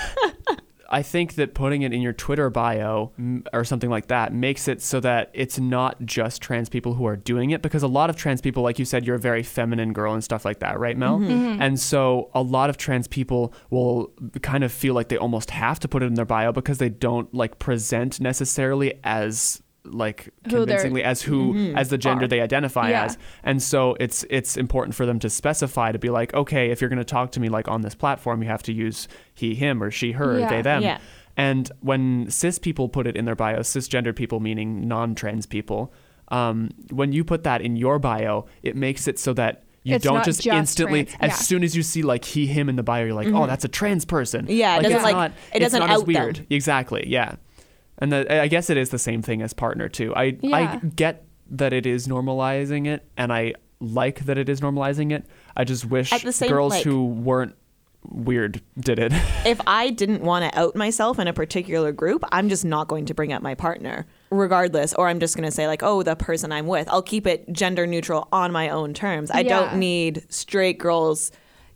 I 0.91 1.03
think 1.03 1.35
that 1.35 1.55
putting 1.55 1.83
it 1.83 1.93
in 1.93 2.03
your 2.03 2.13
Twitter 2.13 2.51
bio 2.51 3.13
or 3.53 3.65
something 3.65 3.91
like 3.91 4.09
that 4.09 4.33
makes 4.33 4.67
it 4.67 4.83
so 4.83 4.99
that 5.01 5.31
it's 5.33 5.59
not 5.59 6.05
just 6.05 6.43
trans 6.43 6.69
people 6.69 6.95
who 6.95 7.07
are 7.07 7.17
doing 7.17 7.51
it 7.51 7.63
because 7.63 7.83
a 7.83 7.89
lot 7.89 8.11
of 8.11 8.17
trans 8.17 8.41
people, 8.41 8.63
like 8.63 8.79
you 8.79 8.85
said, 8.85 9.07
you're 9.07 9.17
a 9.17 9.21
very 9.21 9.43
feminine 9.43 9.93
girl 9.93 10.15
and 10.15 10.25
stuff 10.25 10.45
like 10.45 10.59
that, 10.61 10.79
right, 10.79 10.97
Mel? 10.97 11.19
Mm-hmm. 11.19 11.31
Mm-hmm. 11.31 11.63
And 11.63 11.79
so 11.79 12.31
a 12.35 12.43
lot 12.43 12.71
of 12.71 12.77
trans 12.77 13.07
people 13.07 13.55
will 13.71 14.13
kind 14.43 14.65
of 14.65 14.73
feel 14.73 14.95
like 14.95 15.09
they 15.09 15.17
almost 15.17 15.51
have 15.51 15.79
to 15.81 15.89
put 15.89 16.03
it 16.03 16.07
in 16.07 16.15
their 16.15 16.25
bio 16.25 16.53
because 16.53 16.79
they 16.79 16.89
don't 16.89 17.33
like 17.33 17.59
present 17.59 18.21
necessarily 18.21 18.95
as 19.05 19.63
like 19.85 20.29
Who 20.45 20.51
convincingly 20.59 21.03
as 21.03 21.23
who 21.23 21.73
as 21.75 21.89
the 21.89 21.97
gender 21.99 22.25
Are. 22.25 22.29
they 22.29 22.41
identify 22.41 22.91
Yeah. 22.91 23.05
as 23.05 23.19
and 23.43 23.63
so 23.63 23.97
it's 23.99 24.25
it's 24.29 24.57
important 24.59 24.95
for 24.95 25.07
them 25.07 25.19
to 25.21 25.31
specify 25.31 25.91
to 25.93 25.99
be 25.99 26.11
like 26.11 26.35
okay 26.35 26.71
if 26.71 26.81
you're 26.81 26.91
going 26.91 26.99
to 26.99 27.05
talk 27.05 27.33
to 27.33 27.41
me 27.41 27.49
like 27.49 27.67
on 27.67 27.81
this 27.81 27.95
platform 27.95 28.43
you 28.43 28.49
have 28.49 28.63
to 28.65 28.73
use 28.75 29.09
he 29.35 29.55
him 29.55 29.83
or 29.83 29.91
she 29.91 30.13
her 30.13 30.39
Yeah. 30.39 30.49
they 30.51 30.61
them 30.63 30.83
Yeah. 30.83 30.99
and 31.37 31.71
when 31.81 32.31
cis 32.31 32.59
people 32.59 32.91
put 32.91 33.07
it 33.07 33.17
in 33.17 33.25
their 33.25 33.35
bio 33.35 33.61
cisgender 33.61 34.15
people 34.15 34.39
meaning 34.39 34.87
non-trans 34.87 35.47
people 35.47 35.93
um, 36.29 36.69
when 36.91 37.13
you 37.13 37.25
put 37.25 37.43
that 37.45 37.61
in 37.63 37.77
your 37.77 37.99
bio 37.99 38.45
it 38.63 38.77
makes 38.77 39.09
it 39.09 39.19
so 39.19 39.33
that 39.35 39.65
you 39.83 39.95
It's 39.97 40.05
don't 40.05 40.23
just, 40.25 40.43
just 40.43 40.55
instantly 40.55 41.05
trans, 41.07 41.17
as 41.23 41.31
yeah. 41.31 41.35
soon 41.37 41.65
as 41.65 41.75
you 41.75 41.83
see 41.83 42.03
like 42.03 42.27
he 42.27 42.47
him 42.47 42.69
in 42.69 42.77
the 42.77 42.83
bio 42.83 43.05
you're 43.07 43.15
like 43.15 43.29
oh 43.29 43.47
that's 43.47 43.65
a 43.65 43.69
trans 43.69 44.05
person 44.05 44.43
Mm-hmm. 44.45 44.53
Yeah, 44.53 44.79
it 44.79 44.83
doesn't, 44.83 44.97
it's 44.97 45.05
like- 45.05 45.15
not, 45.15 45.33
it 45.55 45.59
doesn't 45.61 45.83
as 45.83 45.91
out 45.91 45.99
them. 46.01 46.07
weird 46.07 46.47
exactly 46.51 47.05
yeah 47.09 47.37
and 48.01 48.13
the, 48.13 48.43
I 48.43 48.49
guess 48.49 48.71
it 48.71 48.77
is 48.77 48.91
the 48.91 48.99
same 48.99 49.23
thing 49.23 49.43
as 49.43 49.53
partner 49.53 49.89
too. 49.89 50.15
I 50.15 50.37
I 50.53 50.81
get 50.97 51.25
that 51.51 51.73
it 51.73 51.87
is 51.87 52.07
normalizing 52.07 52.87
it, 52.87 53.07
and 53.17 53.33
I 53.33 53.55
like 53.81 54.21
that 54.27 54.39
it 54.39 54.49
is 54.49 54.61
normalizing 54.61 55.13
it. 55.13 55.25
I 55.57 55.65
just 55.65 55.85
wish 55.87 56.11
the 56.23 56.33
same, 56.33 56.49
girls 56.51 56.73
like- 56.73 56.85
who 56.85 57.05
weren't 57.07 57.55
weird 58.09 58.63
did 58.79 58.99
it. 58.99 59.13
if 59.45 59.61
I 59.67 59.91
didn't 59.91 60.23
want 60.23 60.51
to 60.51 60.59
out 60.59 60.75
myself 60.75 61.19
in 61.19 61.29
a 61.29 61.33
particular 61.35 61.93
group, 61.93 62.25
I'm 62.33 62.49
just 62.49 62.65
not 62.65 62.89
going 62.89 63.05
to 63.07 63.15
bring 63.15 63.31
up 63.33 63.43
my 63.43 63.55
partner, 63.55 64.07
regardless. 64.31 64.95
Or 64.95 65.09
I'm 65.09 65.21
just 65.21 65.37
going 65.37 65.45
to 65.45 65.51
say, 65.51 65.67
like, 65.67 65.83
oh, 65.83 66.03
the 66.03 66.17
person 66.17 66.51
I'm 66.53 66.67
with. 66.67 66.89
I'll 66.89 67.03
keep 67.03 67.27
it 67.27 67.53
gender 67.53 67.87
neutral 67.87 68.29
on 68.33 68.53
my 68.53 68.71
own 68.71 68.95
terms. 68.95 69.31
I 69.31 69.41
Yeah. 69.41 69.49
don't 69.61 69.79
need 69.79 70.25
straight 70.31 70.79
girls 70.79 71.31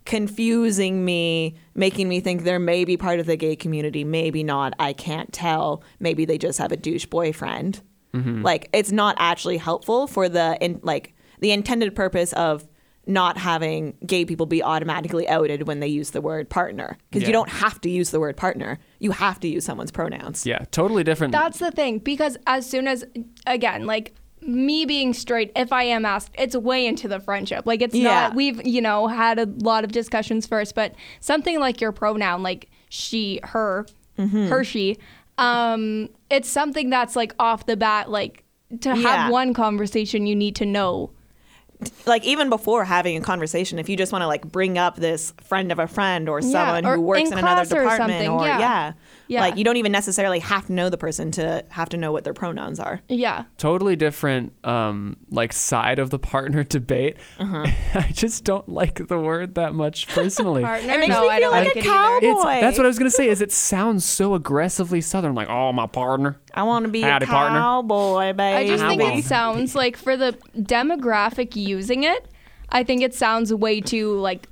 confusing 0.05 1.03
me, 1.03 1.55
making 1.73 2.07
me 2.07 2.19
think 2.19 2.43
they're 2.43 2.59
maybe 2.59 2.95
part 2.97 3.19
of 3.19 3.25
the 3.25 3.35
gay 3.35 3.55
community, 3.55 4.03
maybe 4.03 4.43
not. 4.43 4.73
I 4.79 4.93
can't 4.93 5.31
tell. 5.33 5.83
Maybe 5.99 6.25
they 6.25 6.37
just 6.37 6.59
have 6.59 6.71
a 6.71 6.77
douche 6.77 7.05
boyfriend. 7.07 7.81
Mm-hmm. 8.13 8.43
Like, 8.43 8.69
it's 8.71 8.91
not 8.91 9.15
actually 9.19 9.57
helpful 9.57 10.07
for 10.07 10.29
the, 10.29 10.57
in, 10.61 10.79
like, 10.83 11.13
the 11.39 11.51
intended 11.51 11.95
purpose 11.95 12.31
of 12.33 12.65
not 13.07 13.37
having 13.37 13.95
gay 14.05 14.25
people 14.25 14.45
be 14.47 14.63
automatically 14.63 15.27
outed 15.29 15.67
when 15.67 15.79
they 15.79 15.87
use 15.87 16.09
the 16.11 16.21
word 16.21 16.49
partner 16.49 16.97
because 17.09 17.21
Yeah. 17.21 17.27
you 17.27 17.33
don't 17.33 17.49
have 17.49 17.79
to 17.81 17.89
use 17.89 18.09
the 18.09 18.19
word 18.19 18.35
partner 18.35 18.79
you 18.97 19.11
have 19.11 19.39
to 19.41 19.47
use 19.47 19.63
someone's 19.63 19.91
pronouns 19.91 20.43
yeah, 20.43 20.65
totally 20.71 21.03
different. 21.03 21.31
That's 21.31 21.59
the 21.59 21.69
thing 21.69 21.99
because 21.99 22.35
as 22.47 22.67
soon 22.67 22.87
as 22.87 23.05
again, 23.45 23.85
like 23.85 24.15
me 24.47 24.85
being 24.85 25.13
straight, 25.13 25.51
if 25.55 25.73
I 25.73 25.83
am 25.83 26.05
asked, 26.05 26.31
it's 26.37 26.55
way 26.55 26.85
into 26.85 27.07
the 27.07 27.19
friendship. 27.19 27.65
Like 27.65 27.81
it's 27.81 27.95
Yeah. 27.95 28.03
not 28.27 28.35
we've, 28.35 28.65
you 28.65 28.81
know, 28.81 29.07
had 29.07 29.39
a 29.39 29.45
lot 29.45 29.83
of 29.83 29.91
discussions 29.91 30.45
first, 30.45 30.75
but 30.75 30.93
something 31.19 31.59
like 31.59 31.81
your 31.81 31.91
pronoun, 31.91 32.43
like 32.43 32.69
she, 32.89 33.39
her, 33.43 33.85
Mm-hmm. 34.17 34.47
her, 34.47 34.63
she, 34.63 34.97
um, 35.37 36.07
it's 36.29 36.47
something 36.49 36.89
that's 36.89 37.15
like 37.15 37.35
off 37.39 37.65
the 37.65 37.75
bat, 37.75 38.09
like 38.09 38.43
to 38.81 38.95
have 38.95 39.31
one 39.31 39.53
conversation 39.53 40.25
you 40.25 40.35
need 40.35 40.55
to 40.57 40.65
know. 40.65 41.11
like 42.05 42.23
even 42.23 42.49
before 42.49 42.85
having 42.85 43.17
a 43.17 43.21
conversation 43.21 43.77
if 43.79 43.89
you 43.89 43.97
just 43.97 44.13
want 44.13 44.21
to 44.21 44.27
like 44.27 44.49
bring 44.49 44.77
up 44.77 44.95
this 44.95 45.33
friend 45.41 45.71
of 45.73 45.77
a 45.79 45.87
friend 45.87 46.29
or 46.29 46.39
Yeah, 46.39 46.49
someone 46.51 46.85
or 46.85 46.95
who 46.95 47.01
works 47.01 47.29
in 47.29 47.33
in, 47.33 47.39
another 47.39 47.61
or 47.61 47.65
department 47.83 47.97
something, 48.11 48.29
or 48.31 48.45
yeah. 48.45 48.59
yeah. 48.59 48.93
Yeah. 49.27 49.41
like 49.41 49.57
you 49.57 49.63
don't 49.63 49.77
even 49.77 49.91
necessarily 49.91 50.39
have 50.39 50.67
to 50.67 50.73
know 50.73 50.89
the 50.89 50.97
person 50.97 51.31
to 51.31 51.63
have 51.69 51.89
to 51.89 51.97
know 51.97 52.11
what 52.11 52.23
their 52.23 52.33
pronouns 52.33 52.79
are 52.79 53.01
Yeah. 53.09 53.45
totally 53.57 53.95
different 53.95 54.53
um 54.65 55.17
like 55.31 55.51
side 55.53 55.99
of 55.99 56.09
the 56.09 56.19
partner 56.19 56.63
debate. 56.77 57.17
Uh-huh. 57.39 57.65
I 57.95 58.11
just 58.11 58.43
don't 58.43 58.67
like 58.69 59.07
the 59.07 59.19
word 59.19 59.55
that 59.55 59.73
much 59.73 60.07
personally. 60.15 60.61
Partner. 60.63 60.93
It 60.93 60.99
makes 60.99 61.09
no, 61.09 61.21
me 61.21 61.29
I 61.29 61.39
feel 61.39 61.49
don't 61.49 61.51
like 61.51 61.67
like 61.67 61.75
a 61.75 61.79
it 61.79 61.85
cowboy. 61.85 62.27
It's, 62.27 62.43
that's 62.61 62.77
what 62.77 62.85
I 62.85 62.87
was 62.87 62.97
gonna 62.99 63.09
say. 63.09 63.29
Is 63.29 63.41
it 63.41 63.51
sounds 63.51 64.05
so 64.05 64.33
aggressively 64.35 65.01
southern, 65.01 65.33
like 65.35 65.49
oh 65.49 65.71
my 65.73 65.87
partner. 65.87 66.39
i 66.53 66.63
want 66.63 66.85
to 66.85 66.91
be 66.91 67.01
Howdy, 67.01 67.25
a 67.25 67.27
partner. 67.27 67.59
cowboy 67.59 68.33
baby 68.33 68.41
I 68.65 68.67
just 68.67 68.83
think 68.85 69.01
it 69.01 69.23
sounds 69.25 69.75
like 69.75 69.97
for 69.97 70.15
the 70.17 70.37
demographic 70.57 71.55
using 71.55 72.03
it, 72.03 72.27
I 72.69 72.83
think 72.83 73.01
it 73.01 73.13
sounds 73.13 73.53
way 73.53 73.81
too 73.81 74.17
like 74.19 74.47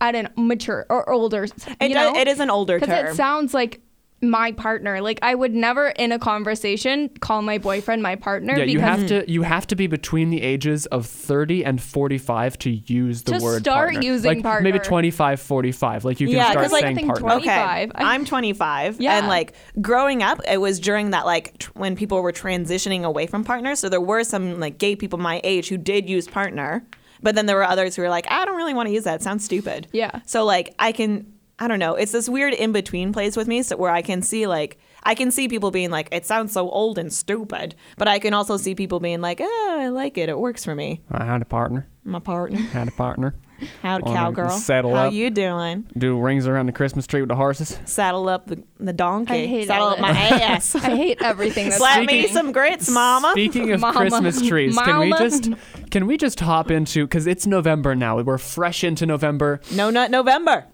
I 0.00 0.12
don't 0.12 0.24
know, 0.36 0.44
mature 0.44 0.86
or 0.90 1.08
older. 1.10 1.44
it, 1.44 1.52
you 1.80 1.94
does, 1.94 2.12
know? 2.12 2.18
it 2.20 2.28
is 2.28 2.40
an 2.40 2.50
older 2.50 2.78
term. 2.78 2.88
because 2.88 3.02
term 3.02 3.12
it 3.12 3.14
sounds 3.16 3.54
like 3.54 3.80
my 4.30 4.52
partner. 4.52 5.00
Like 5.00 5.18
I 5.22 5.34
would 5.34 5.54
never 5.54 5.88
in 5.88 6.12
a 6.12 6.18
conversation 6.18 7.08
call 7.20 7.42
my 7.42 7.58
boyfriend 7.58 8.02
my 8.02 8.16
partner 8.16 8.56
Yeah, 8.56 8.64
because 8.64 8.72
you 8.74 8.80
have 8.80 9.06
to 9.08 9.30
you 9.30 9.42
have 9.42 9.66
to 9.68 9.76
be 9.76 9.86
between 9.86 10.30
the 10.30 10.42
ages 10.42 10.86
of 10.86 11.06
30 11.06 11.64
and 11.64 11.80
45 11.80 12.58
to 12.60 12.70
use 12.70 13.22
the 13.22 13.38
To 13.38 13.44
word 13.44 13.60
start 13.62 13.92
partner. 13.92 14.00
using 14.02 14.42
like 14.42 14.62
maybe 14.62 14.78
partner. 14.78 14.88
25 14.88 15.40
45 15.40 16.04
like 16.04 16.20
you 16.20 16.26
can 16.28 16.36
Yeah, 16.36 16.50
start 16.50 16.64
'cause, 16.64 16.72
like, 16.72 16.82
saying 16.82 16.96
I 16.96 17.00
think 17.00 17.06
partner. 17.08 17.28
20 17.28 17.42
Okay, 17.42 17.86
25. 17.86 17.92
I- 17.94 18.14
I'm 18.14 18.24
25, 18.24 19.00
Yeah. 19.00 19.18
and 19.18 19.28
like 19.28 19.54
growing 19.80 20.22
up, 20.22 20.40
it 20.50 20.60
was 20.60 20.78
during 20.80 21.10
that 21.10 21.26
like 21.26 21.58
tr- 21.58 21.70
when 21.74 21.96
people 21.96 22.22
were 22.22 22.32
transitioning 22.32 23.04
away 23.04 23.26
from 23.26 23.44
partners. 23.44 23.78
So 23.80 23.88
there 23.88 24.00
were 24.00 24.24
some 24.24 24.60
like 24.60 24.78
gay 24.78 24.96
people 24.96 25.18
my 25.18 25.40
age 25.44 25.68
who 25.68 25.76
did 25.78 26.08
use 26.08 26.26
partner, 26.28 26.84
but 27.22 27.34
then 27.34 27.46
there 27.46 27.56
were 27.56 27.64
others 27.64 27.96
who 27.96 28.02
were 28.02 28.08
like, 28.08 28.26
I 28.30 28.44
don't 28.44 28.56
really 28.56 28.74
want 28.74 28.88
to 28.88 28.92
use 28.94 29.04
that. 29.04 29.16
It 29.16 29.22
sounds 29.22 29.44
stupid. 29.44 29.88
Yeah. 29.92 30.10
So 30.26 30.44
like 30.44 30.74
I 30.78 30.92
can, 30.92 31.26
I 31.58 31.68
don't 31.68 31.78
know. 31.78 31.94
It's 31.94 32.12
this 32.12 32.28
weird 32.28 32.52
in 32.54 32.72
between 32.72 33.12
place 33.12 33.36
with 33.36 33.46
me, 33.46 33.62
so 33.62 33.76
where 33.76 33.90
I 33.90 34.02
can 34.02 34.22
see 34.22 34.46
like 34.46 34.78
I 35.04 35.14
can 35.14 35.30
see 35.30 35.48
people 35.48 35.70
being 35.70 35.90
like, 35.90 36.08
it 36.12 36.24
sounds 36.26 36.52
so 36.52 36.68
old 36.68 36.98
and 36.98 37.12
stupid, 37.12 37.74
but 37.98 38.08
I 38.08 38.18
can 38.18 38.34
also 38.34 38.56
see 38.56 38.74
people 38.74 39.00
being 39.00 39.20
like, 39.20 39.40
oh, 39.42 39.76
I 39.78 39.88
like 39.88 40.16
it. 40.18 40.28
It 40.28 40.38
works 40.38 40.64
for 40.64 40.74
me. 40.74 41.02
I 41.10 41.24
had 41.24 41.42
a 41.42 41.44
partner. 41.44 41.86
My 42.04 42.18
partner. 42.18 42.58
Had 42.72 42.88
a 42.88 42.90
partner. 42.90 43.34
Howdy, 43.82 44.02
Wanna 44.04 44.16
cowgirl. 44.18 44.50
settle 44.50 44.94
How 44.94 45.06
up? 45.06 45.12
you 45.14 45.30
doing? 45.30 45.86
Do 45.96 46.20
rings 46.20 46.46
around 46.46 46.66
the 46.66 46.72
Christmas 46.72 47.06
tree 47.06 47.20
with 47.22 47.28
the 47.28 47.36
horses. 47.36 47.78
Saddle 47.86 48.28
up 48.28 48.46
the, 48.46 48.62
the 48.78 48.92
donkey. 48.92 49.32
I 49.32 49.46
hate 49.46 49.68
Saddle 49.68 49.88
up 49.88 50.00
my 50.00 50.10
ass. 50.10 50.74
I 50.74 50.96
hate 50.96 51.22
everything 51.22 51.66
that's 51.66 51.78
Slap 51.78 52.04
me 52.04 52.26
some 52.26 52.52
grits, 52.52 52.90
mama. 52.90 53.30
Speaking 53.32 53.70
of 53.70 53.80
Mama. 53.80 53.96
Christmas 53.96 54.42
trees, 54.46 54.76
can 54.76 54.98
we 54.98 55.08
Mama. 55.08 55.28
just 55.30 55.50
can 55.90 56.06
we 56.06 56.16
just 56.18 56.40
hop 56.40 56.70
into 56.70 57.06
cuz 57.06 57.26
it's 57.26 57.46
November 57.46 57.94
now. 57.94 58.20
We're 58.20 58.36
fresh 58.38 58.82
into 58.84 59.06
November. 59.06 59.60
No 59.72 59.88
Nut 59.88 60.10
November. 60.10 60.66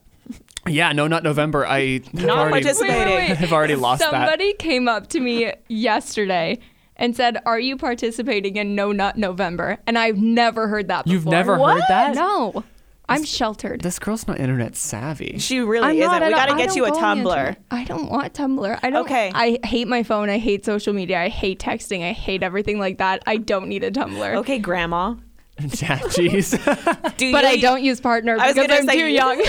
Yeah, 0.70 0.92
no 0.92 1.06
not 1.06 1.22
November. 1.22 1.66
I 1.66 1.98
have 1.98 2.14
Not 2.14 2.38
already, 2.38 2.64
participating. 2.64 3.36
I've 3.36 3.52
already 3.58 3.76
lost 3.76 4.00
that. 4.00 4.10
Somebody 4.10 4.54
came 4.54 4.88
up 4.88 5.08
to 5.08 5.20
me 5.20 5.52
yesterday 5.68 6.58
and 6.96 7.16
said, 7.16 7.38
"Are 7.46 7.60
you 7.60 7.76
participating 7.76 8.56
in 8.56 8.74
No 8.74 8.92
Nut 8.92 9.16
November?" 9.16 9.78
And 9.86 9.98
I've 9.98 10.18
never 10.18 10.68
heard 10.68 10.88
that 10.88 11.04
before. 11.04 11.14
You've 11.14 11.26
never 11.26 11.52
heard 11.54 11.60
What? 11.60 11.84
that? 11.88 12.14
No, 12.14 12.64
I'm 13.08 13.24
sheltered. 13.24 13.80
This 13.80 13.98
girl's 13.98 14.28
not 14.28 14.38
internet 14.38 14.76
savvy. 14.76 15.38
She 15.38 15.58
really 15.60 15.88
I'm 15.88 15.96
isn't. 15.96 16.26
we 16.28 16.30
got 16.30 16.46
to 16.46 16.56
get 16.56 16.76
you 16.76 16.84
a 16.84 16.90
go 16.90 16.98
on 16.98 17.24
the 17.24 17.30
Tumblr. 17.30 17.56
I 17.70 17.84
don't 17.84 18.08
want 18.08 18.32
Tumblr. 18.34 18.78
I 18.82 18.90
don't. 18.90 19.04
Okay. 19.04 19.32
I 19.34 19.58
hate 19.64 19.88
my 19.88 20.04
phone. 20.04 20.30
I 20.30 20.38
hate 20.38 20.64
social 20.64 20.92
media. 20.92 21.20
I 21.20 21.28
hate 21.28 21.58
texting. 21.58 22.08
I 22.08 22.12
hate 22.12 22.42
everything 22.44 22.78
like 22.78 22.98
that. 22.98 23.22
I 23.26 23.36
don't 23.38 23.68
need 23.68 23.82
a 23.82 23.90
Tumblr. 23.90 24.36
Okay, 24.36 24.58
Grandma. 24.58 25.16
yeah, 25.60 25.98
jeez. 25.98 26.56
But 27.02 27.20
you 27.20 27.36
I 27.36 27.56
don't 27.56 27.82
use 27.82 28.00
partner 28.00 28.36
I 28.38 28.52
because 28.52 28.70
I'm 28.70 28.86
say 28.86 28.96
too 28.96 29.06
young. 29.06 29.44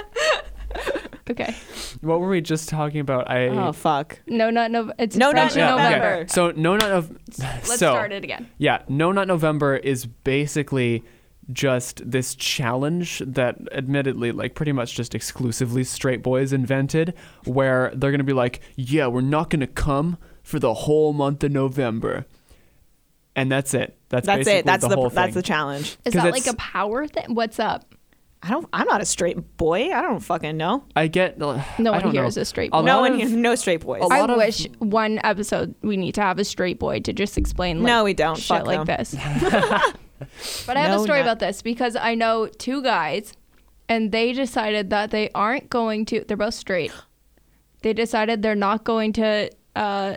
okay. 1.30 1.54
what 2.00 2.20
were 2.20 2.28
we 2.28 2.40
just 2.40 2.68
talking 2.68 3.00
about? 3.00 3.30
I 3.30 3.48
Oh 3.48 3.72
fuck. 3.72 4.20
No 4.26 4.50
Nut 4.50 4.70
November. 4.70 4.94
It's 4.98 5.16
No 5.16 5.30
French 5.30 5.56
Nut 5.56 5.56
Yeah, 5.56 5.74
okay. 5.74 5.82
November. 5.98 6.28
So 6.28 6.50
no 6.52 6.76
not 6.76 6.90
of 6.90 7.10
Let's 7.38 7.68
so, 7.70 7.76
start 7.76 8.12
it 8.12 8.24
again. 8.24 8.48
Yeah, 8.58 8.82
No 8.88 9.12
Nut 9.12 9.28
November 9.28 9.76
is 9.76 10.06
basically 10.06 11.02
just 11.52 12.02
this 12.10 12.34
challenge 12.34 13.22
that 13.24 13.56
admittedly 13.72 14.32
like 14.32 14.54
pretty 14.54 14.72
much 14.72 14.94
just 14.96 15.14
exclusively 15.14 15.84
straight 15.84 16.22
boys 16.22 16.52
invented 16.52 17.14
where 17.44 17.92
they're 17.94 18.10
going 18.10 18.18
to 18.18 18.24
be 18.24 18.32
like, 18.32 18.60
"Yeah, 18.74 19.06
we're 19.06 19.20
not 19.20 19.50
going 19.50 19.60
to 19.60 19.66
come 19.68 20.18
for 20.42 20.58
the 20.58 20.74
whole 20.74 21.12
month 21.12 21.44
of 21.44 21.52
November." 21.52 22.26
And 23.36 23.52
that's 23.52 23.74
it. 23.74 23.96
That's 24.08 24.26
That's 24.26 24.38
basically 24.38 24.58
it. 24.60 24.64
That's 24.66 24.82
the, 24.82 24.88
the, 24.88 24.94
whole 24.96 25.10
that's 25.10 25.26
thing. 25.26 25.34
the 25.34 25.42
challenge. 25.42 25.98
Is 26.04 26.14
'Cause 26.14 26.22
that 26.22 26.32
like 26.32 26.40
it's- 26.42 26.54
a 26.54 26.56
power 26.56 27.06
thing? 27.06 27.34
What's 27.34 27.60
up? 27.60 27.94
I 28.46 28.50
don't. 28.50 28.66
I'm 28.72 28.86
not 28.86 29.00
a 29.00 29.04
straight 29.04 29.56
boy. 29.56 29.90
I 29.92 30.02
don't 30.02 30.20
fucking 30.20 30.56
know. 30.56 30.84
I 30.94 31.08
get 31.08 31.36
No 31.38 31.50
I 31.50 31.56
one 31.78 32.00
don't 32.02 32.12
here 32.12 32.22
know. 32.22 32.28
is 32.28 32.36
a 32.36 32.44
straight 32.44 32.68
A 32.72 32.80
boy. 32.80 32.82
No 32.86 33.00
one 33.00 33.12
of- 33.14 33.18
here. 33.18 33.28
No 33.36 33.54
straight 33.56 33.80
boys. 33.80 34.02
I 34.10 34.20
of- 34.20 34.36
wish 34.36 34.66
one 34.78 35.20
episode 35.24 35.74
we 35.82 35.96
need 35.96 36.14
to 36.14 36.20
have 36.22 36.38
a 36.38 36.44
straight 36.44 36.78
boy 36.78 37.00
to 37.00 37.12
just 37.12 37.36
explain. 37.36 37.78
Like, 37.82 37.86
No, 37.88 38.04
we 38.04 38.14
don't. 38.14 38.36
Shit 38.38 38.46
Fuck 38.58 38.66
like 38.66 38.84
them. 38.86 38.96
this. 38.98 39.14
but 40.66 40.76
I 40.76 40.80
have 40.80 40.90
No, 40.92 41.00
a 41.00 41.04
story 41.04 41.18
not- 41.20 41.24
about 41.26 41.38
this 41.40 41.62
because 41.62 41.96
I 41.96 42.14
know 42.14 42.46
two 42.46 42.82
guys, 42.82 43.32
and 43.88 44.12
they 44.12 44.32
decided 44.32 44.90
that 44.90 45.10
they 45.10 45.30
aren't 45.34 45.68
going 45.70 46.04
to. 46.06 46.24
They're 46.26 46.36
both 46.36 46.54
straight. 46.54 46.92
they 47.82 47.92
decided 47.92 48.42
they're 48.42 48.54
not 48.54 48.84
going 48.84 49.12
to 49.14 49.50
uh, 49.76 50.16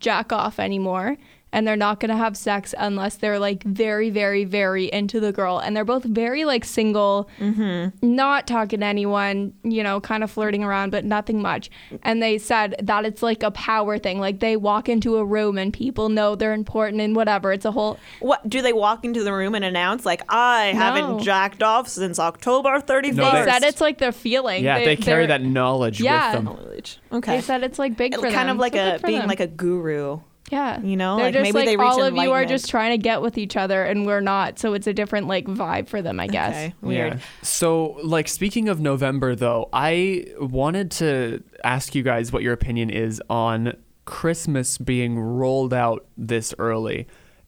jack 0.00 0.32
off 0.32 0.58
anymore 0.58 1.16
and 1.52 1.66
they're 1.66 1.76
not 1.76 2.00
going 2.00 2.10
to 2.10 2.16
have 2.16 2.36
sex 2.36 2.74
unless 2.78 3.16
they're 3.16 3.38
like 3.38 3.62
very 3.64 4.10
very 4.10 4.44
very 4.44 4.86
into 4.86 5.20
the 5.20 5.32
girl 5.32 5.58
and 5.58 5.76
they're 5.76 5.84
both 5.84 6.04
very 6.04 6.44
like 6.44 6.64
single 6.64 7.28
mm-hmm. 7.38 7.88
not 8.06 8.46
talking 8.46 8.80
to 8.80 8.86
anyone 8.86 9.52
you 9.62 9.82
know 9.82 10.00
kind 10.00 10.22
of 10.22 10.30
flirting 10.30 10.62
around 10.62 10.90
but 10.90 11.04
nothing 11.04 11.40
much 11.40 11.70
and 12.02 12.22
they 12.22 12.38
said 12.38 12.74
that 12.82 13.04
it's 13.04 13.22
like 13.22 13.42
a 13.42 13.50
power 13.52 13.98
thing 13.98 14.18
like 14.18 14.40
they 14.40 14.56
walk 14.56 14.88
into 14.88 15.16
a 15.16 15.24
room 15.24 15.58
and 15.58 15.72
people 15.72 16.08
know 16.08 16.34
they're 16.34 16.52
important 16.52 17.00
and 17.00 17.16
whatever 17.16 17.52
it's 17.52 17.64
a 17.64 17.72
whole 17.72 17.98
What 18.20 18.48
do 18.48 18.60
they 18.62 18.72
walk 18.72 19.04
into 19.04 19.22
the 19.24 19.32
room 19.32 19.54
and 19.54 19.64
announce 19.64 20.04
like 20.04 20.22
I 20.28 20.72
No. 20.72 20.78
haven't 20.78 21.18
jacked 21.22 21.62
off 21.62 21.88
since 21.88 22.18
October 22.18 22.80
31st? 22.80 23.14
No, 23.14 23.32
they 23.32 23.44
they- 23.44 23.50
said 23.50 23.62
it's 23.64 23.80
like 23.80 23.98
their 23.98 24.12
feeling 24.12 24.64
Yeah, 24.64 24.78
they, 24.78 24.96
carry 24.96 25.26
they're- 25.26 25.38
that 25.38 25.42
knowledge 25.42 26.00
Yeah. 26.00 26.32
with 26.34 26.44
them. 26.44 26.44
Knowledge. 26.44 26.98
Okay. 27.12 27.36
they 27.36 27.40
said 27.42 27.62
it's 27.64 27.78
like 27.78 27.96
big 27.96 28.14
for 28.14 28.22
them 28.22 28.32
kind 28.32 28.50
of 28.50 28.56
like 28.58 28.74
so 28.74 28.96
a 28.96 28.98
being 29.06 29.20
them. 29.20 29.28
like 29.28 29.40
a 29.40 29.46
guru. 29.46 30.20
Yeah. 30.50 30.80
You 30.80 30.96
know, 30.96 31.16
They're 31.16 31.26
like, 31.26 31.34
just 31.34 31.42
maybe 31.42 31.58
like 31.58 31.66
they 31.66 31.76
reach 31.76 31.86
all 31.88 32.02
of 32.02 32.16
you 32.16 32.32
are 32.32 32.44
just 32.44 32.68
trying 32.70 32.92
to 32.92 32.98
get 33.02 33.20
with 33.22 33.36
each 33.38 33.56
other 33.56 33.84
and 33.84 34.06
we're 34.06 34.20
not. 34.20 34.58
So 34.58 34.74
it's 34.74 34.86
a 34.86 34.92
different 34.94 35.26
like 35.28 35.44
vibe 35.46 35.88
for 35.88 36.00
them, 36.02 36.18
I 36.20 36.26
guess. 36.26 36.54
Okay. 36.54 36.74
Weird. 36.80 37.14
Yeah. 37.14 37.20
So, 37.42 37.98
like, 38.02 38.28
speaking 38.28 38.68
of 38.68 38.80
November, 38.80 39.34
though, 39.34 39.68
I 39.72 40.26
wanted 40.40 40.90
to 40.92 41.42
ask 41.64 41.94
you 41.94 42.02
guys 42.02 42.32
what 42.32 42.42
your 42.42 42.52
opinion 42.52 42.90
is 42.90 43.20
on 43.28 43.74
Christmas 44.04 44.78
being 44.78 45.18
rolled 45.18 45.74
out 45.74 46.06
this 46.16 46.54
early 46.58 47.06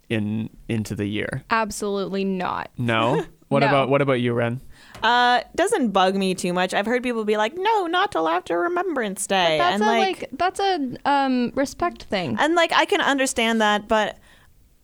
in 0.08 0.50
into 0.68 0.94
the 0.94 1.06
year. 1.06 1.42
Absolutely 1.50 2.24
not. 2.24 2.70
No. 2.76 3.24
What 3.50 3.60
No. 3.60 3.66
about 3.66 3.88
what 3.88 4.00
about 4.00 4.20
you, 4.20 4.32
Ren? 4.32 4.60
Uh, 5.02 5.42
doesn't 5.54 5.90
bug 5.90 6.14
me 6.14 6.34
too 6.34 6.52
much. 6.52 6.74
I've 6.74 6.86
heard 6.86 7.02
people 7.02 7.24
be 7.24 7.36
like, 7.36 7.54
"No, 7.56 7.86
not 7.86 8.12
till 8.12 8.28
after 8.28 8.58
Remembrance 8.60 9.26
Day," 9.26 9.58
That's 9.58 9.74
and 9.74 9.82
a 9.82 9.86
like, 9.86 10.20
like, 10.22 10.30
that's 10.32 10.60
a 10.60 10.96
um 11.04 11.52
respect 11.54 12.04
thing. 12.04 12.36
and 12.38 12.54
like 12.54 12.72
I 12.72 12.84
can 12.84 13.00
understand 13.00 13.60
that, 13.60 13.88
but 13.88 14.18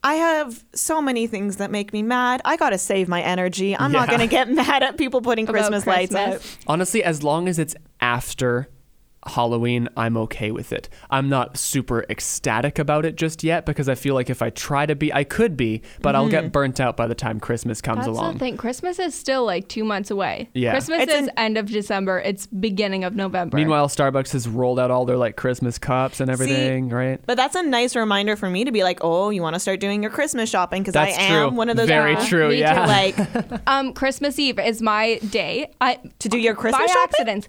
I 0.03 0.15
have 0.15 0.65
so 0.73 1.03
many 1.03 1.27
things 1.27 1.57
that 1.57 1.71
make 1.71 1.93
me 1.93 2.03
mad. 2.03 2.41
I 2.45 2.57
gotta 2.57 2.79
save 2.79 3.09
my 3.09 3.21
energy. 3.23 3.77
I'm 3.77 3.93
not 3.93 4.09
gonna 4.09 4.27
get 4.27 4.49
mad 4.63 4.83
at 4.83 4.97
people 4.97 5.21
putting 5.21 5.45
About 5.49 5.55
Christmas, 5.59 5.87
lights 5.87 6.15
out. 6.15 6.31
Christmas. 6.33 6.59
Honestly, 6.67 7.03
as 7.03 7.23
long 7.23 7.49
as 7.49 7.59
it's 7.59 7.75
after 8.01 8.69
Halloween, 9.27 9.89
I'm 9.97 10.17
okay 10.17 10.51
with 10.51 10.73
it. 10.73 10.89
I'm 11.11 11.29
not 11.29 11.57
super 11.57 12.05
ecstatic 12.09 12.79
about 12.79 13.05
it 13.05 13.17
just 13.17 13.43
yet 13.45 13.67
because 13.67 13.89
I 13.89 13.95
feel 13.95 14.15
like 14.15 14.31
if 14.31 14.43
I 14.43 14.51
try 14.51 14.87
to 14.87 14.95
be, 14.95 15.13
I 15.13 15.25
could 15.25 15.57
be, 15.57 15.83
but 16.03 16.15
I'll 16.15 16.29
get 16.29 16.53
burnt 16.53 16.81
out 16.81 16.97
by 16.97 17.07
the 17.07 17.15
time 17.15 17.41
Christmas 17.41 17.81
comes 17.81 17.99
That's 18.07 18.09
along. 18.09 18.35
the 18.35 18.39
thing. 18.39 18.57
Christmas 18.57 18.99
is 18.99 19.15
still 19.15 19.45
like 19.45 19.69
two 19.69 19.85
months 19.85 20.11
away. 20.11 20.49
Yeah. 20.55 20.73
Christmas 20.73 21.03
It's 21.03 21.13
is 21.15 21.29
an- 21.29 21.33
end 21.37 21.59
of 21.59 21.67
December. 21.67 22.21
It's 22.21 22.47
beginning 22.47 23.05
of 23.05 23.15
November. 23.17 23.57
Meanwhile, 23.57 23.89
Starbucks 23.89 24.33
has 24.33 24.49
rolled 24.49 24.79
out 24.81 24.91
all 24.91 25.05
their 25.05 25.17
like 25.17 25.37
Christmas 25.37 25.79
cups 25.79 26.21
and 26.21 26.31
everything, 26.31 26.89
right? 26.89 27.21
But 27.27 27.37
that's 27.37 27.55
a 27.57 27.63
nice 27.63 27.97
reminder 27.97 28.37
for 28.37 28.49
me 28.51 28.65
to 28.65 28.73
be 28.73 28.83
like, 28.83 29.01
"Oh, 29.03 29.31
you 29.31 29.43
want 29.43 29.55
to 29.55 29.61
start 29.61 29.81
doing 29.81 30.03
your 30.03 30.11
Christmas 30.11 30.49
shopping?" 30.49 30.83
Because 30.83 30.97
I 30.97 31.09
am 31.09 31.49
true. 31.51 31.57
one 31.57 31.69
of 31.69 31.77
those 31.77 31.89
Very 31.89 32.13
people, 32.15 32.27
true, 32.29 32.49
Me 32.49 32.55
too. 32.57 32.61
yeah. 32.61 32.87
Like 32.87 33.61
um, 33.67 33.93
Christmas 33.93 34.39
Eve 34.39 34.59
is 34.59 34.81
my 34.83 35.17
day. 35.31 35.71
I 35.81 35.99
to 36.21 36.29
do 36.29 36.39
your 36.39 36.55
Christmas 36.55 36.81
by 36.83 36.93
shopping. 36.93 37.03
accident. 37.21 37.49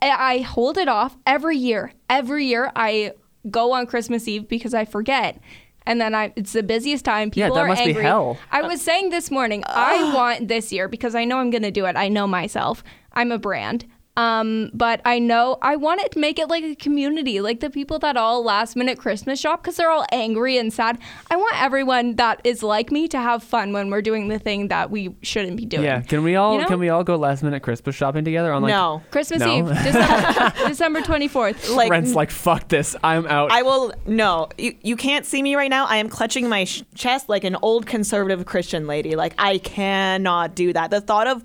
I, 0.00 0.38
hold 0.38 0.78
it 0.78 0.88
off 0.88 1.16
every 1.26 1.56
year. 1.56 1.92
Every 2.08 2.46
year 2.46 2.72
I 2.74 3.12
go 3.50 3.72
on 3.72 3.86
Christmas 3.86 4.26
Eve 4.26 4.48
because 4.48 4.74
I 4.74 4.84
forget. 4.84 5.40
And 5.88 6.00
then 6.00 6.14
I 6.14 6.32
it's 6.34 6.52
the 6.52 6.62
busiest 6.64 7.04
time. 7.04 7.30
Yeah, 7.34 7.46
People 7.46 7.56
that 7.56 7.60
are 7.62 7.68
must 7.68 7.84
be 7.84 7.90
angry. 7.90 8.02
hell. 8.02 8.38
I 8.50 8.62
was 8.62 8.80
saying 8.82 9.10
this 9.10 9.30
morning, 9.30 9.62
I 9.66 10.12
want 10.16 10.48
this 10.48 10.72
year 10.72 10.88
because 10.88 11.14
I 11.14 11.24
know 11.24 11.38
I'm 11.38 11.50
gonna 11.50 11.70
do 11.70 11.86
it. 11.86 11.94
I 11.94 12.08
know 12.08 12.26
myself. 12.26 12.82
I'm 13.12 13.30
a 13.30 13.38
brand. 13.38 13.86
Um, 14.16 14.70
but 14.72 15.02
I 15.04 15.18
know 15.18 15.58
I 15.60 15.76
want 15.76 16.00
to 16.10 16.18
make 16.18 16.38
it 16.38 16.48
like 16.48 16.64
a 16.64 16.74
community, 16.74 17.40
like 17.42 17.60
the 17.60 17.68
people 17.68 17.98
that 17.98 18.16
all 18.16 18.42
last 18.42 18.74
minute 18.74 18.98
Christmas 18.98 19.38
shop 19.38 19.62
because 19.62 19.76
they're 19.76 19.90
all 19.90 20.06
angry 20.10 20.56
and 20.56 20.72
sad. 20.72 20.98
I 21.30 21.36
want 21.36 21.60
everyone 21.60 22.16
that 22.16 22.40
is 22.42 22.62
like 22.62 22.90
me 22.90 23.08
to 23.08 23.18
have 23.18 23.42
fun 23.42 23.74
when 23.74 23.90
we're 23.90 24.00
doing 24.00 24.28
the 24.28 24.38
thing 24.38 24.68
that 24.68 24.90
we 24.90 25.14
shouldn't 25.20 25.58
be 25.58 25.66
doing. 25.66 25.84
Yeah, 25.84 26.00
can 26.00 26.22
we 26.24 26.34
all 26.36 26.54
You 26.54 26.62
know? 26.62 26.66
can 26.66 26.78
we 26.78 26.88
all 26.88 27.04
go 27.04 27.16
last 27.16 27.42
minute 27.42 27.62
Christmas 27.62 27.94
shopping 27.94 28.24
together 28.24 28.52
on 28.54 28.62
like 28.62 28.70
no, 28.70 29.02
Christmas 29.10 29.40
No. 29.40 29.58
Eve, 29.58 29.68
December, 29.84 30.52
December 30.66 31.00
24th. 31.02 31.74
like 31.76 31.90
Ren's 31.90 32.14
like 32.14 32.30
fuck 32.30 32.68
this, 32.68 32.96
I'm 33.04 33.26
out. 33.26 33.52
I 33.52 33.62
will 33.62 33.92
no. 34.06 34.48
You, 34.56 34.74
you 34.80 34.96
can't 34.96 35.26
see 35.26 35.42
me 35.42 35.56
right 35.56 35.68
now. 35.70 35.84
I 35.84 35.96
am 35.98 36.08
clutching 36.08 36.48
my 36.48 36.64
sh- 36.64 36.82
chest 36.94 37.28
like 37.28 37.44
an 37.44 37.56
old 37.60 37.84
conservative 37.86 38.46
Christian 38.46 38.86
lady. 38.86 39.14
Like 39.14 39.34
I 39.36 39.58
cannot 39.58 40.54
do 40.54 40.72
that. 40.72 40.90
The 40.90 41.02
thought 41.02 41.26
of 41.26 41.42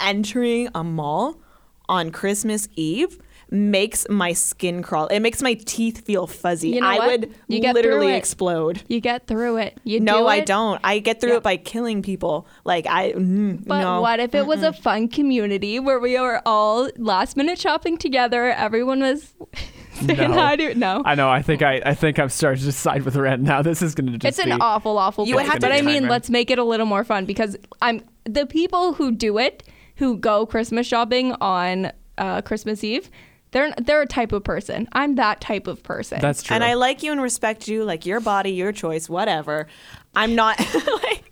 entering 0.00 0.68
a 0.74 0.82
mall 0.82 1.36
on 1.88 2.10
Christmas 2.10 2.68
Eve 2.76 3.18
makes 3.48 4.08
my 4.10 4.32
skin 4.32 4.82
crawl. 4.82 5.06
It 5.06 5.20
makes 5.20 5.40
my 5.40 5.54
teeth 5.54 6.00
feel 6.04 6.26
fuzzy. 6.26 6.70
You 6.70 6.80
know 6.80 6.88
I 6.88 6.98
what? 6.98 7.20
would 7.20 7.34
You 7.46 7.60
get 7.60 7.76
literally 7.76 8.12
explode. 8.12 8.82
You 8.88 9.00
get 9.00 9.28
through 9.28 9.58
it. 9.58 9.78
You 9.84 10.00
No, 10.00 10.22
do 10.22 10.26
I 10.26 10.36
it. 10.38 10.46
don't. 10.46 10.80
I 10.82 10.98
get 10.98 11.20
through 11.20 11.30
Yeah. 11.30 11.36
it 11.36 11.42
by 11.44 11.56
killing 11.56 12.02
people. 12.02 12.48
Like 12.64 12.88
I 12.88 13.12
mm, 13.12 13.64
But 13.64 13.82
no. 13.82 14.00
what 14.00 14.18
if 14.18 14.34
it 14.34 14.46
was 14.46 14.64
a 14.64 14.72
fun 14.72 15.06
community 15.06 15.78
where 15.78 16.00
we 16.00 16.18
were 16.18 16.42
all 16.44 16.90
last 16.96 17.36
minute 17.36 17.56
shopping 17.60 17.98
together? 17.98 18.50
Everyone 18.50 18.98
was 18.98 19.32
saying 19.92 20.18
No. 20.32 20.32
hi 20.32 20.56
to 20.56 20.74
no. 20.74 21.02
I 21.04 21.14
know. 21.14 21.30
I 21.30 21.40
think 21.42 21.62
I, 21.62 21.80
I 21.86 21.94
think 21.94 22.18
I'm 22.18 22.28
starting 22.30 22.64
to 22.64 22.72
side 22.72 23.04
with 23.04 23.14
Ren 23.14 23.44
now. 23.44 23.62
This 23.62 23.80
is 23.80 23.94
gonna 23.94 24.18
just 24.18 24.40
It's 24.40 24.44
be 24.44 24.50
an 24.50 24.60
awful, 24.60 24.98
awful. 24.98 25.24
You 25.24 25.36
would 25.36 25.44
have 25.46 25.54
to 25.54 25.60
but 25.60 25.70
I 25.70 25.82
mean, 25.82 26.02
timer. 26.02 26.10
let's 26.10 26.30
make 26.30 26.50
it 26.50 26.58
a 26.58 26.64
little 26.64 26.86
more 26.86 27.04
fun 27.04 27.26
because 27.26 27.56
I'm 27.80 28.02
the 28.24 28.44
people 28.44 28.94
who 28.94 29.12
do 29.12 29.38
it, 29.38 29.62
who 29.96 30.16
go 30.16 30.46
Christmas 30.46 30.86
shopping 30.86 31.32
on 31.40 31.92
uh, 32.18 32.42
Christmas 32.42 32.82
Eve. 32.84 33.10
They're 33.52 33.72
they're 33.78 34.02
a 34.02 34.06
type 34.06 34.32
of 34.32 34.44
person. 34.44 34.88
I'm 34.92 35.14
that 35.14 35.40
type 35.40 35.66
of 35.66 35.82
person. 35.82 36.20
That's 36.20 36.42
true. 36.42 36.54
and 36.54 36.64
I 36.64 36.74
like 36.74 37.02
you 37.02 37.12
and 37.12 37.22
respect 37.22 37.68
you. 37.68 37.84
Like 37.84 38.04
your 38.04 38.20
body, 38.20 38.50
your 38.50 38.72
choice, 38.72 39.08
whatever. 39.08 39.66
I'm 40.14 40.34
not 40.34 40.58
like 41.02 41.24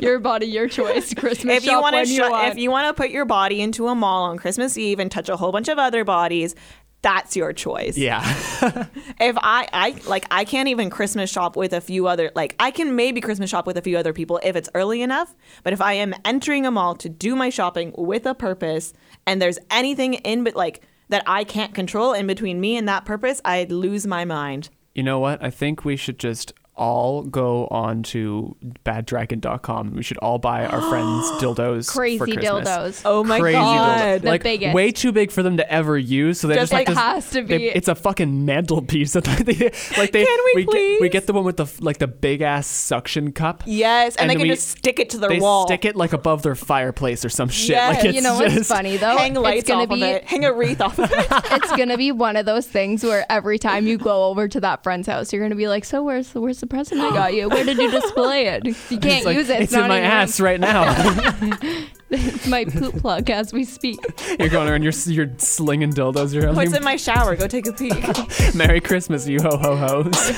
your 0.00 0.18
body, 0.18 0.46
your 0.46 0.68
choice. 0.68 1.14
Christmas 1.18 1.56
if 1.58 1.64
you 1.64 1.70
shop 1.70 1.82
want 1.82 1.94
when 1.94 2.06
to 2.06 2.12
you 2.12 2.22
want. 2.30 2.48
if 2.48 2.58
you 2.58 2.70
want 2.70 2.88
to 2.88 3.00
put 3.00 3.10
your 3.10 3.24
body 3.24 3.60
into 3.60 3.88
a 3.88 3.94
mall 3.94 4.24
on 4.24 4.36
Christmas 4.38 4.76
Eve 4.76 4.98
and 4.98 5.10
touch 5.10 5.28
a 5.28 5.36
whole 5.36 5.52
bunch 5.52 5.68
of 5.68 5.78
other 5.78 6.04
bodies, 6.04 6.54
that's 7.02 7.36
your 7.36 7.52
choice. 7.52 7.96
yeah. 7.96 8.22
If 9.20 9.36
I 9.38 9.68
I 9.72 9.96
like 10.08 10.26
I 10.30 10.44
can't 10.44 10.68
even 10.68 10.90
Christmas 10.90 11.30
shop 11.30 11.56
with 11.56 11.72
a 11.72 11.80
few 11.80 12.06
other 12.06 12.30
like 12.34 12.54
I 12.58 12.70
can 12.70 12.96
maybe 12.96 13.20
Christmas 13.20 13.50
shop 13.50 13.66
with 13.66 13.76
a 13.76 13.82
few 13.82 13.96
other 13.96 14.12
people 14.12 14.40
if 14.42 14.56
it's 14.56 14.68
early 14.74 15.02
enough, 15.02 15.34
but 15.62 15.72
if 15.72 15.80
I 15.80 15.92
am 15.94 16.14
entering 16.24 16.66
a 16.66 16.70
mall 16.70 16.94
to 16.96 17.08
do 17.08 17.34
my 17.36 17.50
shopping 17.50 17.92
with 17.96 18.26
a 18.26 18.34
purpose 18.34 18.92
and 19.26 19.40
there's 19.40 19.58
anything 19.70 20.14
in 20.14 20.44
but 20.44 20.54
like 20.56 20.82
that 21.08 21.22
I 21.26 21.44
can't 21.44 21.74
control 21.74 22.12
in 22.12 22.26
between 22.26 22.60
me 22.60 22.76
and 22.76 22.88
that 22.88 23.04
purpose, 23.04 23.40
I'd 23.44 23.72
lose 23.72 24.06
my 24.06 24.24
mind. 24.24 24.68
you 24.94 25.02
know 25.02 25.18
what? 25.18 25.42
I 25.42 25.50
think 25.50 25.84
we 25.84 25.96
should 25.96 26.18
just 26.18 26.52
all 26.78 27.22
go 27.22 27.66
on 27.68 28.02
to 28.04 28.56
baddragon.com. 28.84 29.94
We 29.94 30.02
should 30.02 30.18
all 30.18 30.38
buy 30.38 30.64
our 30.66 30.80
friends 30.88 31.26
dildos. 31.42 31.88
Crazy 31.90 32.18
for 32.18 32.26
Christmas. 32.26 32.46
dildos. 32.68 33.02
Oh 33.04 33.24
my 33.24 33.40
Crazy 33.40 33.54
god. 33.58 33.98
dildos. 33.98 34.22
The 34.22 34.28
like 34.28 34.42
biggest. 34.42 34.74
way 34.74 34.92
too 34.92 35.12
big 35.12 35.30
for 35.30 35.42
them 35.42 35.56
to 35.56 35.70
ever 35.72 35.98
use. 35.98 36.40
So 36.40 36.48
they 36.48 36.54
Just 36.54 36.72
just, 36.72 36.72
like 36.72 36.88
have 36.88 36.96
has 36.96 37.30
to 37.30 37.42
they- 37.42 37.58
be. 37.58 37.64
it's 37.68 37.88
a 37.88 37.94
fucking 37.94 38.44
mantelpiece. 38.46 39.12
that 39.18 39.24
they, 39.24 39.72
like 40.00 40.12
they, 40.12 40.24
Can 40.24 40.38
we 40.54 40.64
get, 40.64 40.66
we 40.72 40.98
please? 40.98 41.10
get 41.10 41.26
the 41.26 41.32
one 41.32 41.44
with 41.44 41.56
the 41.56 41.66
like 41.80 41.98
the 41.98 42.06
big 42.06 42.42
ass 42.42 42.66
suction 42.66 43.32
cup. 43.32 43.62
Yes, 43.66 44.16
and, 44.16 44.22
And 44.22 44.30
they 44.30 44.34
can 44.36 44.42
we- 44.42 44.48
just 44.54 44.68
stick 44.68 44.98
it 44.98 45.10
to 45.10 45.18
their 45.18 45.30
They 45.30 45.40
wall. 45.40 45.66
stick 45.66 45.84
it 45.84 45.96
like 45.96 46.12
above 46.12 46.42
their 46.42 46.54
fireplace 46.54 47.24
or 47.24 47.28
some 47.28 47.48
shit. 47.48 47.70
Yes. 47.70 47.96
Like 47.96 48.04
it's 48.06 48.14
you 48.16 48.22
know 48.22 48.34
what's 48.34 48.54
just, 48.54 48.68
funny 48.68 48.96
though? 48.96 49.16
Hang 49.16 49.34
lights 49.34 49.60
it's 49.60 49.68
gonna 49.68 49.82
off 49.84 49.88
be 49.88 50.02
of 50.02 50.08
it. 50.08 50.24
Hang 50.24 50.44
a 50.44 50.52
wreath 50.52 50.80
off 50.80 50.98
of 50.98 51.10
it. 51.12 51.26
it's 51.30 51.72
gonna 51.76 51.96
be 51.96 52.12
one 52.12 52.36
of 52.36 52.46
those 52.46 52.66
things 52.66 53.02
where 53.02 53.26
every 53.30 53.58
time 53.58 53.86
you 53.86 53.98
go 53.98 54.24
over 54.26 54.46
to 54.48 54.60
that 54.60 54.82
friend's 54.82 55.06
house, 55.08 55.32
you're 55.32 55.42
gonna 55.42 55.54
be 55.56 55.68
like, 55.68 55.84
"So 55.84 56.02
where's 56.02 56.28
the 56.28 56.40
where's 56.40 56.60
the 56.60 56.66
present 56.68 57.00
I 57.00 57.10
got 57.10 57.34
you? 57.34 57.48
Where 57.48 57.64
did 57.64 57.78
you 57.78 57.90
display 57.90 58.46
it? 58.46 58.66
You 58.66 58.74
can't 58.98 59.24
like, 59.24 59.36
use 59.36 59.48
it. 59.48 59.62
It's, 59.62 59.72
not 59.72 59.84
in 59.84 59.88
my 59.88 59.98
your 59.98 60.06
ass 60.06 60.40
room. 60.40 60.46
right 60.46 60.60
now. 60.60 61.84
It's 62.10 62.46
my 62.46 62.64
poop 62.64 62.96
plug 63.02 63.28
as 63.28 63.52
we 63.52 63.64
speak. 63.64 63.98
you're 64.38 64.48
going 64.48 64.66
around. 64.66 64.82
You're 64.82 64.94
you're 65.08 65.30
slinging 65.36 65.92
dildos. 65.92 66.32
You're 66.32 66.46
What's 66.54 66.70
like, 66.70 66.78
in 66.78 66.82
my 66.82 66.96
shower? 66.96 67.36
Go 67.36 67.46
take 67.46 67.66
a 67.66 67.72
peek. 67.74 67.94
Merry 68.54 68.80
Christmas, 68.80 69.28
you 69.28 69.40
ho 69.42 69.58
ho 69.58 69.76
hos. 69.76 70.30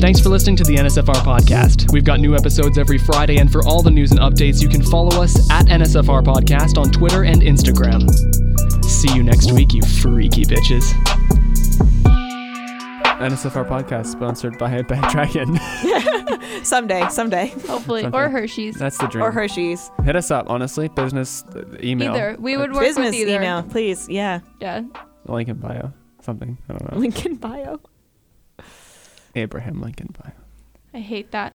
Thanks 0.00 0.20
for 0.20 0.28
listening 0.28 0.56
to 0.56 0.64
the 0.64 0.74
NSFR 0.76 1.14
podcast. 1.22 1.90
We've 1.92 2.04
got 2.04 2.20
new 2.20 2.34
episodes 2.34 2.76
every 2.76 2.98
Friday, 2.98 3.38
and 3.38 3.50
for 3.50 3.64
all 3.66 3.80
the 3.80 3.90
news 3.90 4.10
and 4.10 4.20
updates, 4.20 4.60
you 4.60 4.68
can 4.68 4.82
follow 4.82 5.22
us 5.22 5.50
at 5.50 5.66
NSFR 5.66 6.22
Podcast 6.22 6.76
on 6.76 6.90
Twitter 6.90 7.24
and 7.24 7.40
Instagram. 7.40 8.10
See 8.84 9.14
you 9.14 9.22
next 9.22 9.52
week, 9.52 9.72
you 9.72 9.80
freaky 9.80 10.44
bitches. 10.44 10.92
NSFR 13.20 13.66
Podcast 13.68 14.06
sponsored 14.06 14.58
by 14.58 14.82
Bad 14.88 15.10
Dragon. 15.10 15.58
someday, 16.64 17.06
someday. 17.08 17.48
Hopefully, 17.66 18.02
Something. 18.02 18.20
or 18.20 18.28
Hershey's. 18.28 18.76
That's 18.76 18.98
the 18.98 19.06
dream. 19.06 19.24
Or 19.24 19.30
Hershey's. 19.30 19.90
Hit 20.04 20.16
us 20.16 20.30
up, 20.30 20.50
honestly. 20.50 20.88
Business 20.88 21.44
uh, 21.54 21.62
email. 21.82 22.12
Either 22.14 22.36
we 22.38 22.56
would 22.56 22.72
work 22.72 22.82
Business 22.82 23.06
with 23.10 23.14
either. 23.14 23.36
email, 23.36 23.62
please. 23.62 24.08
Yeah. 24.08 24.40
Yeah. 24.60 24.82
Link 25.26 25.48
in 25.48 25.56
bio. 25.56 25.92
Something. 26.20 26.58
I 26.68 26.72
don't 26.72 26.92
know. 26.92 26.98
Link 26.98 27.24
in 27.24 27.36
bio. 27.36 27.80
Abraham 29.36 29.80
Lincoln 29.80 30.14
bio. 30.22 30.32
I 30.92 31.00
hate 31.00 31.32
that. 31.32 31.52